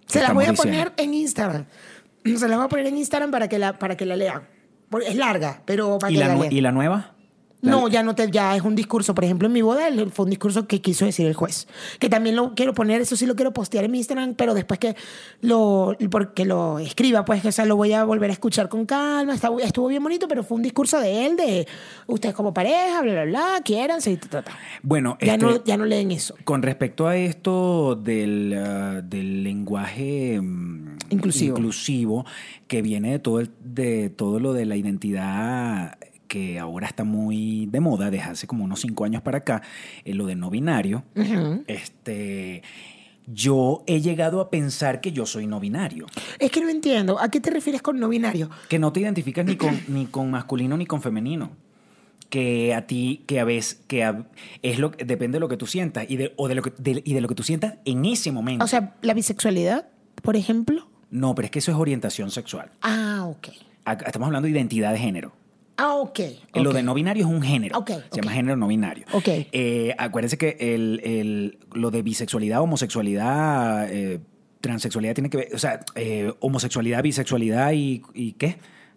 Se 0.06 0.20
las 0.20 0.34
voy 0.34 0.44
a 0.44 0.52
poner 0.52 0.92
en 0.98 1.14
Instagram. 1.14 1.64
Se 2.22 2.48
las 2.48 2.58
voy 2.58 2.66
a 2.66 2.68
poner 2.68 2.86
en 2.86 2.98
Instagram 2.98 3.30
para 3.30 3.48
que 3.48 3.58
la, 3.58 3.78
para 3.78 3.96
que 3.96 4.04
la 4.04 4.16
lean. 4.16 4.42
Es 5.06 5.16
larga, 5.16 5.62
pero 5.64 5.98
para 5.98 6.12
¿Y 6.12 6.14
que 6.16 6.20
la, 6.20 6.28
la, 6.28 6.34
lean. 6.36 6.52
¿Y 6.52 6.60
la 6.60 6.70
nueva? 6.70 7.15
No, 7.62 7.88
ya 7.88 8.02
no 8.02 8.14
te, 8.14 8.30
ya 8.30 8.54
es 8.54 8.62
un 8.62 8.74
discurso. 8.76 9.14
Por 9.14 9.24
ejemplo, 9.24 9.46
en 9.48 9.52
mi 9.52 9.62
boda 9.62 9.88
el- 9.88 10.10
fue 10.12 10.24
un 10.24 10.30
discurso 10.30 10.68
que 10.68 10.80
quiso 10.80 11.04
decir 11.04 11.26
el 11.26 11.34
juez. 11.34 11.66
Que 11.98 12.08
también 12.08 12.36
lo 12.36 12.54
quiero 12.54 12.74
poner, 12.74 13.00
eso 13.00 13.16
sí 13.16 13.26
lo 13.26 13.34
quiero 13.34 13.52
postear 13.52 13.84
en 13.84 13.90
mi 13.90 13.98
Instagram, 13.98 14.34
pero 14.34 14.54
después 14.54 14.78
que 14.78 14.94
lo, 15.40 15.96
porque 16.10 16.44
lo 16.44 16.78
escriba, 16.78 17.24
pues 17.24 17.42
que 17.42 17.48
o 17.48 17.52
sea, 17.52 17.64
lo 17.64 17.74
voy 17.76 17.92
a 17.92 18.04
volver 18.04 18.30
a 18.30 18.34
escuchar 18.34 18.68
con 18.68 18.86
calma. 18.86 19.34
Está- 19.34 19.50
estuvo 19.64 19.88
bien 19.88 20.02
bonito, 20.02 20.28
pero 20.28 20.44
fue 20.44 20.56
un 20.56 20.62
discurso 20.62 21.00
de 21.00 21.26
él, 21.26 21.36
de 21.36 21.66
ustedes 22.06 22.34
como 22.34 22.52
pareja, 22.54 23.00
bla, 23.02 23.12
bla, 23.12 23.24
bla, 23.24 23.60
quiéranse 23.64 24.12
y 24.12 24.16
ta, 24.16 24.28
ta, 24.28 24.42
ta. 24.42 24.52
Bueno, 24.82 25.16
Ya, 25.20 25.34
este, 25.34 25.44
no, 25.46 25.64
ya 25.64 25.76
no 25.76 25.86
leen 25.86 26.10
eso. 26.12 26.34
Con 26.44 26.62
respecto 26.62 27.08
a 27.08 27.16
esto 27.16 27.96
del, 27.96 28.54
ah, 28.56 29.00
del 29.02 29.42
lenguaje 29.42 30.40
mm, 30.40 30.98
Inclusivo. 31.10 31.56
inclusivo, 31.56 32.26
que 32.68 32.82
viene 32.82 33.10
de 33.12 33.18
todo, 33.18 33.40
el- 33.40 33.50
de 33.64 34.10
todo 34.10 34.38
lo 34.40 34.52
de 34.52 34.66
la 34.66 34.76
identidad 34.76 35.96
que 36.28 36.58
ahora 36.58 36.86
está 36.86 37.04
muy 37.04 37.66
de 37.66 37.80
moda 37.80 38.10
desde 38.10 38.26
hace 38.30 38.46
como 38.46 38.64
unos 38.64 38.80
cinco 38.80 39.04
años 39.04 39.22
para 39.22 39.38
acá, 39.38 39.62
eh, 40.04 40.14
lo 40.14 40.26
de 40.26 40.34
no 40.36 40.50
binario, 40.50 41.04
este, 41.66 42.62
yo 43.26 43.82
he 43.86 44.00
llegado 44.00 44.40
a 44.40 44.50
pensar 44.50 45.00
que 45.00 45.12
yo 45.12 45.26
soy 45.26 45.46
no 45.46 45.58
binario, 45.60 46.06
Es 46.38 46.50
que 46.50 46.60
no 46.60 46.68
entiendo. 46.68 47.18
¿A 47.20 47.28
qué 47.30 47.40
te 47.40 47.50
refieres 47.50 47.82
con 47.82 47.98
no 47.98 48.08
binario? 48.08 48.50
que 48.68 48.78
no 48.78 48.92
te 48.92 49.00
identificas 49.00 49.44
ni 49.44 49.56
con, 49.56 49.80
ni 49.88 50.06
con 50.06 50.30
masculino 50.30 50.76
ni 50.76 50.86
con 50.86 51.02
femenino. 51.02 51.50
Que 52.30 52.74
a 52.74 52.86
ti, 52.88 53.22
que 53.28 53.38
a 53.38 53.44
veces, 53.44 53.80
que 53.86 54.02
a- 54.02 54.26
es 54.62 54.78
lo 54.80 54.88
depende 54.90 55.36
de 55.36 55.40
lo 55.40 55.48
que 55.48 55.56
tú 55.56 55.66
sientas 55.66 56.06
y 56.08 56.16
de, 56.16 56.32
o 56.36 56.48
de 56.48 56.56
lo 56.56 56.62
que, 56.62 56.72
de- 56.76 57.02
y 57.04 57.14
de 57.14 57.20
lo 57.20 57.28
que 57.28 57.36
tú 57.36 57.44
sientas 57.44 57.74
en 57.84 58.04
ese 58.04 58.32
momento. 58.32 58.64
O 58.64 58.68
sea, 58.68 58.96
la 59.02 59.14
bisexualidad, 59.14 59.86
por 60.22 60.34
ejemplo. 60.36 60.88
No, 61.10 61.36
pero 61.36 61.46
es 61.46 61.52
que 61.52 61.60
eso 61.60 61.70
es 61.70 61.76
orientación 61.78 62.30
sexual. 62.32 62.72
Ah, 62.82 63.24
ok. 63.28 63.48
Estamos 64.04 64.26
hablando 64.26 64.46
de 64.46 64.50
identidad 64.52 64.92
de 64.92 64.98
género. 64.98 65.32
Ah, 65.78 65.94
ok. 65.94 66.20
Lo 66.54 66.70
ok. 66.70 66.76
de 66.76 66.82
no 66.82 66.94
binario 66.94 67.26
es 67.26 67.30
un 67.30 67.42
género. 67.42 67.78
Ok, 67.78 67.90
Se 68.10 68.20
llama 68.20 68.32
género 68.32 68.56
no 68.56 68.66
binario. 68.66 69.04
Ok. 69.12 69.28
Eh, 69.28 69.94
acuérdense 69.98 70.38
que 70.38 70.56
el, 70.58 71.00
el- 71.04 71.58
lo 71.72 71.90
de 71.90 72.02
bisexualidad, 72.02 72.60
homosexualidad, 72.62 73.88
eh, 73.90 74.20
transexualidad 74.60 75.14
tiene 75.14 75.30
que 75.30 75.36
ver, 75.36 75.48
o 75.54 75.58
sea, 75.58 75.80
eh, 75.94 76.32
homosexualidad, 76.40 77.02
bisexualidad 77.02 77.72
y, 77.72 78.02
y 78.14 78.32
¿qué? 78.32 78.56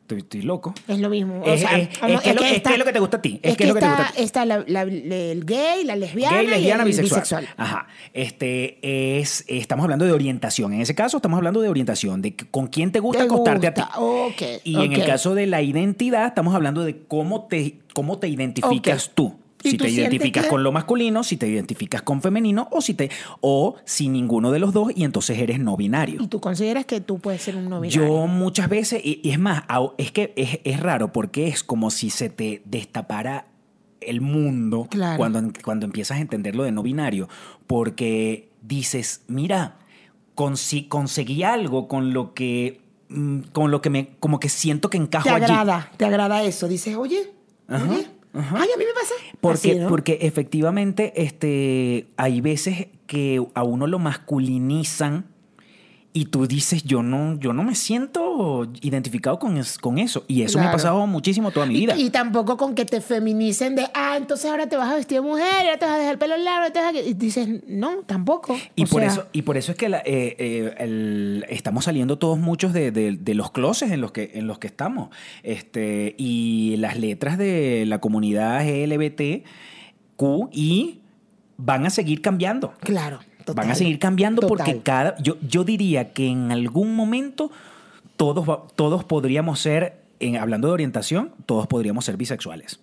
Estoy, 0.09 0.19
estoy 0.21 0.41
loco. 0.41 0.73
Es 0.87 0.97
lo 0.99 1.07
mismo. 1.09 1.43
Es- 1.45 1.61
es- 1.61 1.67
es 1.69 1.97
que 1.99 2.07
lo- 2.33 2.41
es 2.41 2.77
lo 2.79 2.85
que 2.85 2.93
te 2.93 2.99
gusta 2.99 3.17
a 3.17 3.21
ti. 3.21 3.39
Es 3.43 3.51
que 3.51 3.57
que 3.57 3.63
es 3.65 3.69
lo 3.69 3.75
que 3.75 3.79
te 3.81 3.85
está, 3.85 3.97
gusta 3.97 4.09
a 4.09 4.15
ti. 4.15 4.23
está 4.23 4.45
la- 4.45 4.63
la- 4.67 4.81
el 4.81 5.45
gay, 5.45 5.83
la 5.85 5.95
lesbiana, 5.95 6.37
Gay, 6.37 6.47
lesbiana, 6.47 6.83
y 6.83 6.85
el 6.85 6.87
bisexual. 6.87 7.21
bisexual. 7.21 7.47
Ajá. 7.57 7.87
Este 8.13 9.19
es, 9.19 9.45
estamos 9.47 9.83
hablando 9.83 10.05
de 10.05 10.11
orientación. 10.11 10.73
En 10.73 10.81
ese 10.81 10.95
caso, 10.95 11.17
estamos 11.17 11.37
hablando 11.37 11.61
de 11.61 11.69
orientación, 11.69 12.23
de 12.23 12.35
con 12.35 12.67
quién 12.67 12.91
te 12.91 12.99
gusta 12.99 13.19
Te 13.19 13.25
acostarte 13.25 13.67
a 13.67 13.73
ti. 13.75 13.81
Y 14.63 14.75
en 14.83 14.93
el 14.93 15.05
caso 15.05 15.35
de 15.35 15.45
la 15.45 15.61
identidad, 15.61 16.25
estamos 16.25 16.55
hablando 16.55 16.83
de 16.83 16.97
cómo 17.07 17.43
te, 17.45 17.75
cómo 17.93 18.17
te 18.17 18.27
identificas 18.27 19.11
tú. 19.13 19.35
¿Y 19.61 19.71
Si 19.71 19.77
te 19.77 19.89
identificas 19.89 20.43
que- 20.45 20.49
con 20.49 20.63
lo 20.63 20.71
masculino, 20.71 21.23
si 21.23 21.35
te 21.35 21.47
identificas 21.47 22.01
con 22.01 22.21
femenino 22.21 22.69
o 22.71 22.79
si 22.81 22.93
te 22.93 23.09
o 23.41 23.75
sin 23.83 24.13
ninguno 24.13 24.51
de 24.51 24.59
los 24.59 24.71
dos 24.73 24.91
y 24.95 25.03
entonces 25.03 25.37
eres 25.37 25.59
no 25.59 25.75
binario. 25.75 26.21
¿Y 26.23 26.27
tú 26.27 26.39
consideras 26.39 26.85
que 26.85 27.01
tú 27.01 27.19
puedes 27.19 27.41
ser 27.41 27.57
un 27.57 27.69
no 27.69 27.81
binario? 27.81 28.05
Yo 28.07 28.27
muchas 28.27 28.69
veces, 28.69 29.01
y, 29.03 29.19
y 29.21 29.31
es 29.31 29.39
más, 29.39 29.63
es 29.97 30.11
que 30.13 30.31
es, 30.37 30.59
es 30.63 30.79
raro 30.79 31.11
porque 31.11 31.47
es 31.49 31.61
como 31.63 31.91
si 31.91 32.09
se 32.09 32.29
te 32.29 32.61
destapara 32.65 33.45
el 33.99 34.21
mundo 34.21 34.87
Claro. 34.89 35.17
cuando, 35.17 35.51
cuando 35.61 35.85
empiezas 35.85 36.17
a 36.19 36.21
entender 36.21 36.55
lo 36.55 36.63
de 36.63 36.71
no 36.71 36.81
binario, 36.81 37.27
porque 37.67 38.49
dices, 38.61 39.23
mira, 39.27 39.77
consi- 40.35 40.87
conseguí 40.87 41.43
algo 41.43 41.87
con 41.89 42.13
lo 42.13 42.33
que, 42.33 42.81
mm, 43.09 43.39
con 43.51 43.71
lo 43.71 43.81
que 43.81 43.89
me, 43.89 44.15
como 44.21 44.39
que 44.39 44.47
siento 44.47 44.89
que 44.89 44.97
encajo 44.97 45.25
te 45.25 45.31
allí. 45.31 45.43
agrada, 45.43 45.91
te 45.97 46.05
agrada 46.05 46.43
eso. 46.43 46.67
Dices, 46.69 46.95
oye, 46.95 47.31
Ajá, 47.67 47.83
oye, 47.93 48.07
ajá. 48.33 48.57
ay, 48.59 48.69
a 48.73 48.77
mí 48.77 48.83
me 48.85 48.93
pasa. 48.93 49.13
Porque, 49.41 49.71
Así, 49.71 49.79
¿no? 49.79 49.89
porque 49.89 50.19
efectivamente 50.21 51.13
este, 51.15 52.07
hay 52.17 52.41
veces 52.41 52.87
que 53.07 53.43
a 53.53 53.63
uno 53.63 53.87
lo 53.87 53.99
masculinizan 53.99 55.25
y 56.11 56.25
tú 56.25 56.47
dices, 56.47 56.83
yo 56.83 57.03
no, 57.03 57.39
yo 57.39 57.53
no 57.53 57.63
me 57.63 57.75
siento 57.75 58.67
identificado 58.81 59.37
con, 59.37 59.57
es- 59.57 59.77
con 59.77 59.99
eso. 59.99 60.25
Y 60.27 60.41
eso 60.41 60.57
me 60.57 60.65
ha 60.65 60.71
pasado 60.71 61.05
muchísimo 61.05 61.51
toda 61.51 61.67
mi 61.67 61.75
vida. 61.75 61.95
Y, 61.95 62.05
y 62.07 62.09
tampoco 62.09 62.57
con 62.57 62.73
que 62.73 62.83
te 62.85 62.99
feminicen 62.99 63.75
de, 63.75 63.87
ah, 63.93 64.15
entonces 64.17 64.49
ahora 64.49 64.67
te 64.67 64.75
vas 64.75 64.91
a 64.91 64.95
vestir 64.95 65.17
de 65.21 65.27
mujer, 65.27 65.45
ahora 65.59 65.77
te 65.77 65.85
vas 65.85 65.95
a 65.95 65.97
dejar 65.99 66.13
el 66.13 66.17
pelo 66.19 66.35
largo, 66.37 66.73
te 66.73 66.79
vas 66.79 66.95
a... 66.95 66.99
Y 66.99 67.13
dices, 67.13 67.47
no, 67.67 67.97
tampoco. 68.07 68.57
Y 68.75 68.85
O 68.85 68.87
por, 68.87 69.01
sea, 69.01 69.11
eso, 69.11 69.27
y 69.33 69.43
por 69.43 69.55
eso 69.57 69.71
es 69.71 69.77
que 69.77 69.87
la- 69.87 69.99
eh, 69.99 70.35
eh, 70.39 70.75
el- 70.79 71.45
estamos 71.47 71.85
saliendo 71.85 72.17
todos 72.17 72.39
muchos 72.39 72.73
de, 72.73 72.91
de- 72.91 73.11
de 73.15 73.33
los 73.35 73.51
closets 73.51 73.91
en 73.91 74.01
los 74.01 74.11
que, 74.11 74.31
en 74.33 74.47
los 74.47 74.57
que 74.57 74.65
estamos. 74.67 75.09
Este, 75.43 76.15
y 76.17 76.75
las 76.77 76.97
letras 76.97 77.37
de 77.37 77.83
la 77.85 77.99
comunidad 78.01 78.65
LGBTQ 78.67 80.49
y 80.51 81.01
van 81.57 81.85
a 81.85 81.89
seguir 81.89 82.21
cambiando. 82.21 82.73
Claro. 82.79 83.19
Total. 83.51 83.65
Van 83.65 83.71
a 83.71 83.75
seguir 83.75 83.99
cambiando 83.99 84.47
porque 84.47 84.79
cada. 84.79 85.15
Yo, 85.21 85.37
yo 85.47 85.63
diría 85.63 86.13
que 86.13 86.27
en 86.27 86.51
algún 86.51 86.95
momento 86.95 87.51
todos, 88.17 88.73
todos 88.75 89.03
podríamos 89.03 89.59
ser, 89.59 90.01
en, 90.19 90.37
hablando 90.37 90.67
de 90.67 90.73
orientación, 90.73 91.31
todos 91.45 91.67
podríamos 91.67 92.05
ser 92.05 92.17
bisexuales. 92.17 92.79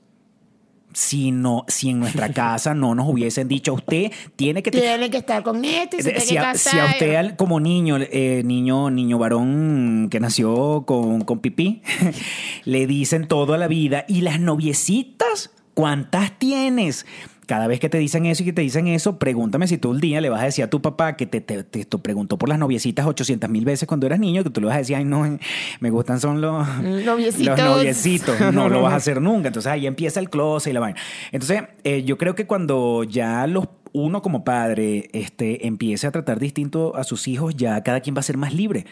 Si, 0.93 1.31
no, 1.31 1.67
si 1.69 1.91
en 1.91 2.01
nuestra 2.01 2.33
casa 2.33 2.73
no 2.73 2.95
nos 2.95 3.07
hubiesen 3.07 3.49
dicho, 3.49 3.75
usted 3.75 4.11
tiene 4.35 4.63
que... 4.63 4.71
Tiene 4.71 5.11
que 5.11 5.19
estar 5.19 5.43
con 5.43 5.63
este, 5.63 6.03
se 6.03 6.11
tiene 6.11 6.21
si, 6.25 6.35
que 6.35 6.39
a, 6.39 6.55
si 6.55 6.79
a 6.79 6.87
usted 6.87 7.15
al- 7.17 7.37
como 7.37 7.61
niño, 7.61 7.99
eh, 7.99 8.41
niño, 8.47 8.89
niño 8.91 9.19
varón 9.19 10.09
que 10.11 10.21
nació 10.21 10.85
con, 10.87 11.21
con 11.23 11.41
pipí, 11.41 11.83
le 12.65 12.87
dicen 12.87 13.29
toda 13.29 13.59
la 13.59 13.69
vida, 13.69 14.07
¿y 14.09 14.23
las 14.23 14.41
noviecitas? 14.41 15.51
¿Cuántas 15.75 16.39
tienes? 16.39 17.05
Cada 17.47 17.69
vez 17.69 17.79
que 17.79 17.89
te 17.89 17.99
dicen 17.99 18.27
eso 18.27 18.43
y 18.43 18.47
que 18.47 18.53
te 18.53 18.63
dicen 18.63 18.89
eso, 18.89 19.19
pregúntame 19.21 19.69
si 19.69 19.79
tú 19.79 19.91
un 19.91 20.01
día 20.01 20.21
le 20.21 20.29
vas 20.31 20.43
a 20.43 20.47
decir 20.47 20.65
a 20.65 20.69
tu 20.71 20.83
papá 20.83 21.17
que 21.17 21.27
te, 21.27 21.41
te- 21.41 21.63
te- 21.63 21.85
te 21.85 21.99
preguntó 21.99 22.37
por 22.39 22.49
las 22.49 22.59
noviecitas 22.59 23.07
800 23.07 23.49
mil 23.49 23.65
veces 23.65 23.87
cuando 23.87 24.05
eras 24.07 24.19
niño, 24.19 24.43
que 24.43 24.51
tú 24.51 24.61
le 24.61 24.67
vas 24.67 24.75
a 24.75 24.79
decir, 24.79 24.97
ay, 24.97 25.05
no, 25.05 25.39
me 25.81 25.91
gustan 25.91 26.19
son 26.21 26.41
los 26.41 26.67
Noviecitos. 26.83 27.57
Los 27.59 27.77
noviecitos. 27.77 28.41
No 28.53 28.69
lo 28.69 28.83
vas 28.83 28.93
a 28.95 28.97
hacer 28.97 29.21
nunca. 29.23 29.49
Entonces 29.49 29.71
ahí 29.71 29.87
empieza 29.87 30.19
el 30.19 30.29
closet 30.29 30.71
y 30.73 30.75
la 30.75 30.81
vaina. 30.81 30.99
Entonces, 31.31 31.63
eh, 31.85 32.03
yo 32.03 32.19
creo 32.19 32.35
que 32.35 32.47
cuando 32.47 33.05
ya 33.05 33.47
los 33.47 33.69
uno 33.93 34.21
como 34.21 34.45
padre 34.45 35.09
este, 35.15 35.67
empiece 35.67 36.07
a 36.07 36.11
tratar 36.11 36.39
distinto 36.39 36.97
a 36.97 37.05
sus 37.05 37.29
hijos, 37.29 37.55
ya 37.57 37.83
cada 37.83 38.01
quien 38.01 38.15
va 38.15 38.21
a 38.21 38.23
ser 38.25 38.37
más 38.37 38.53
libre. 38.53 38.85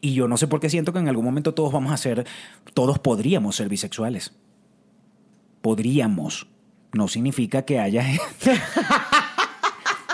Y 0.00 0.12
yo 0.14 0.28
no 0.28 0.36
sé 0.36 0.46
por 0.46 0.60
qué 0.60 0.68
siento 0.70 0.92
que 0.92 1.00
en 1.00 1.08
algún 1.08 1.24
momento 1.24 1.52
todos 1.54 1.72
vamos 1.72 1.90
a 1.92 1.96
ser, 1.96 2.24
todos 2.74 2.98
podríamos 3.00 3.56
ser 3.56 3.68
bisexuales. 3.68 4.34
Podríamos. 5.62 6.46
No 6.92 7.08
significa 7.08 7.62
que 7.62 7.78
haya... 7.78 8.04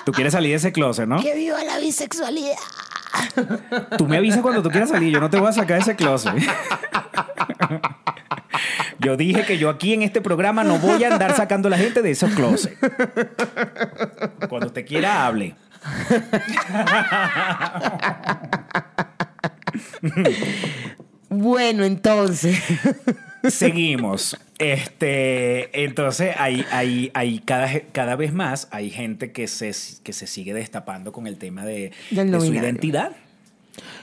Tú 0.04 0.12
quieres 0.12 0.32
salir 0.32 0.50
de 0.52 0.56
ese 0.56 0.72
closet, 0.72 1.06
¿no? 1.06 1.20
Que 1.20 1.34
viva 1.34 1.62
la 1.64 1.78
bisexualidad. 1.78 2.56
Tú 3.98 4.06
me 4.06 4.16
avisas 4.16 4.40
cuando 4.40 4.62
tú 4.62 4.70
quieras 4.70 4.88
salir, 4.88 5.12
yo 5.12 5.20
no 5.20 5.28
te 5.28 5.38
voy 5.38 5.48
a 5.48 5.52
sacar 5.52 5.76
de 5.76 5.82
ese 5.82 5.96
closet. 5.96 6.32
Yo 9.00 9.16
dije 9.16 9.44
que 9.44 9.58
yo 9.58 9.70
aquí 9.70 9.94
en 9.94 10.02
este 10.02 10.20
programa 10.20 10.64
no 10.64 10.78
voy 10.78 11.04
a 11.04 11.12
andar 11.12 11.34
sacando 11.36 11.68
a 11.68 11.70
la 11.70 11.78
gente 11.78 12.02
de 12.02 12.10
esos 12.10 12.30
closets. 12.32 12.76
Cuando 14.48 14.66
usted 14.68 14.86
quiera, 14.86 15.26
hable. 15.26 15.54
Bueno, 21.28 21.84
entonces. 21.84 22.58
Seguimos. 23.44 24.36
Este, 24.58 25.84
entonces, 25.84 26.34
hay, 26.38 26.64
hay, 26.70 27.10
hay 27.14 27.38
cada, 27.38 27.68
cada 27.92 28.16
vez 28.16 28.32
más 28.32 28.68
hay 28.70 28.90
gente 28.90 29.30
que 29.32 29.46
se, 29.46 29.72
que 30.02 30.12
se 30.12 30.26
sigue 30.26 30.52
destapando 30.54 31.12
con 31.12 31.26
el 31.26 31.38
tema 31.38 31.64
de, 31.64 31.92
Del 32.10 32.26
de 32.26 32.32
no 32.32 32.40
su 32.40 32.46
binario. 32.46 32.68
identidad. 32.68 33.12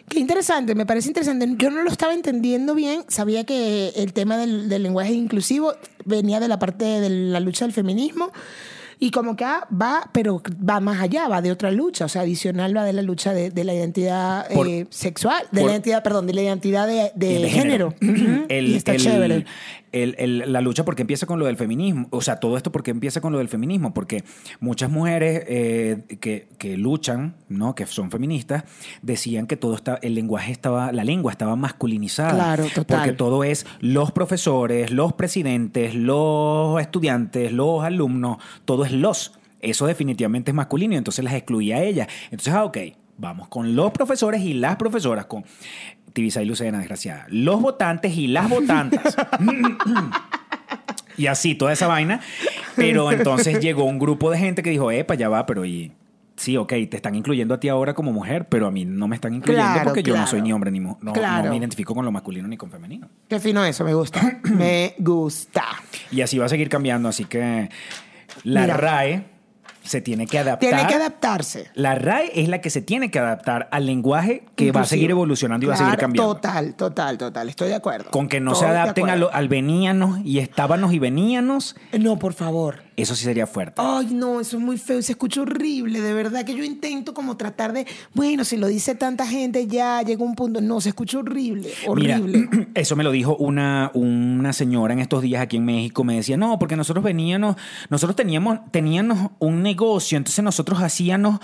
Qué 0.08 0.20
interesante, 0.20 0.76
me 0.76 0.86
parece 0.86 1.10
interesante. 1.10 1.48
Yo 1.58 1.70
no 1.72 1.84
lo 1.84 1.90
estaba 1.90 2.14
entendiendo 2.14 2.76
bien. 2.76 3.04
Sabía 3.08 3.44
que 3.44 3.90
el 3.96 4.14
tema 4.14 4.38
del, 4.38 4.70
del 4.70 4.84
lenguaje 4.84 5.14
inclusivo 5.14 5.74
venía 6.06 6.40
de 6.40 6.48
la 6.48 6.60
parte 6.60 6.86
de 6.86 7.10
la 7.10 7.40
lucha 7.40 7.66
del 7.66 7.74
feminismo. 7.74 8.32
Y 9.00 9.12
como 9.12 9.36
que 9.36 9.44
ah, 9.44 9.68
va, 9.72 10.10
pero 10.14 10.42
va 10.68 10.80
más 10.80 11.02
allá, 11.02 11.28
va 11.28 11.42
de 11.42 11.52
otra 11.52 11.72
lucha. 11.72 12.06
O 12.06 12.10
sea, 12.10 12.22
adicional 12.22 12.76
va 12.76 12.84
de 12.86 12.94
la 12.94 13.02
lucha 13.02 13.34
de, 13.34 13.50
de 13.52 13.64
la 13.64 13.74
identidad 13.74 14.48
Por- 14.50 14.68
eh, 14.68 14.88
sexual, 14.90 15.44
de 15.52 15.60
por- 15.62 15.68
la 15.70 15.74
identidad, 15.74 16.04
perdón, 16.04 16.28
de 16.28 16.34
la 16.34 16.42
identidad 16.44 16.88
de, 16.88 17.12
de 17.16 17.40
de 17.40 17.50
género. 17.50 17.94
El- 18.50 18.68
y 18.70 18.76
está 18.76 18.94
el- 18.94 19.02
chévere. 19.02 19.46
El- 20.04 20.16
el- 20.20 20.52
la 20.54 20.62
lucha 20.62 20.86
porque 20.86 21.02
empieza 21.02 21.26
con 21.26 21.40
lo 21.40 21.46
del 21.46 21.58
feminismo. 21.58 22.08
O 22.12 22.22
sea, 22.22 22.38
todo 22.38 22.58
esto 22.58 22.72
porque 22.72 22.92
empieza 22.92 23.22
con 23.22 23.32
lo 23.32 23.40
del 23.40 23.48
feminismo. 23.50 23.94
Porque 23.94 24.24
muchas 24.60 24.90
mujeres 24.92 25.44
eh, 25.48 26.04
que, 26.20 26.48
que 26.58 26.78
luchan, 26.78 27.36
¿no? 27.50 27.76
que 27.76 27.86
son 27.86 28.12
feministas, 28.12 28.64
decían 29.02 29.48
que 29.48 29.58
todo 29.58 29.76
está, 29.76 30.00
el 30.02 30.16
lenguaje 30.16 30.52
estaba, 30.52 30.92
la 30.92 31.04
lengua 31.04 31.32
estaba 31.32 31.56
masculinizada. 31.56 32.34
Claro, 32.34 32.66
total. 32.74 32.98
Porque 33.00 33.14
todo 33.14 33.44
es 33.44 33.66
los 33.80 34.12
profesores, 34.12 34.92
los 34.92 35.14
presidentes, 35.14 35.96
los 35.96 36.80
estudiantes, 36.82 37.52
los 37.52 37.84
alumnos, 37.84 38.38
todo 38.66 38.86
es 38.86 38.92
los. 38.92 39.34
Eso 39.62 39.88
definitivamente 39.88 40.52
es 40.52 40.56
masculino 40.56 40.94
y 40.94 40.98
entonces 40.98 41.24
las 41.26 41.34
excluía 41.34 41.78
a 41.78 41.82
ellas. 41.82 42.08
Entonces, 42.26 42.54
ah, 42.54 42.66
ok, 42.66 42.78
vamos 43.18 43.48
con 43.48 43.76
los 43.76 43.92
profesores 43.92 44.42
y 44.42 44.54
las 44.54 44.76
profesoras, 44.76 45.26
con 45.26 45.44
Tibisa 46.16 46.42
y 46.42 46.46
Lucena, 46.46 46.78
desgraciada. 46.80 47.26
Los 47.28 47.62
votantes 47.62 48.16
y 48.16 48.28
las 48.28 48.50
votantas. 48.50 49.18
y 51.18 51.28
así, 51.28 51.56
toda 51.56 51.74
esa 51.74 51.88
vaina. 51.88 52.22
Pero 52.78 53.12
entonces 53.12 53.60
llegó 53.60 53.84
un 53.84 54.00
grupo 54.00 54.32
de 54.32 54.38
gente 54.38 54.64
que 54.64 54.70
dijo, 54.70 54.92
epa, 54.92 55.16
ya 55.16 55.28
va, 55.30 55.46
pero 55.46 55.66
y... 55.66 55.92
Sí, 56.38 56.56
ok, 56.58 56.70
te 56.90 56.96
están 56.98 57.16
incluyendo 57.16 57.54
a 57.54 57.60
ti 57.62 57.68
ahora 57.70 57.94
como 57.94 58.12
mujer, 58.14 58.48
pero 58.50 58.68
a 58.68 58.72
mí 58.72 58.84
no 58.86 59.08
me 59.10 59.16
están 59.16 59.34
incluyendo 59.34 59.72
Claro, 59.72 59.86
porque 59.90 60.04
yo 60.04 60.16
no 60.18 60.26
soy 60.28 60.42
ni 60.42 60.52
hombre 60.52 60.70
ni 60.72 60.80
mujer. 60.82 60.98
No, 61.02 61.12
no 61.12 61.14
Claro. 61.14 61.50
me 61.50 61.56
identifico 61.58 61.94
con 61.96 62.04
lo 62.06 62.12
masculino 62.12 62.46
ni 62.48 62.56
con 62.58 62.70
femenino. 62.72 63.10
Qué 63.30 63.40
fino 63.40 63.64
eso, 63.64 63.84
me 63.86 63.94
gusta. 63.94 64.40
me 64.44 64.96
gusta. 65.00 65.64
Y 66.12 66.20
así 66.22 66.38
va 66.38 66.46
a 66.46 66.50
seguir 66.50 66.68
cambiando, 66.70 67.08
así 67.10 67.24
que 67.26 67.70
la 68.44 68.62
Mira. 68.62 68.78
RAE 68.78 69.24
se 69.86 70.02
tiene 70.02 70.28
que 70.28 70.40
adaptar. 70.40 70.70
Tiene 70.70 70.88
que 70.88 70.96
adaptarse. 70.96 71.68
La 71.76 71.96
RAE 71.96 72.32
es 72.42 72.50
la 72.50 72.62
que 72.62 72.70
se 72.70 72.82
tiene 72.82 73.12
que 73.12 73.20
adaptar 73.20 73.68
al 73.72 73.86
lenguaje 73.86 74.44
que 74.56 74.72
va 74.72 74.82
a 74.82 74.86
seguir 74.86 75.12
evolucionando 75.12 75.66
y 75.66 75.70
va 75.70 75.76
a 75.76 75.78
seguir 75.78 75.98
cambiando. 75.98 76.36
Total, 76.36 76.74
total, 76.76 77.18
total. 77.18 77.50
Estoy 77.50 77.70
de 77.70 77.76
acuerdo. 77.76 78.12
Con 78.12 78.28
que 78.28 78.40
no 78.40 78.56
se 78.56 78.66
Estoy 78.66 78.78
adapten 78.78 79.06
a 79.06 79.14
acuerdo. 79.14 79.30
lo- 79.32 79.34
al 79.36 79.48
veníanos 79.48 80.20
y 80.26 80.40
estábamos 80.40 80.94
y 80.94 81.00
veníanos, 81.00 81.76
No, 82.00 82.18
por 82.20 82.34
favor. 82.34 82.84
eso 82.98 83.16
sí 83.16 83.24
sería 83.26 83.46
fuerte. 83.48 83.82
Ay, 83.84 84.10
no, 84.14 84.40
eso 84.40 84.58
es 84.58 84.64
muy 84.64 84.78
feo 84.78 85.02
se 85.02 85.12
escucha 85.14 85.42
horrible. 85.42 86.02
De 86.02 86.14
verdad 86.14 86.46
que 86.46 86.56
yo 86.56 86.64
intento 86.64 87.14
como 87.14 87.38
tratar 87.38 87.74
de, 87.74 87.86
bueno, 88.14 88.44
si 88.44 88.58
lo 88.58 88.68
dice 88.68 88.96
tanta 88.96 89.26
gente 89.28 89.68
ya 89.68 90.02
llega 90.02 90.24
un 90.24 90.36
punto. 90.36 90.62
No, 90.62 90.82
se 90.82 90.90
escucha 90.90 91.18
horrible, 91.20 91.70
horrible. 91.88 92.48
Mira, 92.52 92.68
eso 92.76 92.96
me 92.96 93.04
lo 93.04 93.12
dijo 93.12 93.36
una, 93.38 93.92
una 93.94 94.54
señora 94.54 94.94
en 94.94 95.00
estos 95.00 95.22
días 95.22 95.42
aquí 95.42 95.58
en 95.58 95.66
México. 95.66 96.04
Me 96.04 96.16
decía, 96.16 96.38
no, 96.38 96.58
porque 96.60 96.76
nosotros 96.76 97.04
veníamos, 97.04 97.56
nosotros 97.90 98.16
teníamos, 98.16 98.60
teníamos 98.72 99.32
un 99.40 99.62
negocio, 99.76 100.18
entonces 100.18 100.44
nosotros 100.44 100.80
hacíamos. 100.82 101.40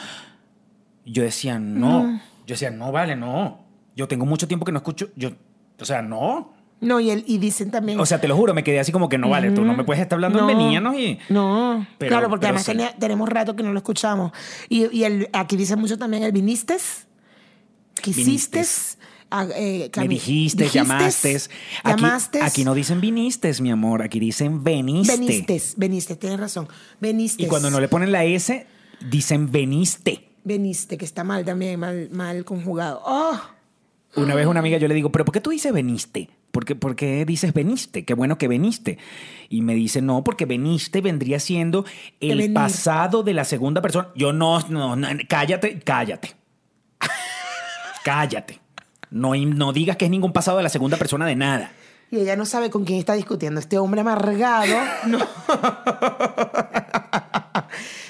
Yo 1.05 1.23
decía, 1.23 1.59
no. 1.59 2.19
Yo 2.47 2.53
decía, 2.53 2.71
no, 2.71 2.91
vale, 2.91 3.15
no. 3.15 3.59
Yo 3.95 4.07
tengo 4.07 4.25
mucho 4.25 4.47
tiempo 4.47 4.65
que 4.65 4.71
no 4.71 4.77
escucho. 4.79 5.09
Yo, 5.15 5.31
o 5.79 5.85
sea, 5.85 6.01
no. 6.01 6.53
No, 6.79 6.99
y, 6.99 7.11
el, 7.11 7.23
y 7.27 7.37
dicen 7.37 7.69
también. 7.69 7.99
O 7.99 8.05
sea, 8.05 8.19
te 8.19 8.27
lo 8.27 8.35
juro, 8.35 8.53
me 8.55 8.63
quedé 8.63 8.79
así 8.79 8.91
como 8.91 9.07
que 9.09 9.17
no 9.19 9.29
vale, 9.29 9.51
tú 9.51 9.63
no 9.63 9.73
me 9.75 9.83
puedes 9.83 10.01
estar 10.01 10.17
hablando 10.17 10.39
No, 10.41 10.49
en 10.49 10.57
veníanos 10.57 10.95
y. 10.95 11.19
No, 11.29 11.85
Pero- 11.99 12.09
claro, 12.09 12.29
porque 12.29 12.47
además 12.47 12.63
sí. 12.63 12.71
tenía- 12.71 12.95
tenemos 12.97 13.29
rato 13.29 13.55
que 13.55 13.61
no 13.63 13.71
lo 13.71 13.77
escuchamos. 13.77 14.31
Y, 14.69 14.87
y 14.97 15.03
el, 15.03 15.29
aquí 15.33 15.57
dice 15.57 15.75
mucho 15.75 15.97
también 15.99 16.23
el 16.23 16.31
vinistes, 16.31 17.05
quisiste, 18.01 18.61
ah, 18.61 19.00
eh, 19.55 19.89
Me 19.97 20.07
dijiste, 20.07 20.67
llamaste. 20.67 21.37
Aquí, 22.41 22.63
no 22.63 22.73
dicen 22.73 23.01
vinistes, 23.01 23.61
mi 23.61 23.71
amor, 23.71 24.01
aquí 24.01 24.19
dicen 24.19 24.63
veniste. 24.63 25.17
Venistes, 25.17 25.73
veniste, 25.77 26.15
tienes 26.15 26.39
razón. 26.39 26.67
Venistes. 26.99 27.45
Y 27.45 27.49
cuando 27.49 27.69
no 27.69 27.79
le 27.79 27.87
ponen 27.87 28.11
la 28.11 28.23
S, 28.25 28.65
dicen 29.09 29.51
veniste. 29.51 30.29
Veniste, 30.43 30.97
que 30.97 31.05
está 31.05 31.23
mal 31.23 31.45
también, 31.45 31.79
mal, 31.79 32.09
mal 32.11 32.43
conjugado. 32.45 33.01
¡Oh! 33.05 33.39
Una 34.15 34.35
vez 34.35 34.45
una 34.45 34.59
amiga 34.59 34.77
yo 34.77 34.87
le 34.87 34.93
digo, 34.93 35.11
pero 35.11 35.23
¿por 35.23 35.33
qué 35.33 35.39
tú 35.39 35.51
dices 35.51 35.71
veniste? 35.71 36.29
¿Por 36.51 36.65
qué, 36.65 36.75
por 36.75 36.95
qué 36.95 37.25
dices 37.25 37.53
veniste? 37.53 38.03
Qué 38.03 38.13
bueno 38.13 38.37
que 38.37 38.49
veniste. 38.49 38.97
Y 39.49 39.61
me 39.61 39.73
dice, 39.73 40.01
no, 40.01 40.23
porque 40.23 40.45
veniste 40.45 40.99
vendría 40.99 41.39
siendo 41.39 41.85
el 42.19 42.51
pasado 42.51 43.23
de 43.23 43.33
la 43.33 43.45
segunda 43.45 43.81
persona. 43.81 44.09
Yo 44.15 44.33
no, 44.33 44.59
no, 44.67 44.95
no, 44.95 45.07
cállate, 45.29 45.79
cállate. 45.79 46.35
cállate. 48.03 48.59
No, 49.11 49.35
no 49.35 49.73
digas 49.73 49.97
que 49.97 50.05
es 50.05 50.11
ningún 50.11 50.33
pasado 50.33 50.57
de 50.57 50.63
la 50.63 50.69
segunda 50.69 50.97
persona 50.97 51.25
de 51.25 51.35
nada. 51.35 51.71
Y 52.09 52.17
ella 52.17 52.35
no 52.35 52.45
sabe 52.45 52.69
con 52.69 52.83
quién 52.83 52.99
está 52.99 53.13
discutiendo. 53.13 53.59
Este 53.59 53.77
hombre 53.77 54.01
amargado. 54.01 54.75
No. 55.05 55.19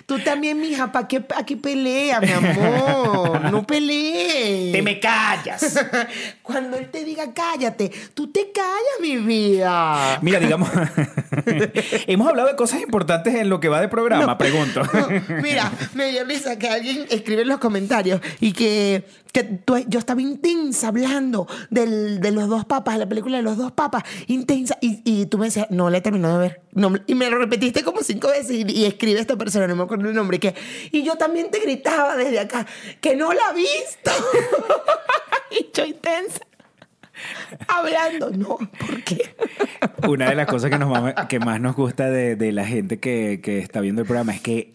Tú 0.05 0.19
también, 0.19 0.59
mija, 0.59 0.91
¿para 0.91 1.07
qué, 1.07 1.21
pa' 1.21 1.45
qué 1.45 1.57
pelea, 1.57 2.19
mi 2.19 2.29
amor? 2.31 3.51
No 3.51 3.65
pelees. 3.65 4.71
¡Te 4.73 4.81
me 4.81 4.99
callas! 4.99 5.79
Cuando 6.41 6.77
él 6.77 6.89
te 6.91 7.03
diga 7.05 7.33
cállate, 7.33 7.91
tú 8.13 8.27
te 8.31 8.51
callas, 8.51 8.99
mi 9.01 9.17
vida. 9.17 10.19
Mira, 10.21 10.39
digamos, 10.39 10.69
Hemos 12.07 12.27
hablado 12.27 12.49
de 12.49 12.55
cosas 12.55 12.81
importantes 12.81 13.35
en 13.35 13.49
lo 13.49 13.59
que 13.59 13.69
va 13.69 13.79
de 13.81 13.87
programa, 13.87 14.25
No. 14.25 14.37
pregunto. 14.37 14.81
No, 14.93 15.07
mira, 15.41 15.71
me 15.93 16.11
dio 16.11 16.23
risa 16.25 16.57
que 16.59 16.67
alguien 16.67 17.05
escribe 17.09 17.41
en 17.43 17.47
los 17.47 17.59
comentarios 17.59 18.19
y 18.39 18.51
que, 18.53 19.03
que 19.31 19.43
tú- 19.43 19.83
yo 19.87 19.99
estaba 19.99 20.21
intensa 20.21 20.89
hablando 20.89 21.47
del- 21.69 22.19
de 22.19 22.31
los 22.31 22.47
dos 22.49 22.65
papas, 22.65 22.97
la 22.97 23.07
película 23.07 23.37
de 23.37 23.43
los 23.43 23.57
dos 23.57 23.71
papas, 23.71 24.03
intensa. 24.27 24.77
Y, 24.81 25.01
y 25.05 25.25
tú 25.27 25.37
me 25.37 25.45
decías, 25.45 25.67
no 25.69 25.89
la 25.89 25.97
he 25.97 26.01
terminado 26.01 26.39
de 26.39 26.47
ver. 26.47 26.61
No 26.73 26.93
y 27.07 27.15
me 27.15 27.29
lo 27.29 27.37
repetiste 27.37 27.83
como 27.83 28.01
cinco 28.01 28.29
veces 28.29 28.51
y, 28.51 28.65
y 28.71 28.85
escribe 28.85 29.19
esta 29.19 29.35
persona, 29.37 29.67
no 29.67 29.75
me 29.75 29.83
acuerdo 29.95 30.09
el 30.09 30.15
nombre. 30.15 30.39
Que, 30.39 30.53
y 30.91 31.03
yo 31.03 31.15
también 31.15 31.51
te 31.51 31.59
gritaba 31.59 32.15
desde 32.15 32.39
acá, 32.39 32.65
que 32.99 33.15
no 33.15 33.33
la 33.33 33.41
ha 33.49 33.53
visto. 33.53 34.11
y 35.51 35.69
yo 35.73 35.85
intensa. 35.85 36.41
Hablando, 37.67 38.31
no, 38.31 38.57
¿por 38.57 39.03
qué? 39.03 39.35
Una 40.07 40.29
de 40.29 40.35
las 40.35 40.47
cosas 40.47 40.69
que, 40.71 40.79
nos 40.79 40.89
más, 40.89 41.13
que 41.27 41.39
más 41.39 41.59
nos 41.61 41.75
gusta 41.75 42.09
de, 42.09 42.35
de 42.35 42.51
la 42.51 42.65
gente 42.65 42.99
que, 42.99 43.41
que 43.43 43.59
está 43.59 43.79
viendo 43.81 44.01
el 44.01 44.07
programa 44.07 44.33
es 44.33 44.41
que 44.41 44.73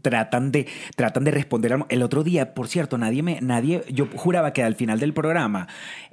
tratan 0.00 0.52
de, 0.52 0.68
tratan 0.96 1.24
de 1.24 1.30
responder. 1.32 1.72
al- 1.72 1.86
El 1.88 2.02
otro 2.02 2.22
día, 2.22 2.54
por 2.54 2.68
cierto, 2.68 2.98
nadie 2.98 3.22
me, 3.22 3.40
nadie, 3.40 3.82
yo 3.88 4.06
juraba 4.14 4.52
que 4.52 4.62
al 4.62 4.76
final 4.76 5.00
del 5.00 5.12
programa 5.12 5.66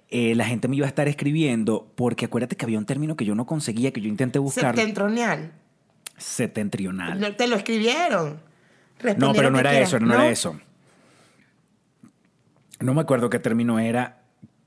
eh, 0.09 0.33
la 0.35 0.45
gente 0.45 0.67
me 0.67 0.75
iba 0.75 0.85
a 0.85 0.89
estar 0.89 1.07
escribiendo, 1.07 1.91
porque 1.95 2.25
acuérdate 2.25 2.55
que 2.55 2.65
había 2.65 2.79
un 2.79 2.85
término 2.85 3.15
que 3.15 3.25
yo 3.25 3.35
no 3.35 3.45
conseguía, 3.45 3.91
que 3.91 4.01
yo 4.01 4.07
intenté 4.09 4.39
buscar. 4.39 4.75
Septentrional. 4.75 5.51
Setentrional. 6.19 7.19
No, 7.19 7.35
Te 7.35 7.47
lo 7.47 7.55
escribieron. 7.55 8.39
No, 9.17 9.33
pero 9.33 9.49
no 9.49 9.59
era 9.59 9.79
eso, 9.79 9.99
no, 9.99 10.13
era 10.13 10.29
eso. 10.29 10.59
No 12.79 12.93
me 12.93 13.01
acuerdo 13.01 13.29
qué 13.29 13.39
término 13.39 13.79
era 13.79 14.21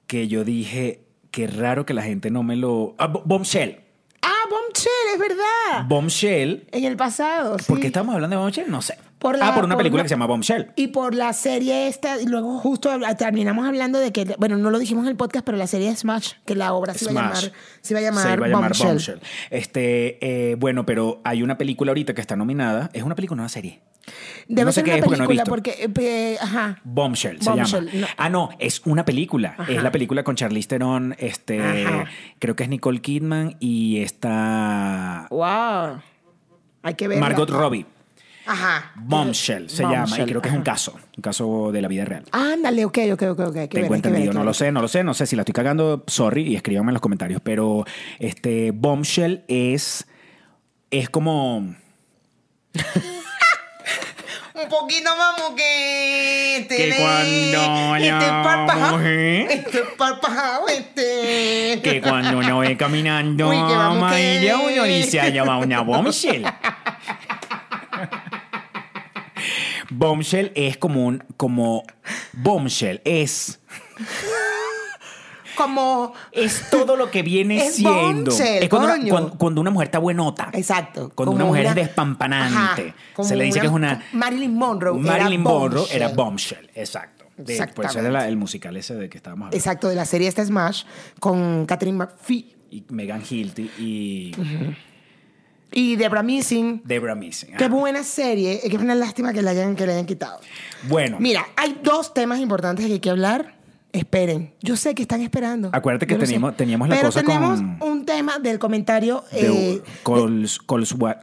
que 0.07 0.29
yo 0.29 0.45
dije, 0.45 1.05
qué 1.31 1.47
raro 1.47 1.87
que 1.87 1.95
la 1.95 2.03
gente 2.03 2.31
no 2.31 2.43
me 2.43 2.57
lo... 2.57 2.95
Ah, 2.99 3.07
bo- 3.07 3.23
bombshell. 3.25 3.81
Ah, 4.21 4.31
Bombshell, 4.51 5.15
es 5.15 5.19
verdad. 5.19 5.87
Bombshell. 5.87 6.67
en 6.73 6.85
el 6.85 6.97
pasado, 6.97 7.59
sí. 7.59 7.65
¿Por 7.67 7.81
qué 7.81 7.87
estamos 7.89 8.15
hablando 8.15 8.37
de 8.37 8.43
Bombshell? 8.43 8.71
No 8.71 8.83
sé. 8.83 8.97
Por 9.23 9.39
la- 9.39 9.49
ah, 9.49 9.55
por 9.55 9.65
una 9.65 9.75
por 9.75 9.79
película 9.83 10.01
una- 10.01 10.05
que 10.05 10.09
se 10.09 10.15
llama 10.17 10.27
Bombshell. 10.27 10.73
Y 10.77 10.89
por 10.89 11.15
la 11.15 11.33
serie 11.33 11.87
esta, 11.87 12.21
y 12.21 12.27
luego 12.27 12.59
justo 12.59 12.91
terminamos 13.17 13.67
hablando 13.67 13.99
de 14.01 14.13
que, 14.13 14.35
bueno, 14.39 14.57
no 14.59 14.71
lo 14.71 14.79
dijimos 14.81 15.05
en 15.05 15.11
el 15.11 15.17
podcast, 15.17 15.47
pero 15.47 15.57
la 15.57 15.67
serie 15.69 15.89
de 15.91 15.97
Smash, 15.97 16.33
que 16.45 16.57
la 16.57 16.73
obra 16.75 16.93
se 16.93 17.11
iba 17.11 17.21
a 17.21 17.25
llamar, 17.27 17.53
se 17.81 17.93
iba 17.95 18.01
a 18.01 18.03
llamar, 18.03 18.23
Se 18.27 18.33
iba 18.35 18.47
a 18.47 18.49
llamar 18.49 18.69
Bombshell. 18.71 18.89
Bombshell. 18.89 19.21
Este, 19.51 20.51
eh, 20.51 20.57
bueno, 20.57 20.85
pero 20.85 21.21
hay 21.25 21.43
una 21.43 21.57
película 21.57 21.91
ahorita 21.91 22.15
que 22.15 22.21
está 22.21 22.35
nominada. 22.37 22.91
¿Es 22.93 23.03
una 23.05 23.15
película 23.15 23.41
una 23.41 23.49
serie? 23.49 23.81
Debe 24.49 24.65
No 24.65 24.73
sé 24.73 24.81
ser 24.81 24.85
qué 24.85 24.91
una 24.91 24.99
es 24.99 25.05
porque 25.05 25.19
no 25.19 25.25
he 25.25 25.27
película, 25.29 25.57
visto. 25.57 25.95
porque, 25.95 26.33
eh, 26.33 26.39
ajá. 26.41 26.81
Bombshell 26.83 27.41
se 27.41 27.55
llama. 27.55 27.81
no. 27.95 28.07
Ah, 28.17 28.29
no, 28.29 28.51
es 28.59 28.83
una 28.85 29.05
película. 29.05 29.55
Ajá. 29.57 29.71
Es 29.73 29.81
la 29.81 29.93
película 29.93 30.25
con 30.25 30.35
Charlize 30.35 30.67
Theron, 30.69 31.15
este, 31.19 31.61
Ajá. 31.87 32.07
creo 32.41 32.57
que 32.57 32.65
es 32.65 32.69
Nicole 32.69 33.01
Kidman 33.01 33.57
y 33.61 34.01
está 34.03 35.29
Wow. 35.31 36.01
Hay 36.83 36.95
que 36.95 37.07
ver. 37.07 37.21
Margot 37.21 37.49
Robbie. 37.49 37.87
Ajá. 38.47 38.93
Bombshell 38.97 39.69
se 39.71 39.83
llama 39.83 39.95
y 39.95 39.99
Bombshell, 40.01 40.27
creo 40.29 40.43
que 40.43 40.49
es 40.49 40.55
un 40.55 40.63
caso, 40.63 40.95
un 41.17 41.23
caso 41.23 41.71
de 41.73 41.81
la 41.83 41.89
vida 41.89 42.05
real. 42.05 42.25
Ándale, 42.33 42.85
ok, 42.85 42.99
ok, 43.13 43.23
ok, 43.31 43.41
ok. 43.41 43.57
hay 43.57 43.67
entendido, 43.93 44.33
que 44.33 44.39
no 44.39 44.45
lo 44.45 44.53
sé, 44.55 44.73
no 44.73 44.81
lo 44.83 44.89
sé, 44.89 45.05
no 45.05 45.15
sé 45.15 45.27
si 45.27 45.37
la 45.37 45.43
estoy 45.43 45.53
cagando, 45.53 46.03
sorry, 46.07 46.43
y 46.49 46.57
escríbanme 46.57 46.91
en 46.91 46.95
los 46.95 47.03
comentarios, 47.03 47.41
pero 47.43 47.85
este 48.19 48.71
Bombshell 48.73 49.45
es 49.49 50.07
es 50.91 51.09
como 51.09 51.59
Un 54.55 54.69
poquito 54.69 55.11
más 55.17 55.35
que 55.57 56.67
Que 56.69 56.95
cuando 56.97 57.97
este 57.97 58.11
la 58.11 58.43
parpajado, 58.45 58.99
mujer- 58.99 59.47
este 59.51 59.79
parpajado, 59.97 60.69
este 60.69 61.81
que 61.83 62.01
cuando 62.03 62.39
uno 62.39 62.59
ve 62.59 62.77
caminando 62.77 63.49
Uy, 63.49 63.57
que 63.57 63.63
vamos 63.77 64.13
que- 64.13 64.55
uno 64.55 64.85
dice, 64.85 65.21
"Ah, 65.21 65.29
llama 65.31 65.57
una 65.59 65.81
bombshell. 65.81 66.45
Bombshell 69.93 70.53
es 70.55 70.77
como 70.77 71.07
un, 71.07 71.23
como 71.37 71.83
bombshell 72.33 73.01
es, 73.05 73.61
como 75.57 76.15
es 76.33 76.71
todo 76.71 76.97
lo 76.97 77.11
que 77.11 77.23
viene 77.23 77.67
Es 77.67 77.77
siendo. 77.77 78.31
bombshell, 78.31 78.63
es 78.63 78.69
cuando 78.69 78.95
una, 78.95 79.09
cuando- 79.09 79.39
cuando 79.39 79.61
una 79.61 79.71
mujer 79.71 79.87
está 79.89 79.99
buenota. 79.99 80.49
Exacto. 80.53 81.13
Cuando 81.15 81.35
una 81.35 81.45
mujer 81.45 81.67
es 81.67 81.75
despampanante. 81.75 82.95
Ajá, 83.15 83.25
Se 83.25 83.37
le 83.37 83.45
dice 83.45 83.61
que 83.61 83.67
es 83.67 83.73
una- 83.73 84.03
Marilyn 84.13 84.55
Monroe. 84.55 84.99
Marilyn 84.99 85.41
era 85.41 85.51
Monroe 85.51 85.87
era 85.93 86.09
bombshell, 86.09 86.71
exacto. 86.75 87.25
De, 87.37 87.67
pues 87.75 87.91
ese 87.91 87.99
era 88.01 88.11
la- 88.11 88.29
el 88.29 88.37
musical 88.37 88.77
ese 88.77 88.95
de 88.95 89.09
que 89.09 89.17
estábamos 89.17 89.47
hablando. 89.47 89.57
Exacto, 89.57 89.89
de 89.89 89.95
la 89.97 90.05
serie 90.05 90.29
esta 90.29 90.45
Smash 90.45 90.85
con 91.19 91.67
Catherine 91.67 91.97
McPhee 91.99 92.57
Y 92.71 92.85
Megan 92.89 93.23
Hilty 93.29 93.71
y 93.79 94.33
y 95.73 95.97
Debra 95.97 96.23
Missing. 96.23 96.83
Debra 96.85 97.15
Missing. 97.15 97.57
Qué 97.57 97.69
buena 97.69 98.05
serie. 98.05 98.61
Es 98.63 98.73
una 98.75 98.95
lástima 98.95 99.33
que 99.33 99.43
la 99.43 99.51
hayan, 99.51 99.75
que 99.75 99.87
la 99.87 99.93
hayan 99.93 100.07
quitado. 100.07 100.41
Bueno, 100.89 101.19
Mira, 101.21 101.47
hay 101.57 101.79
dos 101.83 102.15
temas 102.15 102.41
importantes 102.41 102.87
que 102.87 102.93
hay 102.93 103.01
que 103.01 103.11
hablar. 103.11 103.62
Esperen. 103.93 104.55
Yo 104.63 104.75
sé 104.77 104.95
que 104.95 105.03
están 105.03 105.21
esperando. 105.21 105.69
Acuérdate 105.73 106.07
que 106.07 106.15
teníamos- 106.17 106.57
teníamos 106.57 106.89
la 106.89 106.95
Pero 106.97 107.09
cosa 107.09 107.21
tenemos 107.23 107.61
con- 107.61 107.79
un 107.91 108.07
tema 108.07 108.39
del 108.39 108.59
comentario. 108.59 109.23
de 109.31 109.75
eh. 109.75 109.83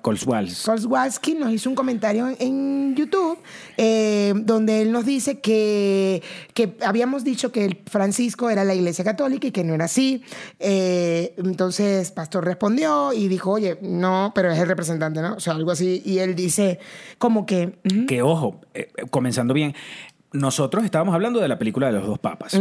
Kolswalski 0.02 1.34
nos 1.36 1.52
hizo 1.52 1.70
un 1.70 1.76
comentario 1.76 2.28
en, 2.28 2.36
en 2.40 2.96
YouTube 2.96 3.40
eh, 3.78 4.34
donde 4.36 4.82
él 4.82 4.92
nos 4.92 5.06
dice 5.06 5.40
que, 5.40 6.22
que 6.54 6.76
habíamos 6.86 7.24
dicho 7.24 7.52
que 7.52 7.66
el 7.66 7.80
Francisco 7.90 8.50
era 8.50 8.64
la 8.64 8.76
iglesia 8.76 9.04
católica 9.04 9.48
y 9.48 9.52
que 9.52 9.64
no 9.64 9.74
era 9.74 9.86
así. 9.86 10.24
Eh, 10.60 11.34
entonces 11.38 12.12
Pastor 12.12 12.46
respondió 12.46 13.14
y 13.14 13.28
dijo, 13.28 13.52
oye, 13.52 13.78
no, 13.82 14.32
pero 14.36 14.52
es 14.52 14.60
el 14.60 14.68
representante, 14.68 15.22
¿no? 15.22 15.34
O 15.36 15.40
sea, 15.40 15.54
algo 15.54 15.72
así. 15.72 16.02
Y 16.06 16.20
él 16.20 16.36
dice 16.36 16.80
como 17.18 17.46
que... 17.46 17.80
Que 18.08 18.22
ojo, 18.22 18.62
eh, 18.74 18.90
comenzando 19.10 19.54
bien. 19.54 19.74
Nosotros 20.32 20.84
estábamos 20.86 21.16
hablando 21.16 21.40
de 21.40 21.48
la 21.48 21.58
película 21.58 21.88
de 21.88 21.94
los 21.94 22.06
dos 22.06 22.20
papas. 22.20 22.54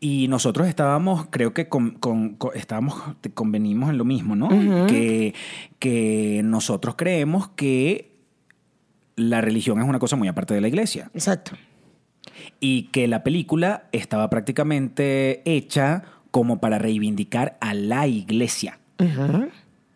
Y 0.00 0.28
nosotros 0.28 0.66
estábamos, 0.66 1.26
creo 1.30 1.52
que 1.52 1.68
con, 1.68 1.90
con- 1.90 2.36
con- 2.36 2.56
estábamos, 2.56 2.96
convenimos 3.34 3.90
en 3.90 3.98
lo 3.98 4.04
mismo, 4.04 4.34
¿no? 4.34 4.48
que, 4.86 5.34
que 5.78 6.40
nosotros 6.44 6.94
creemos 6.96 7.48
que 7.48 8.12
la 9.16 9.40
religión 9.42 9.78
es 9.80 9.86
una 9.86 9.98
cosa 9.98 10.16
muy 10.16 10.26
aparte 10.28 10.54
de 10.54 10.60
la 10.62 10.68
iglesia. 10.68 11.10
Exacto. 11.14 11.52
y 12.60 12.84
que 12.84 13.08
la 13.08 13.22
película 13.24 13.88
estaba 13.92 14.30
prácticamente 14.30 15.42
hecha 15.44 16.04
como 16.30 16.60
para 16.60 16.78
reivindicar 16.78 17.58
a 17.60 17.74
la 17.74 18.06
iglesia. 18.06 18.78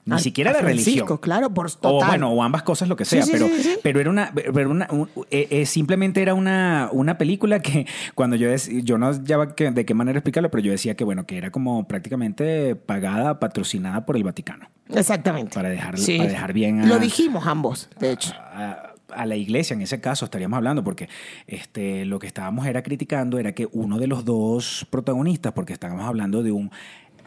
Ni 0.07 0.13
Al- 0.15 0.21
siquiera 0.21 0.51
a 0.51 0.55
la 0.55 0.61
Francisco, 0.61 0.91
religión. 1.01 1.19
claro, 1.19 1.51
por 1.53 1.67
O 1.67 1.71
total. 1.71 2.09
bueno, 2.09 2.31
o 2.31 2.43
ambas 2.43 2.63
cosas, 2.63 2.89
lo 2.89 2.95
que 2.95 3.05
sea. 3.05 3.23
sí, 3.23 3.31
pero, 3.33 3.49
sí, 3.49 3.63
sí. 3.63 3.77
pero 3.83 4.01
era 4.01 4.09
una, 4.09 4.33
pero 4.55 4.71
una 4.71 4.87
un- 4.91 5.09
eh, 5.33 5.49
eh, 5.51 5.67
simplemente 5.67 6.23
era 6.23 6.33
una, 6.35 6.89
una 6.93 7.19
película 7.19 7.59
que 7.61 7.87
cuando 8.15 8.37
yo 8.37 8.49
decía, 8.49 8.81
yo 8.85 8.99
no 8.99 9.11
ya 9.25 9.49
que- 9.55 9.73
de 9.73 9.85
qué 9.85 9.95
manera 9.95 10.19
explicarlo, 10.21 10.49
pero 10.51 10.63
yo 10.63 10.71
decía 10.71 10.95
que 10.95 11.03
bueno, 11.03 11.27
que 11.27 11.37
era 11.37 11.51
como 11.51 11.89
prácticamente 11.89 12.77
pagada, 12.77 13.41
patrocinada 13.41 14.07
por 14.07 14.17
el 14.17 14.23
Vaticano. 14.23 14.69
Exactamente. 14.95 15.53
Para 15.55 15.71
dejar- 15.71 15.97
para 15.97 16.29
dejar 16.29 16.53
bien 16.53 16.83
a- 16.83 16.87
Lo 16.87 17.01
dijimos 17.01 17.45
ambos, 17.49 17.89
de 17.99 18.13
hecho. 18.13 18.33
a, 18.39 18.95
a 19.13 19.27
la 19.27 19.35
iglesia 19.37 19.75
en 19.75 19.83
ese 19.83 20.01
caso 20.01 20.25
estaríamos 20.25 20.57
hablando 20.57 20.85
porque 20.85 21.09
este 21.47 22.05
lo 22.05 22.19
que 22.19 22.27
estábamos 22.27 22.67
era 22.67 22.83
criticando 22.83 23.39
era 23.39 23.53
que 23.53 23.69
uno 23.73 23.99
de 23.99 24.07
los 24.07 24.25
dos 24.25 24.87
protagonistas 24.91 25.53
porque 25.53 25.73
estábamos 25.73 26.05
hablando 26.07 26.43
de 26.43 26.53
un 26.53 26.71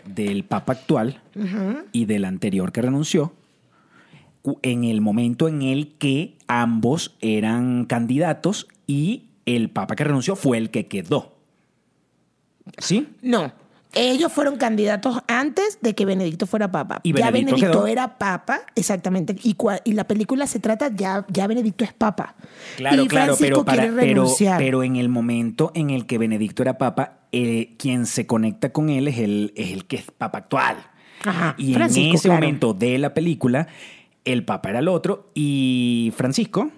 del 0.06 0.44
papa 0.44 0.74
actual 0.74 1.22
y 1.92 2.06
del 2.06 2.26
anterior 2.26 2.72
que 2.72 2.82
renunció 2.82 3.34
en 4.62 4.84
el 4.84 5.02
momento 5.02 5.48
en 5.48 5.62
el 5.62 5.94
que 5.98 6.36
ambos 6.48 7.16
eran 7.22 7.86
candidatos 7.86 8.68
y 8.88 9.26
el 9.46 9.70
papa 9.70 9.96
que 9.96 10.04
renunció 10.04 10.36
fue 10.36 10.58
el 10.58 10.70
que 10.70 10.88
quedó 10.88 11.40
¿sí? 12.78 13.08
No. 13.22 13.52
Ellos 13.94 14.32
fueron 14.32 14.58
candidatos 14.58 15.20
antes 15.28 15.80
de 15.82 15.96
que 15.96 16.06
Benedicto 16.06 16.46
fuera 16.46 16.72
papa. 16.72 17.00
Y 17.04 17.14
ya 17.14 17.32
Benedicto 17.32 17.88
era 17.88 18.20
papa, 18.20 18.62
exactamente. 18.76 19.36
Y, 19.44 19.56
cua- 19.56 19.82
y 19.84 19.94
la 19.94 20.06
película 20.06 20.46
se 20.46 20.60
trata, 20.60 20.92
ya, 20.94 21.26
ya 21.30 21.48
Benedicto 21.48 21.84
es 21.84 21.94
papa. 21.94 22.36
Claro, 22.78 23.04
y 23.04 23.08
claro, 23.08 23.36
pero, 23.40 23.66
para, 23.66 23.90
pero, 24.58 24.84
en 24.84 24.96
el 24.96 25.10
momento 25.10 25.72
en 25.74 25.90
el 25.90 26.06
que 26.06 26.20
Benedicto 26.20 26.62
era 26.62 26.78
papa, 26.78 27.20
eh, 27.32 27.76
quien 27.80 28.06
se 28.06 28.28
conecta 28.28 28.72
con 28.72 28.90
él 28.90 29.08
es 29.08 29.18
el, 29.18 29.54
es 29.56 29.72
el 29.72 29.86
que 29.86 29.96
es 29.98 30.12
papa 30.12 30.40
actual. 30.40 30.78
Ajá, 31.26 31.56
y 31.58 31.74
Francisco, 31.74 32.10
en 32.10 32.16
ese 32.16 32.28
claro. 32.28 32.42
momento 32.42 32.74
de 32.74 32.98
la 33.00 33.14
película, 33.16 33.68
el 34.24 34.46
papa 34.46 34.70
era 34.70 34.80
el 34.80 34.88
otro 34.88 35.32
y 35.34 36.14
Francisco 36.16 36.70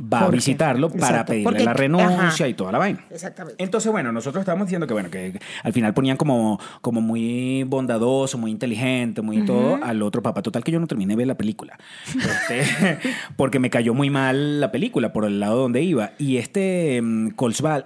va 0.00 0.20
a 0.20 0.30
visitarlo 0.30 0.90
para 0.90 1.06
exacto, 1.08 1.30
pedirle 1.32 1.44
porque- 1.44 1.64
la 1.64 1.72
renuncia 1.72 2.28
ajá. 2.28 2.48
y 2.48 2.54
toda 2.54 2.70
la 2.72 2.78
vaina. 2.78 3.04
Exactamente. 3.10 3.62
Entonces, 3.62 3.90
bueno, 3.90 4.12
nosotros 4.12 4.42
estábamos 4.42 4.68
diciendo 4.68 4.86
que, 4.86 4.92
bueno, 4.92 5.10
que 5.10 5.38
al 5.62 5.72
final 5.72 5.92
ponían 5.94 6.16
como, 6.16 6.60
como 6.80 7.00
muy 7.00 7.64
bondadoso, 7.64 8.38
muy 8.38 8.50
inteligente, 8.50 9.22
muy 9.22 9.44
todo 9.44 9.78
al 9.82 10.02
otro 10.02 10.22
papá. 10.22 10.42
Total 10.42 10.62
que 10.62 10.70
yo 10.72 10.78
no 10.80 10.86
terminé 10.86 11.12
de 11.14 11.16
ver 11.16 11.26
la 11.26 11.36
película. 11.36 11.78
Este, 12.06 12.98
porque 13.36 13.58
me 13.58 13.70
cayó 13.70 13.92
muy 13.94 14.10
mal 14.10 14.60
la 14.60 14.70
película 14.70 15.12
por 15.12 15.24
el 15.24 15.40
lado 15.40 15.62
donde 15.62 15.82
iba. 15.82 16.12
Y 16.18 16.36
este 16.36 17.02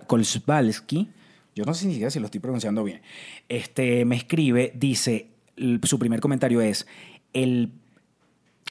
Kolsvalski, 0.06 1.08
yo 1.54 1.64
no 1.64 1.74
sé 1.74 1.86
ni 1.86 1.92
siquiera 1.92 2.10
si 2.10 2.18
lo 2.20 2.26
estoy 2.26 2.40
pronunciando 2.40 2.84
bien, 2.84 3.00
este, 3.48 4.04
me 4.04 4.16
escribe, 4.16 4.72
dice, 4.74 5.28
su 5.82 5.98
primer 5.98 6.20
comentario 6.20 6.60
es, 6.60 6.86
el 7.32 7.72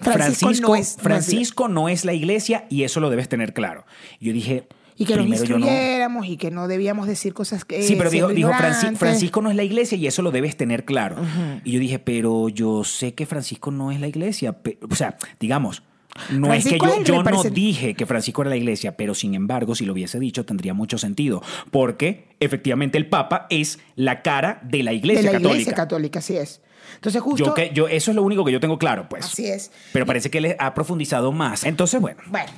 Francisco 0.01 0.47
Francisco, 0.47 0.67
no 0.69 0.75
es- 0.75 0.97
no 0.97 1.03
Francisco 1.03 1.67
no 1.67 1.89
la 2.05 2.13
iglesia 2.13 2.65
y 2.69 2.83
eso 2.83 2.99
lo 2.99 3.09
debes 3.09 3.29
tener 3.29 3.53
claro. 3.53 3.85
Yo 4.19 4.33
dije, 4.33 4.67
Y 4.97 5.05
que 5.05 5.15
nos 5.15 5.23
primero 5.25 5.43
yo 5.45 5.57
no. 5.57 5.65
instruyéramos 5.65 6.27
y 6.27 6.37
que 6.37 6.51
no 6.51 6.67
debíamos 6.67 7.07
decir 7.07 7.33
cosas 7.33 7.65
que. 7.65 7.81
Sí, 7.81 7.95
pero 7.95 8.09
dijo, 8.09 8.27
dijo 8.29 8.49
Franci- 8.49 8.67
ignorantes. 8.77 8.99
Francisco 8.99 9.41
no 9.41 9.49
es 9.49 9.55
la 9.55 9.63
iglesia 9.63 9.97
y 9.97 10.05
eso 10.07 10.21
lo 10.21 10.31
debes 10.31 10.57
tener 10.57 10.85
claro. 10.85 11.15
Y 11.63 11.71
yo 11.71 11.79
dije, 11.79 11.99
pero 11.99 12.49
yo 12.49 12.83
sé 12.83 13.13
que 13.13 13.25
Francisco 13.25 13.71
no 13.71 13.91
es 13.91 13.99
la 13.99 14.07
iglesia. 14.07 14.57
O 14.89 14.95
sea, 14.95 15.17
digamos, 15.39 15.83
no 16.29 16.47
Francisco 16.47 16.85
es 16.87 16.91
que 16.93 17.03
yo, 17.05 17.15
yo 17.15 17.23
no 17.23 17.43
dije 17.43 17.93
que 17.95 18.05
Francisco 18.05 18.41
era 18.41 18.49
la 18.49 18.57
iglesia, 18.57 18.97
pero 18.97 19.15
sin 19.15 19.33
embargo, 19.33 19.75
si 19.75 19.85
lo 19.85 19.93
hubiese 19.93 20.19
dicho, 20.19 20.45
tendría 20.45 20.73
mucho 20.73 20.97
sentido. 20.97 21.41
Porque 21.71 22.27
efectivamente 22.39 22.97
el 22.97 23.07
Papa 23.07 23.47
es 23.49 23.79
la 23.95 24.21
cara 24.21 24.59
de 24.63 24.83
la 24.83 24.93
iglesia 24.93 25.21
de 25.21 25.27
la 25.27 25.31
católica. 25.33 25.51
iglesia 25.53 25.73
católica, 25.73 26.19
así 26.19 26.35
es. 26.37 26.61
Entonces, 26.95 27.21
justo. 27.21 27.45
Yo 27.45 27.53
que, 27.53 27.71
yo, 27.73 27.87
eso 27.87 28.11
es 28.11 28.15
lo 28.15 28.23
único 28.23 28.43
que 28.45 28.51
yo 28.51 28.59
tengo 28.59 28.77
claro, 28.77 29.07
pues. 29.09 29.25
Así 29.25 29.47
es. 29.47 29.71
Pero 29.93 30.05
parece 30.05 30.29
que 30.29 30.37
él 30.39 30.55
ha 30.59 30.73
profundizado 30.73 31.31
más. 31.31 31.63
Entonces, 31.63 31.99
bueno. 32.01 32.21
Bueno. 32.27 32.51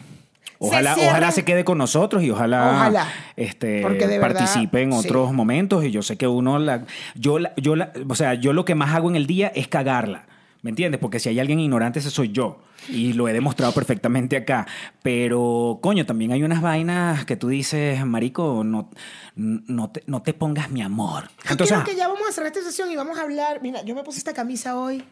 Ojalá, 0.60 0.94
se 0.94 1.00
cierra- 1.02 1.12
ojalá 1.12 1.32
se 1.32 1.44
quede 1.44 1.66
con 1.66 1.78
nosotros 1.78 2.24
y 2.24 2.30
ojalá, 2.30 2.72
Ojalá. 2.72 3.08
Este, 3.36 3.84
verdad, 3.84 4.22
participe 4.22 4.82
en 4.82 4.94
sí. 4.94 5.00
otros 5.00 5.34
momentos. 5.34 5.84
Y 5.84 5.92
yo 5.92 6.02
sé 6.02 6.16
que 6.16 6.26
uno 6.28 6.58
la, 6.58 6.86
yo 7.16 7.38
la, 7.40 7.54
yo 7.58 7.76
la, 7.76 7.92
o 8.08 8.16
sea, 8.16 8.36
yo 8.36 8.54
lo 8.54 8.64
que 8.64 8.74
más 8.74 8.96
hago 8.96 9.10
en 9.10 9.18
el 9.18 9.28
día 9.28 9.52
es 9.56 9.68
cagarla. 9.68 10.26
¿Me 10.64 10.70
entiendes? 10.70 11.00
Porque 11.00 11.20
si 11.20 11.28
hay 11.28 11.40
alguien 11.42 11.60
ignorante, 11.60 12.00
ese 12.00 12.10
soy 12.10 12.32
yo. 12.32 12.62
Y 12.88 13.14
lo 13.14 13.28
he 13.28 13.34
demostrado 13.34 13.74
perfectamente 13.74 14.38
acá. 14.38 14.66
Pero, 15.02 15.80
coño, 15.82 16.06
también 16.06 16.32
hay 16.32 16.42
unas 16.42 16.62
vainas 16.62 17.26
que 17.26 17.36
tú 17.36 17.50
dices, 17.50 18.04
marico, 18.06 18.64
no, 18.64 18.90
no, 19.36 19.92
te, 19.92 20.04
no 20.08 20.22
te 20.22 20.34
pongas 20.34 20.72
mi 20.72 20.82
amor. 20.82 21.26
Yo 21.44 21.52
Entonces, 21.52 21.78
quiero 21.78 21.92
que 21.92 21.98
ya 21.98 22.08
vamos 22.08 22.28
a 22.30 22.32
cerrar 22.32 22.48
esta 22.48 22.64
sesión 22.64 22.90
y 22.90 22.96
vamos 22.96 23.20
a 23.20 23.24
hablar. 23.24 23.62
Mira, 23.62 23.84
yo 23.84 23.94
me 23.94 24.04
puse 24.04 24.20
esta 24.20 24.34
camisa 24.34 24.80
hoy 24.80 25.04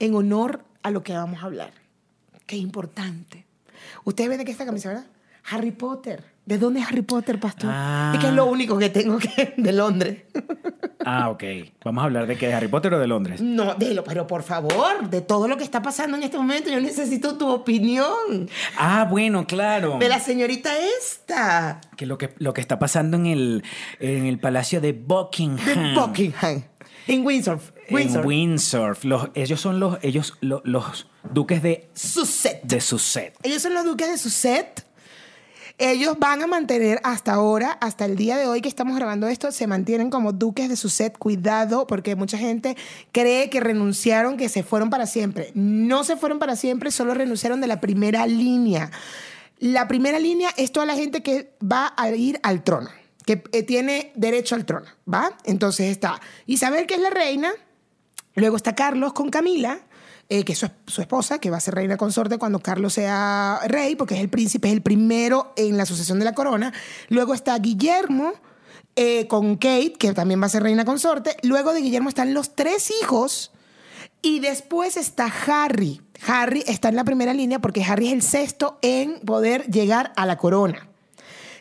en 0.00 0.14
honor 0.16 0.64
a 0.82 0.90
lo 0.90 1.04
que 1.04 1.12
vamos 1.12 1.40
a 1.40 1.46
hablar. 1.46 1.70
Qué 2.44 2.56
importante. 2.56 3.46
Ustedes 4.02 4.28
ven 4.28 4.38
de 4.38 4.44
qué 4.44 4.50
es 4.50 4.56
esta 4.56 4.66
camisa, 4.66 4.88
¿verdad? 4.88 5.06
Harry 5.44 5.70
Potter. 5.70 6.35
¿De 6.46 6.58
dónde 6.58 6.78
es 6.80 6.86
Harry 6.86 7.02
Potter, 7.02 7.40
pastor? 7.40 7.70
Ah. 7.72 8.12
Es 8.14 8.20
que 8.20 8.28
es 8.28 8.32
lo 8.32 8.46
único 8.46 8.78
que 8.78 8.88
tengo 8.88 9.18
que 9.18 9.54
de 9.56 9.72
Londres. 9.72 10.22
ah, 11.04 11.28
ok. 11.30 11.42
Vamos 11.84 12.02
a 12.02 12.04
hablar 12.04 12.26
de 12.28 12.36
qué, 12.38 12.46
de 12.46 12.54
Harry 12.54 12.68
Potter 12.68 12.94
o 12.94 12.98
de 13.00 13.06
Londres. 13.08 13.40
No, 13.40 13.74
de 13.74 13.94
lo, 13.94 14.04
pero 14.04 14.26
por 14.28 14.44
favor, 14.44 15.10
de 15.10 15.20
todo 15.20 15.48
lo 15.48 15.56
que 15.56 15.64
está 15.64 15.82
pasando 15.82 16.16
en 16.16 16.22
este 16.22 16.36
momento, 16.38 16.70
yo 16.70 16.80
necesito 16.80 17.36
tu 17.36 17.48
opinión. 17.50 18.48
Ah, 18.78 19.06
bueno, 19.10 19.44
claro. 19.46 19.98
De 19.98 20.08
la 20.08 20.20
señorita 20.20 20.70
esta. 21.00 21.80
que 21.96 22.06
lo 22.06 22.16
que 22.16 22.32
lo 22.38 22.54
que 22.54 22.60
está 22.60 22.78
pasando 22.78 23.16
en 23.16 23.26
el 23.26 23.64
en 23.98 24.26
el 24.26 24.38
palacio 24.38 24.80
de 24.80 24.92
Buckingham 24.92 25.94
De 25.94 26.00
Buckingham. 26.00 26.62
En 27.08 27.24
Windsor. 27.26 27.60
Windsor. 27.90 28.20
en 28.22 28.26
Windsor 28.26 29.04
los, 29.04 29.28
ellos 29.34 29.60
son 29.60 29.78
los 29.78 29.98
ellos 30.02 30.34
lo- 30.40 30.60
los 30.64 31.06
duques 31.32 31.62
de 31.62 31.88
Sussex. 31.94 32.60
de 32.66 32.80
Sussex 32.80 33.36
Ellos 33.44 33.62
son 33.62 33.74
los 33.74 33.84
duques 33.84 34.08
de 34.10 34.18
Sussex. 34.18 34.85
Ellos 35.78 36.18
van 36.18 36.42
a 36.42 36.46
mantener 36.46 37.00
hasta 37.04 37.34
ahora, 37.34 37.72
hasta 37.80 38.06
el 38.06 38.16
día 38.16 38.38
de 38.38 38.46
hoy 38.46 38.62
que 38.62 38.68
estamos 38.68 38.96
grabando 38.96 39.28
esto, 39.28 39.52
se 39.52 39.66
mantienen 39.66 40.08
como 40.08 40.32
duques 40.32 40.70
de 40.70 40.76
Sussex. 40.76 41.18
Cuidado, 41.18 41.86
porque 41.86 42.16
mucha 42.16 42.38
gente 42.38 42.76
cree 43.12 43.50
que 43.50 43.60
renunciaron, 43.60 44.38
que 44.38 44.48
se 44.48 44.62
fueron 44.62 44.88
para 44.88 45.06
siempre. 45.06 45.52
No 45.54 46.02
se 46.02 46.16
fueron 46.16 46.38
para 46.38 46.56
siempre, 46.56 46.90
solo 46.90 47.12
renunciaron 47.12 47.60
de 47.60 47.66
la 47.66 47.80
primera 47.80 48.26
línea. 48.26 48.90
La 49.58 49.86
primera 49.86 50.18
línea 50.18 50.50
es 50.56 50.72
toda 50.72 50.86
la 50.86 50.94
gente 50.94 51.22
que 51.22 51.52
va 51.60 51.92
a 51.96 52.10
ir 52.10 52.40
al 52.42 52.62
trono, 52.64 52.88
que 53.26 53.42
eh, 53.52 53.62
tiene 53.62 54.12
derecho 54.14 54.54
al 54.54 54.64
trono, 54.64 54.86
¿va? 55.12 55.36
Entonces 55.44 55.90
está 55.90 56.20
Isabel, 56.46 56.86
que 56.86 56.94
es 56.94 57.00
la 57.00 57.10
reina, 57.10 57.52
Luego 58.36 58.56
está 58.56 58.74
Carlos 58.74 59.14
con 59.14 59.30
Camila, 59.30 59.80
eh, 60.28 60.44
que 60.44 60.52
es 60.52 60.58
su, 60.58 60.68
su 60.86 61.00
esposa, 61.00 61.38
que 61.38 61.50
va 61.50 61.58
a 61.58 61.60
ser 61.60 61.74
reina 61.74 61.96
consorte 61.96 62.38
cuando 62.38 62.58
Carlos 62.58 62.94
sea 62.94 63.60
rey, 63.66 63.96
porque 63.96 64.14
es 64.14 64.20
el 64.20 64.28
príncipe, 64.28 64.68
es 64.68 64.74
el 64.74 64.82
primero 64.82 65.52
en 65.56 65.76
la 65.76 65.86
sucesión 65.86 66.18
de 66.18 66.24
la 66.24 66.34
corona. 66.34 66.72
Luego 67.08 67.34
está 67.34 67.56
Guillermo 67.58 68.32
eh, 68.98 69.26
con 69.26 69.56
Kate, 69.56 69.92
que 69.98 70.12
también 70.14 70.40
va 70.40 70.46
a 70.46 70.48
ser 70.48 70.62
reina 70.62 70.86
consorte. 70.86 71.36
Luego 71.42 71.74
de 71.74 71.80
Guillermo 71.80 72.08
están 72.08 72.32
los 72.32 72.54
tres 72.54 72.90
hijos. 73.02 73.52
Y 74.22 74.40
después 74.40 74.96
está 74.96 75.26
Harry. 75.46 76.00
Harry 76.26 76.64
está 76.66 76.88
en 76.88 76.96
la 76.96 77.04
primera 77.04 77.34
línea 77.34 77.58
porque 77.60 77.84
Harry 77.84 78.08
es 78.08 78.12
el 78.14 78.22
sexto 78.22 78.78
en 78.82 79.20
poder 79.20 79.66
llegar 79.70 80.12
a 80.16 80.24
la 80.24 80.38
corona. 80.38 80.88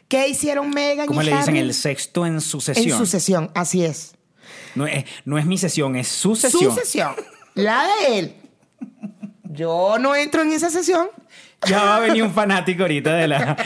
¿Qué 0.08 0.28
hicieron 0.30 0.70
Meghan 0.70 1.08
¿Cómo 1.08 1.22
y 1.22 1.26
le 1.26 1.32
dicen 1.32 1.50
Harry? 1.56 1.60
el 1.60 1.74
sexto 1.74 2.26
en 2.26 2.40
sucesión? 2.40 2.92
En 2.92 2.98
sucesión, 2.98 3.52
así 3.54 3.84
es. 3.84 4.16
No, 4.74 4.88
es, 4.88 5.06
no 5.26 5.38
es 5.38 5.46
mi 5.46 5.58
sesión, 5.58 5.96
es 5.96 6.08
su 6.08 6.36
sesión. 6.36 6.74
Su 6.74 6.80
sesión. 6.80 7.16
La 7.54 7.86
de 7.86 8.20
él. 8.20 8.36
Yo 9.44 9.98
no 10.00 10.16
entro 10.16 10.42
en 10.42 10.52
esa 10.52 10.70
sesión. 10.70 11.10
Ya 11.66 11.84
va 11.84 11.96
a 11.96 12.00
venir 12.00 12.24
un 12.24 12.34
fanático 12.34 12.84
ahorita 12.84 13.16
de 13.16 13.28
la, 13.28 13.58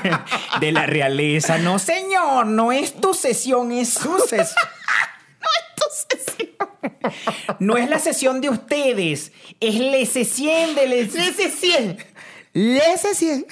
de 0.60 0.72
la 0.72 0.86
realeza. 0.86 1.58
No, 1.58 1.78
señor, 1.78 2.46
no 2.46 2.72
es 2.72 2.94
tu 3.00 3.14
sesión, 3.14 3.72
es 3.72 3.94
su 3.94 4.18
sesión. 4.18 4.48
Tu 5.76 6.16
sesión. 6.16 6.56
No 7.60 7.76
es 7.76 7.88
la 7.88 8.00
sesión 8.00 8.40
de 8.40 8.50
ustedes, 8.50 9.32
es 9.60 9.76
la 9.76 10.04
sesión 10.04 10.74
de 10.74 10.88
les... 10.88 11.14
Lese 11.14 11.50
100. 11.50 11.98
Lese 12.52 13.14
100. 13.14 13.46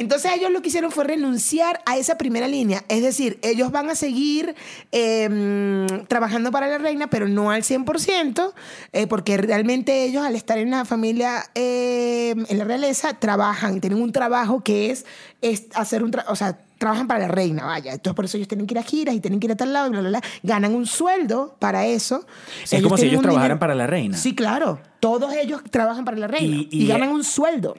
Entonces 0.00 0.32
ellos 0.34 0.50
lo 0.50 0.62
que 0.62 0.68
hicieron 0.68 0.90
fue 0.90 1.04
renunciar 1.04 1.80
a 1.84 1.98
esa 1.98 2.16
primera 2.16 2.48
línea. 2.48 2.82
Es 2.88 3.02
decir, 3.02 3.38
ellos 3.42 3.70
van 3.70 3.90
a 3.90 3.94
seguir 3.94 4.54
eh, 4.92 5.86
trabajando 6.08 6.50
para 6.50 6.68
la 6.68 6.78
reina, 6.78 7.08
pero 7.08 7.28
no 7.28 7.50
al 7.50 7.62
100%, 7.62 8.52
eh, 8.92 9.06
porque 9.06 9.36
realmente 9.36 10.04
ellos 10.04 10.24
al 10.24 10.34
estar 10.36 10.58
en 10.58 10.70
la 10.70 10.84
familia, 10.84 11.44
eh, 11.54 12.34
en 12.48 12.58
la 12.58 12.64
realeza, 12.64 13.14
trabajan, 13.14 13.80
tienen 13.80 14.00
un 14.00 14.10
trabajo 14.12 14.62
que 14.62 14.90
es, 14.90 15.04
es 15.42 15.66
hacer 15.74 16.02
un... 16.02 16.10
tra- 16.12 16.24
o 16.28 16.36
sea, 16.36 16.58
trabajan 16.78 17.06
para 17.06 17.20
la 17.20 17.28
reina, 17.28 17.66
vaya. 17.66 17.92
Entonces 17.92 18.16
por 18.16 18.24
eso 18.24 18.38
ellos 18.38 18.48
tienen 18.48 18.66
que 18.66 18.72
ir 18.74 18.78
a 18.78 18.82
giras 18.82 19.14
y 19.14 19.20
tienen 19.20 19.38
que 19.38 19.48
ir 19.48 19.52
a 19.52 19.56
tal 19.56 19.72
lado 19.74 19.88
y 19.88 19.90
bla, 19.90 20.00
bla, 20.00 20.08
bla. 20.08 20.22
Ganan 20.42 20.74
un 20.74 20.86
sueldo 20.86 21.56
para 21.58 21.84
eso. 21.86 22.24
Es 22.64 22.82
como 22.82 22.96
si 22.96 23.04
ellos 23.06 23.20
trabajaran 23.20 23.58
para 23.58 23.74
la 23.74 23.86
reina. 23.86 24.16
Sí, 24.16 24.34
claro. 24.34 24.80
Todos 24.98 25.34
ellos 25.34 25.60
trabajan 25.70 26.06
para 26.06 26.16
la 26.16 26.26
reina 26.26 26.56
Y- 26.56 26.68
y, 26.70 26.84
y- 26.84 26.86
ganan 26.86 27.10
un 27.10 27.22
sueldo. 27.22 27.76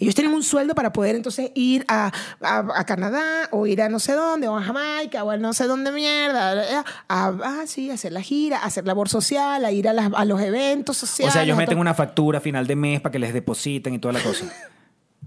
Ellos 0.00 0.14
tienen 0.14 0.32
un 0.34 0.42
sueldo 0.42 0.74
para 0.74 0.92
poder 0.92 1.14
entonces 1.14 1.52
ir 1.54 1.84
a, 1.86 2.10
a- 2.40 2.64
a 2.74 2.84
Canadá 2.86 3.48
o 3.52 3.66
ir 3.66 3.82
a 3.82 3.88
no 3.88 3.98
sé 4.00 4.14
dónde, 4.14 4.48
o 4.48 4.56
a 4.56 4.62
Jamaica, 4.62 5.22
o 5.22 5.30
a 5.30 5.36
no 5.36 5.52
sé 5.52 5.66
dónde 5.66 5.92
mierda, 5.92 6.82
a, 7.08 7.32
ah, 7.38 7.62
sí, 7.66 7.90
hacer 7.90 8.12
la 8.12 8.22
gira, 8.22 8.58
a 8.58 8.64
hacer 8.64 8.86
labor 8.86 9.08
social, 9.08 9.64
a 9.64 9.70
ir 9.72 9.86
a, 9.88 9.92
las- 9.92 10.10
a 10.14 10.24
los 10.24 10.40
eventos 10.40 10.96
O 11.02 11.06
sociales. 11.06 11.32
sea, 11.34 11.42
ellos 11.44 11.56
meten 11.56 11.74
todo. 11.74 11.80
una 11.82 11.94
factura 11.94 12.38
a 12.38 12.40
final 12.40 12.66
de 12.66 12.76
mes 12.76 13.00
para 13.00 13.12
que 13.12 13.18
les 13.18 13.32
depositen 13.34 13.94
y 13.94 13.98
toda 13.98 14.14
la 14.14 14.20
cosa. 14.20 14.46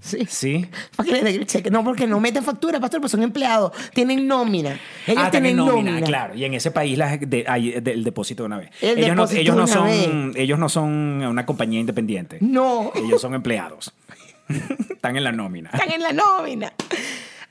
Sí. 0.02 0.26
¿Sí? 0.28 0.66
Para 0.98 1.08
que 1.08 1.14
les 1.14 1.24
den 1.24 1.36
el 1.36 1.46
cheque. 1.48 1.72
No, 1.72 1.82
porque 1.82 2.08
no 2.08 2.20
meten 2.20 2.44
factura, 2.44 2.78
pastor, 2.82 3.00
pues 3.00 3.12
son 3.12 3.24
empleados. 3.24 3.72
Tienen 3.94 4.28
nómina. 4.28 4.78
Ellos 5.08 5.24
ah, 5.26 5.32
tienen 5.32 5.56
nómina. 5.56 6.02
claro. 6.02 6.36
Y 6.36 6.44
en 6.44 6.56
ese 6.56 6.72
país 6.72 6.98
las 6.98 7.18
de- 7.22 7.46
hay 7.48 7.80
de- 7.80 7.92
el 7.94 8.04
depósito 8.04 8.44
de 8.44 8.48
una 8.48 8.58
vez. 8.58 8.70
El 8.82 8.98
ellos 8.98 9.16
no, 9.16 9.30
ellos, 9.30 9.70
son, 9.70 10.34
ellos 10.36 10.60
no 10.60 10.68
son 10.68 10.90
una 11.24 11.46
compañía 11.46 11.80
independiente. 11.80 12.38
No. 12.42 12.92
Ellos 12.96 13.22
son 13.22 13.34
empleados. 13.34 13.94
Están 14.90 15.16
en 15.18 15.24
la 15.24 15.32
nómina. 15.32 15.70
Están 15.74 15.92
en 15.92 16.02
la 16.02 16.14
nómina. 16.14 16.74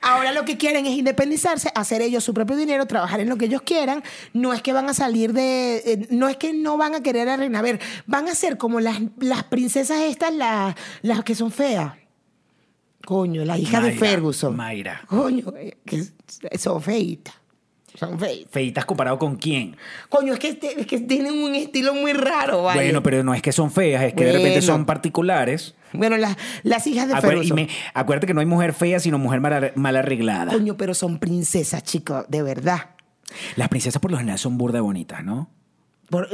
Ahora 0.01 0.33
lo 0.33 0.43
que 0.43 0.57
quieren 0.57 0.85
es 0.85 0.97
independizarse, 0.97 1.71
hacer 1.75 2.01
ellos 2.01 2.25
su 2.25 2.33
propio 2.33 2.57
dinero, 2.57 2.85
trabajar 2.87 3.21
en 3.21 3.29
lo 3.29 3.37
que 3.37 3.45
ellos 3.45 3.61
quieran. 3.61 4.03
No 4.33 4.53
es 4.53 4.61
que 4.61 4.73
van 4.73 4.89
a 4.89 4.93
salir 4.93 5.31
de. 5.31 5.77
eh, 5.77 6.07
no 6.09 6.27
es 6.27 6.35
que 6.35 6.53
no 6.53 6.75
van 6.75 6.93
a 6.93 7.01
querer 7.01 7.29
a 7.29 7.37
Reina. 7.37 7.59
A 7.59 7.61
ver, 7.61 7.79
van 8.05 8.27
a 8.27 8.35
ser 8.35 8.57
como 8.57 8.81
las, 8.81 8.99
las 9.19 9.45
princesas 9.45 10.01
estas, 10.01 10.33
las, 10.33 10.75
las 11.03 11.23
que 11.23 11.35
son 11.35 11.51
feas. 11.51 11.93
Coño, 13.05 13.45
la 13.45 13.57
hija 13.57 13.79
de 13.81 13.93
Ferguson. 13.93 14.55
Mayra. 14.55 15.01
Coño, 15.07 15.53
eh, 15.57 15.77
que 15.85 16.03
son 16.57 16.81
feitas. 16.81 17.35
Son 17.95 18.19
feitas. 18.19 18.51
¿Feitas 18.51 18.85
comparado 18.85 19.19
con 19.19 19.35
quién? 19.35 19.75
Coño, 20.09 20.33
es 20.33 20.39
que, 20.39 20.53
te- 20.55 20.79
es 20.81 20.87
que 20.87 20.99
tienen 20.99 21.33
un 21.43 21.53
estilo 21.55 21.93
muy 21.93 22.13
raro, 22.13 22.63
¿vale? 22.63 22.81
Bueno, 22.83 23.03
pero 23.03 23.23
no 23.23 23.33
es 23.33 23.41
que 23.41 23.51
son 23.51 23.71
feas, 23.71 24.03
es 24.03 24.13
que 24.13 24.25
de 24.25 24.31
repente 24.33 24.61
son 24.61 24.85
particulares. 24.85 25.75
Bueno, 25.93 26.17
las, 26.17 26.35
las 26.63 26.87
hijas 26.87 27.07
de 27.07 27.13
Acuer- 27.13 27.43
y 27.45 27.53
me- 27.53 27.69
acuérdate 27.93 28.25
que 28.27 28.33
no 28.33 28.39
hay 28.39 28.47
mujer 28.47 28.73
fea, 28.73 28.99
sino 28.99 29.19
mujer 29.19 29.41
mal, 29.41 29.71
mal 29.75 29.95
arreglada. 29.95 30.51
Coño, 30.51 30.75
pero 30.75 30.93
son 30.95 31.19
princesas, 31.19 31.83
chicos, 31.83 32.25
de 32.29 32.41
verdad. 32.41 32.89
Las 33.55 33.69
princesas 33.69 34.01
por 34.01 34.09
lo 34.11 34.17
general 34.17 34.39
son 34.39 34.57
burda 34.57 34.81
bonitas, 34.81 35.23
¿no? 35.23 35.49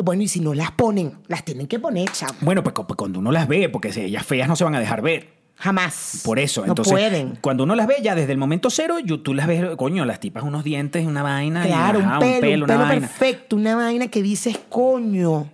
Bueno, 0.03 0.22
y 0.24 0.28
si 0.28 0.39
no 0.41 0.53
las 0.53 0.72
ponen, 0.72 1.20
las 1.28 1.45
tienen 1.45 1.68
que 1.68 1.80
poner, 1.80 2.10
chamo. 2.12 2.34
Bueno, 2.41 2.64
pues, 2.64 2.74
pues 2.76 2.97
cuando 2.97 3.20
uno 3.20 3.32
las 3.32 3.47
ve, 3.47 3.70
porque 3.70 3.93
si 3.93 4.01
ellas 4.01 4.26
feas 4.26 4.47
no 4.49 4.55
se 4.57 4.64
van 4.66 4.76
a 4.76 4.80
dejar 4.80 5.01
ver. 5.01 5.38
Jamás. 5.60 6.22
Por 6.24 6.39
eso, 6.39 6.62
no 6.62 6.68
entonces, 6.72 6.91
pueden. 6.93 7.38
cuando 7.41 7.64
uno 7.66 7.76
las 7.76 7.86
ve 7.86 7.97
ya 8.01 8.16
desde 8.16 8.32
el 8.32 8.38
momento 8.38 8.70
cero, 8.70 8.97
yo- 8.99 9.20
tú 9.22 9.34
las 9.34 9.45
ves, 9.45 9.76
coño, 9.76 10.05
las 10.05 10.20
tipas 10.22 10.43
unos 10.43 10.64
dientes, 10.64 11.05
una 11.05 11.22
vaina, 11.22 11.66
y, 11.66 11.68
Claro, 11.68 11.99
ajá, 11.99 12.14
un 12.14 12.20
pelo, 12.20 12.36
un 12.36 12.41
pelo, 12.41 12.66
una 12.66 12.78
vaina. 12.78 13.07
perfecto, 13.07 13.55
una 13.57 13.76
vaina 13.76 14.07
que 14.07 14.22
dices, 14.24 14.57
coño. 14.70 15.51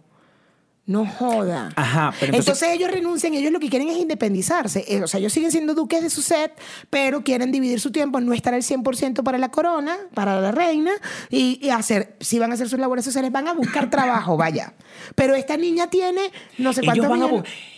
No 0.87 1.03
joda. 1.07 1.71
Ajá, 1.75 2.13
pero 2.19 2.35
entonces- 2.35 2.69
ellos 2.69 2.91
renuncian, 2.91 3.33
ellos 3.33 3.51
lo 3.51 3.59
que 3.59 3.69
quieren 3.69 3.89
es 3.89 3.97
independizarse. 3.97 4.85
Eh, 4.87 5.01
O 5.01 5.07
sea, 5.07 5.19
ellos 5.19 5.33
siguen 5.33 5.49
siendo 5.51 5.73
duques 5.73 6.03
de 6.03 6.11
su 6.11 6.21
set, 6.21 6.51
pero 6.91 7.23
quieren 7.23 7.51
dividir 7.51 7.79
su 7.79 7.91
tiempo, 7.91 8.21
no 8.21 8.33
estar 8.33 8.53
al 8.53 8.61
100% 8.61 9.23
para 9.23 9.39
la 9.39 9.49
corona, 9.49 9.97
para 10.13 10.39
la 10.39 10.51
reina, 10.51 10.91
y, 11.31 11.57
y 11.59 11.71
hacer, 11.71 12.15
si 12.19 12.37
van 12.37 12.51
a 12.51 12.53
hacer 12.53 12.69
sus 12.69 12.77
labores 12.77 13.03
sociales, 13.03 13.31
van 13.31 13.47
a 13.47 13.53
buscar 13.53 13.89
trabajo, 13.89 14.37
vaya. 14.37 14.75
Pero 15.15 15.33
esta 15.33 15.57
niña 15.57 15.89
tiene 15.89 16.31
no 16.59 16.71
sé 16.71 16.81
Ellos 16.81 16.93
cuántos 16.93 17.09
van 17.09 17.21
a 17.23 17.25
millones- 17.29 17.49
bu- 17.49 17.74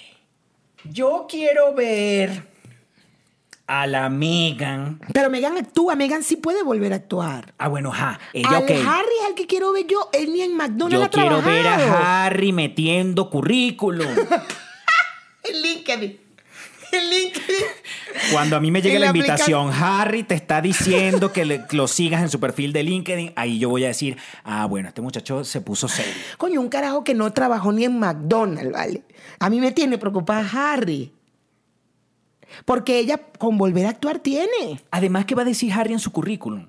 Yo 0.92 1.26
quiero 1.30 1.74
ver 1.74 2.44
a 3.68 3.86
la 3.86 4.10
Megan. 4.10 5.00
Pero 5.14 5.30
Megan 5.30 5.58
actúa, 5.58 5.96
Megan 5.96 6.24
sí 6.24 6.38
puede 6.38 6.64
volver 6.64 6.94
a 6.94 6.98
actuar. 6.98 7.54
Ah, 7.58 7.68
bueno, 7.68 7.92
ja. 7.92 8.20
Ella, 8.34 8.58
Al. 8.58 8.64
Harry 8.64 9.16
es 9.22 9.28
al 9.28 9.36
que 9.36 9.46
quiero 9.46 9.74
ver 9.74 9.86
yo, 9.88 10.10
él 10.14 10.34
ni 10.34 10.42
en 10.42 10.56
McDonald's 10.56 10.94
Yo 10.94 11.04
ha 11.04 11.10
quiero 11.10 11.42
ver 11.42 11.68
a 11.68 12.26
Harry 12.26 12.52
metiendo 12.54 13.30
currículum. 13.30 14.08
LinkedIn. 15.54 16.27
En 16.92 17.10
LinkedIn. 17.10 17.56
Cuando 18.32 18.56
a 18.56 18.60
mí 18.60 18.72
me 18.72 18.82
llegue 18.82 19.00
la 19.00 19.08
invitación, 19.08 19.72
Harry 19.74 20.24
te 20.24 20.36
está 20.36 20.62
diciendo 20.62 21.32
que 21.32 21.46
le- 21.46 21.66
lo 21.72 21.88
sigas 21.88 22.22
en 22.22 22.30
su 22.30 22.40
perfil 22.40 22.74
de 22.74 22.84
LinkedIn, 22.84 23.34
ahí 23.36 23.60
yo 23.60 23.70
voy 23.70 23.84
a 23.86 23.88
decir, 23.88 24.18
ah, 24.44 24.66
bueno, 24.66 24.88
este 24.90 25.02
muchacho 25.02 25.44
se 25.44 25.62
puso 25.62 25.88
serio. 25.88 26.14
Coño, 26.38 26.60
un 26.62 26.70
carajo 26.70 27.04
que 27.04 27.14
no 27.14 27.32
trabajó 27.34 27.72
ni 27.72 27.86
en 27.86 28.00
McDonald's, 28.00 28.72
¿vale? 28.72 29.04
A 29.40 29.50
mí 29.50 29.60
me 29.60 29.72
tiene 29.72 29.98
preocupada 29.98 30.48
Harry. 30.74 31.12
Porque 32.66 33.00
ella 33.00 33.20
con 33.38 33.58
volver 33.58 33.86
a 33.86 33.90
actuar 33.90 34.20
tiene. 34.20 34.82
Además, 34.92 35.26
¿qué 35.26 35.36
va 35.36 35.42
a 35.42 35.46
decir 35.46 35.72
Harry 35.74 35.94
en 35.94 36.00
su 36.00 36.12
currículum? 36.12 36.68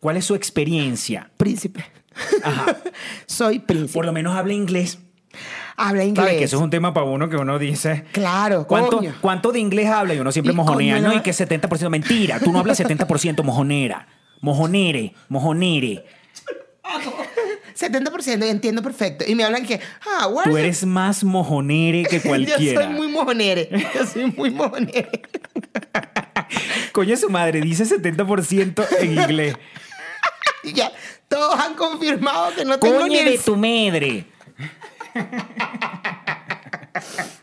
¿Cuál 0.00 0.16
es 0.16 0.24
su 0.24 0.34
experiencia? 0.34 1.30
Príncipe. 1.36 1.84
Ajá. 2.42 2.76
Soy 3.26 3.58
príncipe. 3.58 3.92
Por 3.92 4.06
lo 4.06 4.12
menos 4.12 4.36
habla 4.36 4.52
inglés. 4.52 4.98
Habla 5.76 6.04
inglés. 6.04 6.24
¿Sabes? 6.24 6.38
Que 6.38 6.44
eso 6.44 6.56
es 6.56 6.62
un 6.62 6.70
tema 6.70 6.94
para 6.94 7.06
uno 7.06 7.28
que 7.28 7.36
uno 7.36 7.58
dice. 7.58 8.04
Claro, 8.12 8.66
¿Cuánto, 8.66 8.98
coño. 8.98 9.14
¿Cuánto 9.20 9.52
de 9.52 9.60
inglés 9.60 9.88
habla? 9.88 10.14
Y 10.14 10.18
uno 10.18 10.32
siempre 10.32 10.52
Y 10.52 10.56
mojonea. 10.56 10.96
coño, 10.96 11.08
no, 11.08 11.14
no. 11.14 11.20
y 11.20 11.22
que 11.22 11.32
70%. 11.32 11.88
Mentira, 11.90 12.40
tú 12.40 12.52
no 12.52 12.58
hablas 12.60 12.80
70% 12.80 13.42
mojonera. 13.42 14.06
Mojonere, 14.40 15.14
mojonere. 15.28 16.04
70% 17.78 18.46
y 18.46 18.48
entiendo 18.48 18.82
perfecto. 18.82 19.24
Y 19.26 19.34
me 19.34 19.44
hablan 19.44 19.66
que, 19.66 19.80
ah, 20.18 20.28
what 20.28 20.44
Tú 20.44 20.56
eres 20.56 20.86
más 20.86 21.22
mojonere 21.24 22.04
que 22.04 22.20
cualquiera. 22.20 22.58
Yo 22.60 22.80
soy 22.80 22.92
muy 22.92 23.08
mojonere. 23.08 23.68
Yo 23.94 24.06
soy 24.06 24.32
muy 24.32 24.50
mojonere. 24.50 25.22
Coño, 26.92 27.16
su 27.16 27.28
madre 27.28 27.60
dice 27.60 27.84
70% 27.84 28.86
en 29.00 29.12
inglés. 29.12 29.56
Y 30.64 30.72
ya, 30.74 30.90
todos 31.28 31.58
han 31.58 31.74
confirmado 31.74 32.54
que 32.54 32.64
no 32.64 32.78
tengo 32.78 33.06
ni 33.06 33.08
Coño 33.08 33.24
de 33.24 33.34
el... 33.34 33.40
tu 33.40 33.56
madre. 33.56 34.24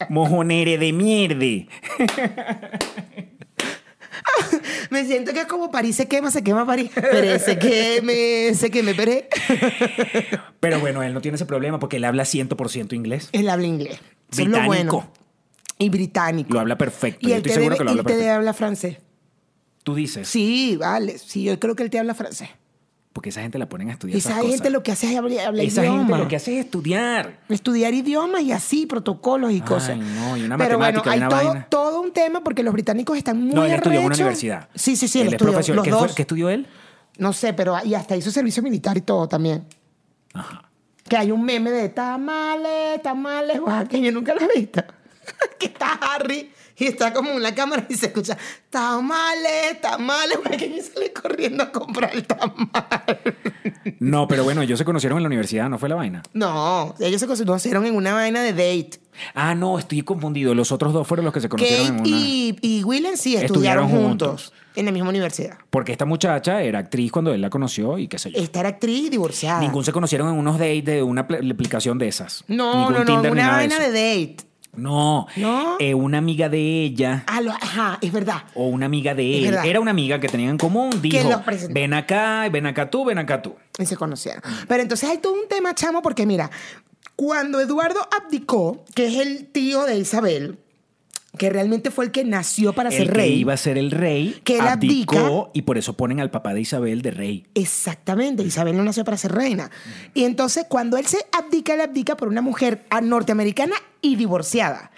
Mojonere 0.10 0.78
de 0.78 0.94
mierde. 0.94 1.68
Me 4.90 5.06
siento 5.06 5.34
que 5.34 5.42
es 5.42 5.46
como 5.48 5.72
París 5.72 5.96
se 5.96 6.08
quema, 6.08 6.30
se 6.32 6.44
quema 6.44 6.66
París. 6.66 6.92
Pero 6.94 7.40
se 7.40 7.58
queme, 7.58 8.54
se 8.54 8.70
queme, 8.70 8.94
pero 8.94 9.12
Pero 10.60 10.80
bueno, 10.80 11.02
él 11.04 11.14
no 11.14 11.22
tiene 11.22 11.36
ese 11.36 11.46
problema 11.46 11.80
porque 11.80 11.98
él 11.98 12.06
habla 12.06 12.24
100% 12.24 12.94
inglés. 12.94 13.30
él 13.32 13.50
habla 13.50 13.66
inglés. 13.68 14.00
Eso 14.32 14.42
es 14.44 14.48
lo 14.48 14.64
bueno. 14.66 15.12
Y 15.78 15.90
británico. 15.90 16.54
Lo 16.54 16.60
habla 16.60 16.78
perfecto. 16.78 17.20
Y 17.28 17.30
Yo 17.30 17.36
él 17.36 17.38
estoy 17.38 17.50
te, 17.52 17.56
seguro 17.56 17.76
debe- 17.76 17.78
que 17.80 17.84
lo 17.84 17.90
habla 17.92 18.02
él 18.02 18.06
te 18.06 18.14
perfecto. 18.14 18.34
habla 18.36 18.54
francés. 18.54 18.98
Tú 19.84 19.96
dices. 19.96 20.28
Sí, 20.28 20.78
vale. 20.80 21.18
Sí, 21.18 21.44
yo 21.44 21.60
creo 21.60 21.76
que 21.76 21.84
él 21.84 21.90
te 21.90 22.00
habla 22.00 22.14
francés. 22.14 22.50
Porque 23.14 23.30
esa 23.30 23.42
gente 23.42 23.60
la 23.60 23.70
ponen 23.70 23.90
a 23.90 23.94
estudiar 23.94 24.18
Esa 24.18 24.30
esas 24.32 24.42
gente 24.42 24.58
cosas. 24.58 24.72
lo 24.72 24.82
que 24.84 24.92
hace 24.92 25.12
es 25.12 25.18
hablar, 25.18 25.46
hablar 25.48 25.66
Esa 25.66 25.82
idioma. 25.82 26.00
gente 26.08 26.18
lo 26.18 26.28
que 26.28 26.36
hace 26.36 26.58
es 26.60 26.66
estudiar. 26.66 27.38
Estudiar 27.48 27.94
idiomas 27.94 28.42
y 28.42 28.52
así, 28.52 28.88
protocolos 28.88 29.52
y 29.52 29.62
cosas. 29.62 29.98
no, 29.98 30.36
y 30.36 30.44
una 30.44 30.58
Pero 30.58 30.80
bueno, 30.80 31.00
matemática 31.04 31.12
hay 31.12 31.18
una 31.20 31.30
todo, 31.30 31.44
vaina. 31.50 31.68
todo 31.70 32.02
un 32.02 32.12
tema 32.12 32.44
porque 32.44 32.64
los 32.64 32.74
británicos 32.74 33.16
están 33.16 33.40
muy 33.40 33.54
no, 33.54 33.66
él 33.66 33.72
estudió 33.74 34.00
en 34.00 34.06
una 34.08 34.16
universidad. 34.16 34.68
Sí, 34.74 34.96
sí, 34.96 35.08
sí, 35.08 35.20
él, 35.20 35.28
él 35.28 35.28
es 35.28 35.34
estudió. 35.36 35.52
profesor. 35.54 35.76
Los 35.76 35.84
¿Qué, 35.86 35.92
dos. 35.92 36.06
fue- 36.08 36.16
qué 36.16 36.22
estudió 36.24 36.50
él? 36.50 36.66
No 37.20 37.34
sé, 37.34 37.54
pero 37.54 37.78
y 37.86 37.94
hasta 37.94 38.16
hizo 38.16 38.32
servicio 38.32 38.64
militar 38.64 38.98
y 38.98 39.02
todo 39.02 39.28
también. 39.28 39.64
Ajá. 40.34 40.64
Que 41.08 41.16
hay 41.16 41.32
un 41.32 41.44
meme 41.44 41.70
de 41.70 41.90
tamales, 41.90 43.00
tamales, 43.04 43.60
oaxaqueño, 43.60 44.12
nunca 44.12 44.34
lo 44.34 44.42
he 44.42 44.60
visto. 44.60 44.84
que 45.60 45.68
está 45.68 45.94
Harry 45.94 46.52
y 46.76 46.86
está 46.86 47.14
como 47.14 47.30
en 47.32 47.44
la 47.44 47.54
cámara 47.54 47.86
y 47.88 47.96
se 47.96 48.08
escucha 48.08 48.38
tamales, 48.70 49.80
tamales, 49.82 50.38
oaxaqueño 50.44 50.78
y 50.78 50.82
sale 50.82 51.14
corriendo 51.14 51.64
a 51.64 51.72
comprar 51.72 52.14
el 52.16 52.26
tamal. 52.26 52.68
No, 54.00 54.28
pero 54.28 54.44
bueno, 54.44 54.62
ellos 54.62 54.78
se 54.80 54.86
conocieron 54.86 55.18
en 55.20 55.24
la 55.24 55.28
universidad, 55.28 55.70
¿no 55.70 55.78
fue 55.78 55.88
la 55.90 55.96
vaina? 55.96 56.24
No, 56.34 56.96
ellos 57.00 57.22
se 57.22 57.28
conocieron 57.28 57.86
en 57.86 57.96
una 57.96 58.14
vaina 58.14 58.42
de 58.42 58.52
date. 58.54 59.00
Ah, 59.36 59.54
no, 59.54 59.78
estoy 59.78 60.02
confundido. 60.02 60.56
Los 60.56 60.72
otros 60.72 60.92
dos 60.94 61.08
fueron 61.08 61.26
los 61.26 61.34
que 61.34 61.42
se 61.42 61.48
conocieron 61.50 61.98
Kate 61.98 62.10
en 62.10 62.16
una... 62.16 62.26
y, 62.26 62.58
y 62.62 62.84
William 62.84 63.16
sí 63.16 63.36
Estudiaron 63.36 63.86
estudiaron, 63.86 63.90
juntos. 63.90 64.28
juntos, 64.48 64.54
en 64.76 64.86
la 64.86 64.92
misma 64.92 65.10
universidad. 65.10 65.58
Porque 65.70 65.92
esta 65.92 66.06
muchacha 66.06 66.62
era 66.64 66.80
actriz 66.80 67.12
cuando 67.12 67.32
él 67.34 67.40
la 67.42 67.52
conoció 67.52 68.00
y 68.00 68.08
qué 68.08 68.18
sé 68.18 68.32
yo. 68.32 68.40
Esta 68.42 68.62
era 68.62 68.70
actriz 68.70 69.12
divorciada. 69.12 69.60
Ningún 69.60 69.86
se 69.86 69.92
conocieron 69.92 70.30
en 70.30 70.36
unos 70.40 70.58
dates 70.58 70.86
de 70.86 71.04
una 71.04 71.28
pl- 71.28 71.52
aplicación 71.52 72.00
de 72.00 72.08
esas. 72.08 72.44
No, 72.48 72.74
Ningún 72.80 72.94
no, 72.94 73.00
no, 73.02 73.06
Tinder 73.06 73.32
una 73.32 73.52
vaina 73.52 73.78
de 73.80 73.88
date. 73.92 74.38
No, 74.76 75.28
¿No? 75.38 75.78
eh, 75.80 75.94
una 75.94 76.18
amiga 76.18 76.50
de 76.50 76.58
ella 76.84 77.24
Ah, 77.28 77.42
lo- 77.42 77.52
ajá, 77.52 78.00
es 78.02 78.12
verdad. 78.12 78.44
o 78.56 78.68
una 78.68 78.88
amiga 78.88 79.14
de 79.14 79.48
él. 79.48 79.56
Era 79.64 79.80
una 79.80 79.92
amiga 79.92 80.20
que 80.20 80.28
tenían 80.28 80.52
en 80.52 80.58
común. 80.58 80.90
Dijo, 81.02 81.30
ven 81.70 81.94
acá, 81.94 82.50
ven 82.52 82.66
acá 82.66 82.90
tú, 82.90 83.06
ven 83.06 83.20
acá 83.20 83.42
tú. 83.42 83.56
Y 83.78 83.86
se 83.86 83.96
conocieron. 83.98 84.42
Pero 84.68 84.82
entonces 84.82 85.10
hay 85.10 85.20
todo 85.20 85.34
un 85.34 85.48
tema, 85.48 85.76
chamo, 85.76 86.02
porque 86.02 86.26
mira, 86.26 86.50
cuando 87.16 87.62
Eduardo 87.62 88.00
abdicó, 88.20 88.84
que 88.96 89.06
es 89.06 89.18
el 89.20 89.46
tío 89.52 89.84
de 89.86 89.98
Isabel, 89.98 90.58
que 91.38 91.50
realmente 91.50 91.90
fue 91.90 92.06
el 92.06 92.12
que 92.12 92.24
nació 92.24 92.74
para 92.74 92.90
el 92.90 92.96
ser 92.96 93.08
que 93.08 93.14
rey. 93.14 93.34
iba 93.40 93.54
a 93.54 93.58
ser 93.58 93.78
el 93.78 93.90
rey 93.92 94.40
Que 94.44 94.60
él 94.60 94.68
abdicó 94.68 95.18
abdica. 95.18 95.50
y 95.54 95.62
por 95.64 95.78
eso 95.80 95.94
ponen 95.94 96.20
al 96.20 96.30
papá 96.30 96.54
de 96.54 96.62
Isabel 96.62 97.02
de 97.02 97.12
rey. 97.12 97.46
Exactamente, 97.56 98.44
Isabel 98.44 98.78
no 98.78 98.84
nació 98.84 99.04
para 99.04 99.18
ser 99.18 99.32
reina. 99.34 99.72
Y 100.14 100.26
entonces 100.26 100.66
cuando 100.70 100.98
él 100.98 101.08
se 101.08 101.26
abdica, 101.32 101.74
él 101.74 101.82
abdica 101.82 102.16
por 102.16 102.28
una 102.28 102.42
mujer 102.42 102.86
norteamericana 103.02 103.76
y 104.02 104.16
divorciada. 104.16 104.92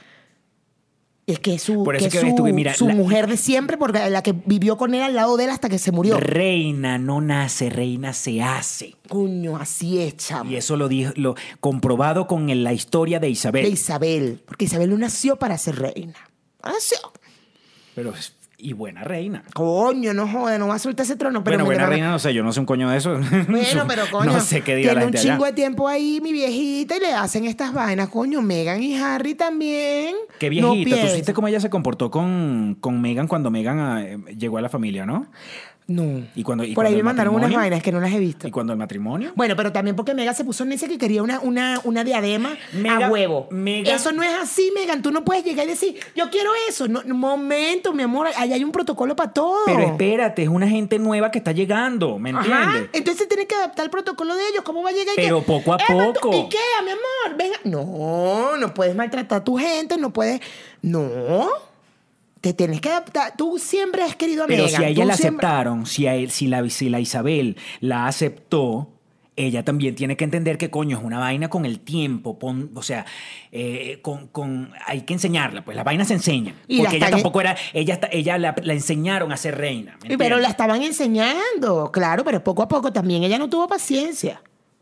Es 1.28 1.40
que 1.40 1.58
su, 1.58 1.84
Por 1.84 1.96
eso 1.96 2.08
que 2.08 2.20
su, 2.20 2.44
mira, 2.54 2.76
su 2.76 2.88
la- 2.88 2.94
mujer 2.94 3.26
de 3.28 3.36
siempre, 3.38 3.78
porque 3.78 4.12
la 4.12 4.22
que 4.22 4.34
vivió 4.34 4.78
con 4.78 4.94
él 4.94 5.02
al 5.02 5.16
lado 5.16 5.38
de 5.38 5.46
él 5.46 5.50
hasta 5.50 5.70
que 5.70 5.80
se 5.80 5.92
murió. 5.92 6.20
Reina 6.20 7.00
no 7.00 7.20
nace, 7.20 7.72
reina 7.72 8.14
se 8.14 8.44
hace. 8.44 8.94
Coño, 9.10 9.58
así 9.58 10.00
es, 10.00 10.18
chamo. 10.18 10.52
Y 10.52 10.56
eso 10.56 10.78
lo 10.78 10.88
dijo, 10.88 11.14
lo 11.16 11.34
comprobado 11.60 12.28
con 12.28 12.64
la 12.64 12.74
historia 12.74 13.20
de 13.20 13.30
Isabel. 13.30 13.64
De 13.66 13.72
Isabel, 13.72 14.44
porque 14.46 14.66
Isabel 14.66 14.92
no 14.92 14.98
nació 15.00 15.38
para 15.38 15.58
ser 15.58 15.78
reina. 15.80 16.14
Nació. 16.64 16.98
Pero 17.96 18.14
es- 18.14 18.35
y 18.66 18.74
buena 18.74 19.04
reina. 19.04 19.44
Coño, 19.54 20.14
no 20.14 20.28
joda, 20.28 20.58
no 20.58 20.68
va 20.68 20.76
a 20.76 20.80
soltar 20.80 21.06
ese 21.06 21.16
trono. 21.16 21.44
Pero 21.44 21.58
bueno, 21.58 21.66
buena 21.66 21.86
reina, 21.86 22.10
no 22.10 22.18
sé, 22.20 22.34
yo 22.34 22.44
no 22.44 22.52
sé 22.52 22.60
un 22.60 22.66
coño 22.66 22.90
de 22.90 22.98
eso. 22.98 23.16
Bueno, 23.48 23.86
pero 23.88 24.04
coño. 24.12 24.32
No 24.34 24.40
sé 24.40 24.62
qué 24.62 24.76
diga 24.76 24.94
la 24.94 25.02
Tiene 25.02 25.06
un 25.06 25.14
gente 25.14 25.20
allá. 25.20 25.34
chingo 25.36 25.46
de 25.46 25.54
tiempo 25.54 25.88
ahí, 25.88 26.20
mi 26.22 26.32
viejita, 26.34 26.98
y 26.98 27.00
le 27.00 27.14
hacen 27.14 27.46
estas 27.46 27.74
vainas. 27.74 28.10
Coño, 28.10 28.42
Megan 28.42 28.82
y 28.82 28.98
Harry 28.98 29.36
también. 29.36 30.16
Qué 30.40 30.50
No 30.50 30.72
viejita. 30.74 31.08
Tú 31.08 31.14
viste 31.14 31.34
cómo 31.34 31.48
ella 31.48 31.60
se 31.60 31.70
comportó 31.70 32.10
con, 32.10 32.78
con 32.80 33.02
Megan 33.02 33.28
cuando 33.28 33.52
Megan 33.52 33.98
eh, 34.00 34.18
llegó 34.36 34.58
a 34.58 34.62
la 34.62 34.70
familia, 34.70 35.06
¿no? 35.06 35.28
No. 35.88 36.26
Y 36.36 36.42
cuando- 36.42 36.64
y 36.64 36.74
Por 36.74 36.84
ahí 36.86 36.96
me 36.96 37.04
mandaron 37.04 37.36
unas 37.36 37.54
vainas 37.54 37.84
que 37.84 37.92
no 37.92 38.00
las 38.00 38.12
he 38.12 38.18
visto. 38.20 38.48
Y 38.48 38.52
cuando 38.52 38.74
el 38.74 38.80
matrimonio. 38.80 39.34
Bueno, 39.36 39.56
pero 39.56 39.72
también 39.72 39.96
porque 39.96 40.16
Megan 40.16 40.34
se 40.34 40.44
puso 40.44 40.66
necia 40.66 40.88
que 40.88 40.98
quería 40.98 41.22
una, 41.22 41.40
una, 41.42 41.80
una 41.84 42.04
diadema 42.04 42.58
Megan- 42.74 43.04
a 43.04 43.10
huevo. 43.12 43.48
Megan- 43.52 43.94
Eso 43.96 44.12
no 44.12 44.24
es 44.24 44.32
así, 44.42 44.72
Megan. 44.74 45.04
Tú 45.04 45.12
no 45.12 45.24
puedes 45.24 45.44
llegar 45.46 45.68
y 45.68 45.70
decir, 45.70 45.96
yo 46.16 46.32
quiero 46.32 46.50
eso. 46.68 46.88
No, 46.88 47.04
momento, 47.16 47.94
mi 47.94 48.02
amor. 48.02 48.28
Ahí 48.36 48.52
hay 48.52 48.64
un 48.64 48.72
protocolo 48.72 49.16
para 49.16 49.32
todo. 49.32 49.58
Pero 49.68 49.82
espérate, 49.82 50.42
es 50.42 50.50
una 50.50 50.68
gente 50.68 50.98
nueva 50.98 51.30
que 51.30 51.38
está 51.38 51.52
llegando, 51.52 52.18
¿me 52.18 52.32
Ajá. 52.32 52.64
entiendes? 52.64 52.90
Entonces 52.94 53.28
tienes 53.28 53.46
que 53.48 53.54
adaptar 53.54 53.86
el 53.86 53.92
protocolo 53.92 54.36
de 54.36 54.42
ellos. 54.50 54.64
¿Cómo 54.64 54.82
va 54.82 54.90
a 54.90 54.94
llegar? 54.94 55.14
y 55.18 55.22
Pero 55.22 55.42
que, 55.42 55.46
poco 55.46 55.74
a 55.74 55.78
"Eva, 55.88 56.14
tú- 56.14 56.20
poco". 56.20 56.36
¿Y 56.36 56.50
qué, 56.50 56.58
mi 56.84 56.90
amor? 56.92 57.38
Venga. 57.38 57.58
No, 57.64 58.58
no 58.58 58.74
puedes 58.74 58.96
maltratar 58.96 59.42
a 59.42 59.44
tu 59.44 59.56
gente, 59.58 59.98
no 59.98 60.12
puedes. 60.12 60.42
No. 60.82 61.48
Te 62.46 62.54
tienes 62.54 62.80
que 62.80 62.90
adaptar. 62.90 63.36
Tú 63.36 63.58
siempre 63.58 64.04
has 64.04 64.16
querido 64.16 64.44
a 64.44 64.48
Pero 64.48 64.66
Megan. 64.66 64.80
si 64.80 64.86
a 64.86 64.88
ella 64.90 65.04
la 65.06 65.18
siempre- 65.18 65.48
aceptaron, 65.48 65.88
si, 65.88 66.06
a 66.06 66.14
él, 66.14 66.30
si, 66.30 66.46
la, 66.46 66.70
si 66.70 66.90
la 66.90 67.00
Isabel 67.00 67.58
la 67.80 68.06
aceptó, 68.06 68.92
ella 69.36 69.66
también 69.66 69.96
tiene 69.96 70.16
que 70.16 70.26
entender 70.26 70.60
que 70.60 70.70
coño 70.70 70.96
es 70.96 71.04
una 71.04 71.18
vaina 71.18 71.50
con 71.50 71.66
el 71.66 71.80
tiempo. 71.80 72.38
pon- 72.38 72.70
o 72.76 72.84
sea, 72.84 73.08
eh, 73.52 73.98
con, 74.04 74.28
con- 74.28 74.72
hay 74.86 75.02
que 75.02 75.14
enseñarla, 75.14 75.66
pues 75.66 75.76
las 75.76 75.84
vainas 75.84 76.08
se 76.08 76.14
enseñan. 76.14 76.54
Y 76.68 76.78
porque 76.82 76.98
ella 76.98 77.10
tampoco 77.10 77.42
era, 77.42 77.56
ella, 77.74 77.96
está- 77.96 78.10
ella 78.12 78.38
la, 78.38 78.54
la 78.62 78.74
enseñaron 78.74 79.32
a 79.32 79.38
ser 79.38 79.58
reina. 79.58 79.98
¿me 80.08 80.16
Pero 80.16 80.38
la 80.38 80.50
estaban 80.50 80.84
enseñando, 80.84 81.92
claro, 81.92 82.24
pero 82.24 82.44
poco 82.44 82.62
a 82.62 82.68
poco 82.68 82.94
también 82.94 83.24
ella 83.24 83.40
no 83.40 83.50
tuvo 83.50 83.68
paciencia. 83.68 84.40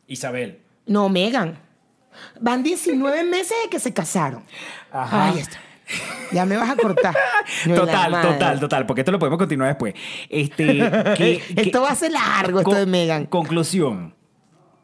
Isabel. 0.08 0.60
No, 0.86 1.08
Megan. 1.08 1.58
Van 2.42 2.62
19 2.62 3.24
meses 3.38 3.56
de 3.64 3.70
que 3.70 3.80
se 3.80 3.94
casaron. 3.94 4.44
Ajá. 4.92 5.30
Ay, 5.30 5.40
esto. 5.40 5.56
Ya 6.32 6.46
me 6.46 6.58
vas 6.58 6.70
a 6.72 6.76
cortar. 6.76 7.14
Yo, 7.66 7.72
la 7.76 7.82
Total, 7.82 8.22
total, 8.22 8.60
total, 8.60 8.86
porque 8.86 9.02
esto 9.02 9.12
lo 9.12 9.20
podemos 9.20 9.38
continuar 9.38 9.70
después. 9.70 9.94
Este, 10.30 10.66
que- 11.18 11.42
que- 11.56 11.62
Esto 11.62 11.82
va 11.82 11.90
a 11.92 11.96
ser 11.96 12.12
largo, 12.12 12.60
esto 12.60 12.76
de 12.76 12.86
Megan. 12.86 13.26
Conclusión. 13.28 14.16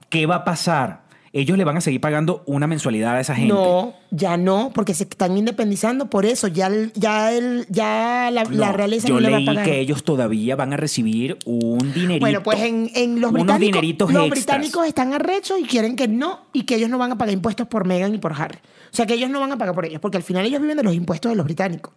¿Qué 0.09 0.25
va 0.25 0.35
a 0.37 0.43
pasar? 0.45 1.07
ellos 1.31 1.59
le 1.59 1.63
van 1.63 1.77
a 1.77 1.81
seguir 1.81 2.01
pagando 2.01 2.41
una 2.47 2.65
mensualidad 2.65 3.15
a 3.15 3.19
esa 3.19 3.35
gente. 3.35 3.53
No, 3.53 3.93
ya 4.09 4.35
no, 4.35 4.71
porque 4.73 4.95
se 4.95 5.03
están 5.03 5.37
independizando 5.37 6.09
por 6.09 6.25
eso. 6.25 6.47
Ya, 6.47 6.65
el- 6.65 6.91
ya, 6.95 7.31
el, 7.31 7.67
ya 7.69 8.31
la, 8.33 8.45
la 8.45 8.67
No, 8.71 8.73
realeza 8.73 9.07
yo 9.07 9.13
no 9.13 9.19
le 9.19 9.29
va 9.29 9.35
a 9.35 9.39
leí 9.39 9.45
pagar. 9.45 9.63
que 9.65 9.79
ellos 9.79 10.03
todavía 10.03 10.55
van 10.55 10.73
a 10.73 10.77
recibir 10.77 11.37
un 11.45 11.77
dinerito. 11.93 12.19
Bueno, 12.21 12.41
pues 12.41 12.59
en, 12.61 12.89
en 12.95 13.21
los 13.21 13.29
unos 13.31 13.43
británicos, 13.43 13.59
dineritos 13.81 14.11
los 14.11 14.23
extras. 14.25 14.45
británicos 14.57 14.87
están 14.87 15.13
arrechos 15.13 15.59
y 15.59 15.65
quieren 15.65 15.95
que 15.95 16.07
no, 16.07 16.45
y 16.51 16.63
que 16.63 16.77
ellos 16.77 16.89
no 16.89 16.97
van 16.97 17.11
a 17.11 17.17
pagar 17.19 17.31
impuestos 17.31 17.67
por 17.67 17.85
Meghan 17.85 18.15
y 18.15 18.17
por 18.17 18.33
Harry. 18.33 18.57
O 18.91 18.95
sea, 18.95 19.05
que 19.05 19.13
ellos 19.13 19.29
no 19.29 19.39
van 19.39 19.51
a 19.51 19.57
pagar 19.57 19.75
por 19.75 19.85
ellos, 19.85 19.99
porque 20.01 20.17
al 20.17 20.23
final 20.23 20.45
ellos 20.45 20.61
viven 20.61 20.77
de 20.77 20.83
los 20.83 20.93
impuestos 20.95 21.31
de 21.31 21.35
los 21.35 21.45
británicos. 21.45 21.93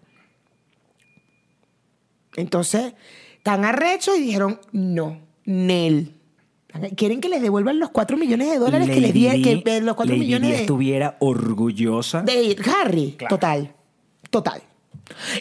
Entonces, 2.36 2.95
están 3.36 3.64
arrechos 3.64 4.16
y 4.18 4.22
dijeron, 4.22 4.61
no, 4.72 5.20
Nel. 5.45 6.14
Quieren 6.97 7.20
que 7.20 7.28
les 7.28 7.43
devuelvan 7.43 7.78
los 7.78 7.90
4 7.90 8.16
millones 8.16 8.51
de 8.51 8.59
dólares 8.59 8.88
que 8.88 8.95
les 9.01 9.11
Lady 9.14 9.28
di, 9.28 9.43
Di- 9.43 9.62
que, 9.62 9.80
los 9.82 9.95
4 9.95 10.14
Lady 10.14 10.24
millones 10.26 10.51
de, 10.53 10.57
estuviera 10.62 11.16
orgullosa. 11.20 12.22
de 12.22 12.57
Harry. 12.80 13.14
Claro. 13.18 13.36
Total. 13.36 13.74
Total. 14.30 14.62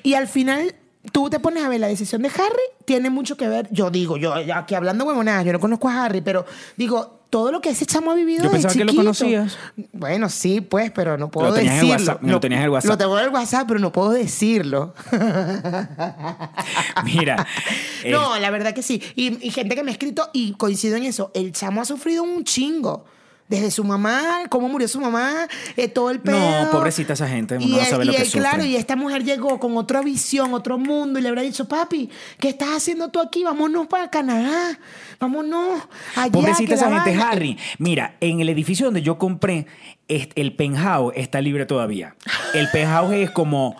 Y 0.04 0.16
al 0.16 0.28
final, 0.28 0.76
tú 1.14 1.30
te 1.30 1.39
pones 1.39 1.64
a 1.64 1.70
ver 1.70 1.80
la 1.80 1.88
decisión 1.88 2.22
de 2.22 2.28
Harry, 2.28 2.62
tiene 2.84 3.10
mucho 3.10 3.38
que 3.38 3.47
ver. 3.47 3.70
Yo 3.72 3.89
digo, 3.89 4.18
yo 4.18 4.34
aquí 4.54 4.76
hablando 4.76 5.06
huevonadas, 5.06 5.45
yo 5.45 5.54
no 5.54 5.60
conozco 5.62 5.88
a 5.88 6.04
Harry, 6.04 6.20
pero 6.20 6.45
digo, 6.76 7.21
todo 7.32 7.52
lo 7.52 7.62
que 7.62 7.70
ese 7.70 7.86
chamo 7.86 8.12
ha 8.12 8.14
vivido 8.14 8.44
Yo 8.44 8.50
desde 8.50 8.68
pensaba 8.68 8.74
que 8.76 8.84
lo 8.84 8.94
conocías. 8.94 9.58
Bueno, 9.94 10.30
sí, 10.30 10.62
pues, 10.62 10.92
pero 10.92 11.18
no 11.18 11.32
puedo 11.32 11.48
Lo 11.48 11.54
tenías 11.56 11.76
en 11.76 11.82
decirlo. 11.82 12.12
WhatsApp, 12.14 12.24
lo 12.24 12.40
tenías 12.40 12.64
en 12.64 12.70
WhatsApp. 12.70 12.90
Lo 12.90 12.98
tengo 12.98 13.18
en 13.20 13.26
el 13.26 13.32
WhatsApp, 13.32 13.68
pero 13.68 13.80
no 13.80 13.92
puedo 13.92 14.10
decirlo. 14.12 14.94
Mira. 17.06 17.48
eh, 18.04 18.12
No, 18.12 18.38
la 18.38 18.50
verdad 18.52 18.74
que 18.74 18.84
sí. 18.84 19.02
Y, 19.16 19.48
y 19.48 19.50
gente 19.52 19.76
que 19.76 19.84
me 19.84 19.92
ha 19.92 19.94
escrito 19.94 20.30
y 20.34 20.52
coincido 20.54 20.98
en 20.98 21.06
eso. 21.06 21.32
El 21.34 21.54
chamo 21.54 21.82
ha 21.82 21.86
sufrido 21.86 22.22
un 22.22 22.44
chingo. 22.44 23.06
Desde 23.52 23.70
su 23.70 23.84
mamá, 23.84 24.45
cómo 24.49 24.70
murió 24.70 24.88
su 24.88 24.99
mamá, 25.02 25.47
eh, 25.76 25.88
todo 25.89 26.10
el 26.10 26.22
pedo. 26.22 26.39
No, 26.39 26.72
pobrecita 26.72 27.14
esa 27.14 27.28
gente, 27.28 27.58
uno 27.58 27.66
y 27.66 27.70
no 27.72 27.80
él- 27.80 27.86
sabe 27.86 28.06
lo 28.06 28.14
y 28.14 28.16
que 28.16 28.22
él, 28.24 28.32
Claro, 28.32 28.64
y 28.64 28.76
esta 28.78 28.95
mujer 28.95 29.24
llegó 29.26 29.60
con 29.60 29.76
otra 29.78 30.02
visión, 30.02 30.54
otro 30.54 30.78
mundo, 30.78 31.20
y 31.20 31.22
le 31.22 31.28
habrá 31.30 31.41
dicho, 31.41 31.68
papi, 31.68 32.10
¿qué 32.39 32.47
estás 32.49 32.70
haciendo 32.70 33.10
tú 33.10 33.20
aquí? 33.20 33.43
Vámonos 33.43 33.88
para 33.88 34.10
Canadá. 34.10 34.80
Vámonos 35.20 35.82
allá. 36.16 36.32
Pobrecita 36.32 36.76
esa 36.76 36.89
gente, 36.89 37.10
vaina". 37.12 37.30
Harry. 37.30 37.58
Mira, 37.78 38.16
en 38.22 38.39
el 38.39 38.49
edificio 38.49 38.86
donde 38.88 39.02
yo 39.02 39.18
compré, 39.18 39.68
el 40.08 40.56
penthouse 40.56 41.14
está 41.16 41.41
libre 41.41 41.66
todavía. 41.66 42.16
El 42.54 42.70
penthouse 42.70 43.14
es 43.14 43.32
como 43.32 43.76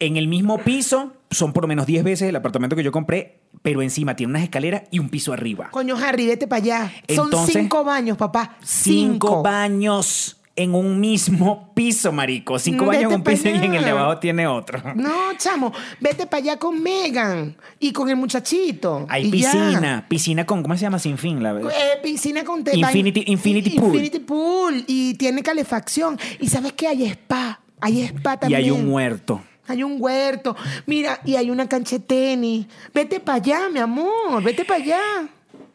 en 0.00 0.16
el 0.16 0.28
mismo 0.28 0.58
piso, 0.58 1.12
son 1.30 1.52
por 1.52 1.64
lo 1.64 1.68
menos 1.68 1.86
10 1.86 2.04
veces 2.04 2.28
el 2.28 2.36
apartamento 2.36 2.74
que 2.74 2.82
yo 2.82 2.90
compré, 2.92 3.40
pero 3.62 3.82
encima 3.82 4.14
tiene 4.16 4.30
unas 4.32 4.42
escaleras 4.42 4.82
y 4.90 4.98
un 4.98 5.08
piso 5.08 5.32
arriba. 5.32 5.68
Coño, 5.70 5.96
Harry, 5.96 6.26
vete 6.26 6.46
para 6.46 6.62
allá. 6.62 6.92
Son 7.14 7.30
cinco 7.46 7.84
baños, 7.84 8.16
papá. 8.16 8.56
Cinco 8.62 9.28
Cinco. 9.28 9.42
baños 9.42 10.34
en 10.56 10.74
un 10.74 10.98
mismo 10.98 11.72
piso, 11.72 12.10
marico. 12.10 12.58
Cinco 12.58 12.86
Vete 12.86 12.96
baños 12.96 13.12
en 13.12 13.18
un 13.18 13.22
piso 13.24 13.48
y 13.48 13.50
en 13.52 13.74
el 13.74 13.84
de 13.84 13.90
abajo 13.90 14.18
tiene 14.18 14.46
otro. 14.48 14.82
No, 14.96 15.12
chamo, 15.38 15.72
vete 16.00 16.26
para 16.26 16.38
allá 16.42 16.56
con 16.58 16.82
Megan 16.82 17.56
y 17.78 17.92
con 17.92 18.08
el 18.08 18.16
muchachito. 18.16 19.06
Hay 19.08 19.28
y 19.28 19.40
ya. 19.40 19.52
piscina, 19.52 20.06
piscina 20.08 20.46
con, 20.46 20.62
¿cómo 20.62 20.74
se 20.74 20.80
llama? 20.82 20.98
Sin 20.98 21.16
fin, 21.16 21.42
la 21.44 21.52
verdad. 21.52 21.70
Eh, 21.70 22.00
piscina 22.02 22.42
con 22.42 22.64
Infinity- 22.64 23.22
Infinity 23.26 23.70
pool. 23.70 23.86
Infinity 23.94 24.18
pool. 24.18 24.84
Y 24.88 25.14
tiene 25.14 25.44
calefacción. 25.44 26.18
Y 26.40 26.48
sabes 26.48 26.72
que 26.72 26.88
hay 26.88 27.04
spa. 27.06 27.60
Hay 27.80 28.02
spa 28.02 28.34
Y 28.34 28.38
también. 28.38 28.60
hay 28.60 28.70
un 28.72 28.88
huerto. 28.90 29.40
Hay 29.68 29.82
un 29.82 29.96
huerto. 30.00 30.56
Mira, 30.86 31.20
y 31.24 31.36
hay 31.36 31.50
una 31.50 31.68
cancha 31.68 31.98
de 31.98 32.04
tenis. 32.04 32.66
Vete 32.92 33.20
para 33.20 33.36
allá, 33.36 33.68
mi 33.68 33.78
amor. 33.78 34.42
Vete 34.42 34.64
para 34.64 34.82
allá. 34.82 35.28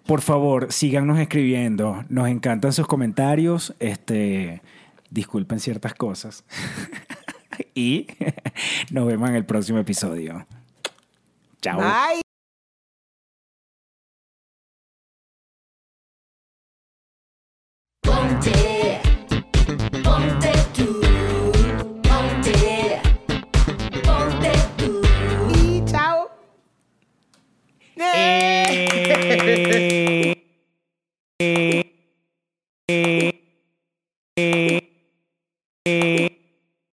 Por 0.05 0.21
favor, 0.21 0.71
síganos 0.71 1.19
escribiendo. 1.19 2.03
Nos 2.09 2.27
encantan 2.27 2.73
sus 2.73 2.87
comentarios. 2.87 3.73
Este, 3.79 4.61
disculpen 5.09 5.59
ciertas 5.59 5.93
cosas. 5.93 6.43
y 7.75 8.07
nos 8.91 9.07
vemos 9.07 9.29
en 9.29 9.35
el 9.35 9.45
próximo 9.45 9.79
episodio. 9.79 10.45
Chao. 11.61 11.79
Bye. 11.79 12.21
Ponte, 18.01 18.99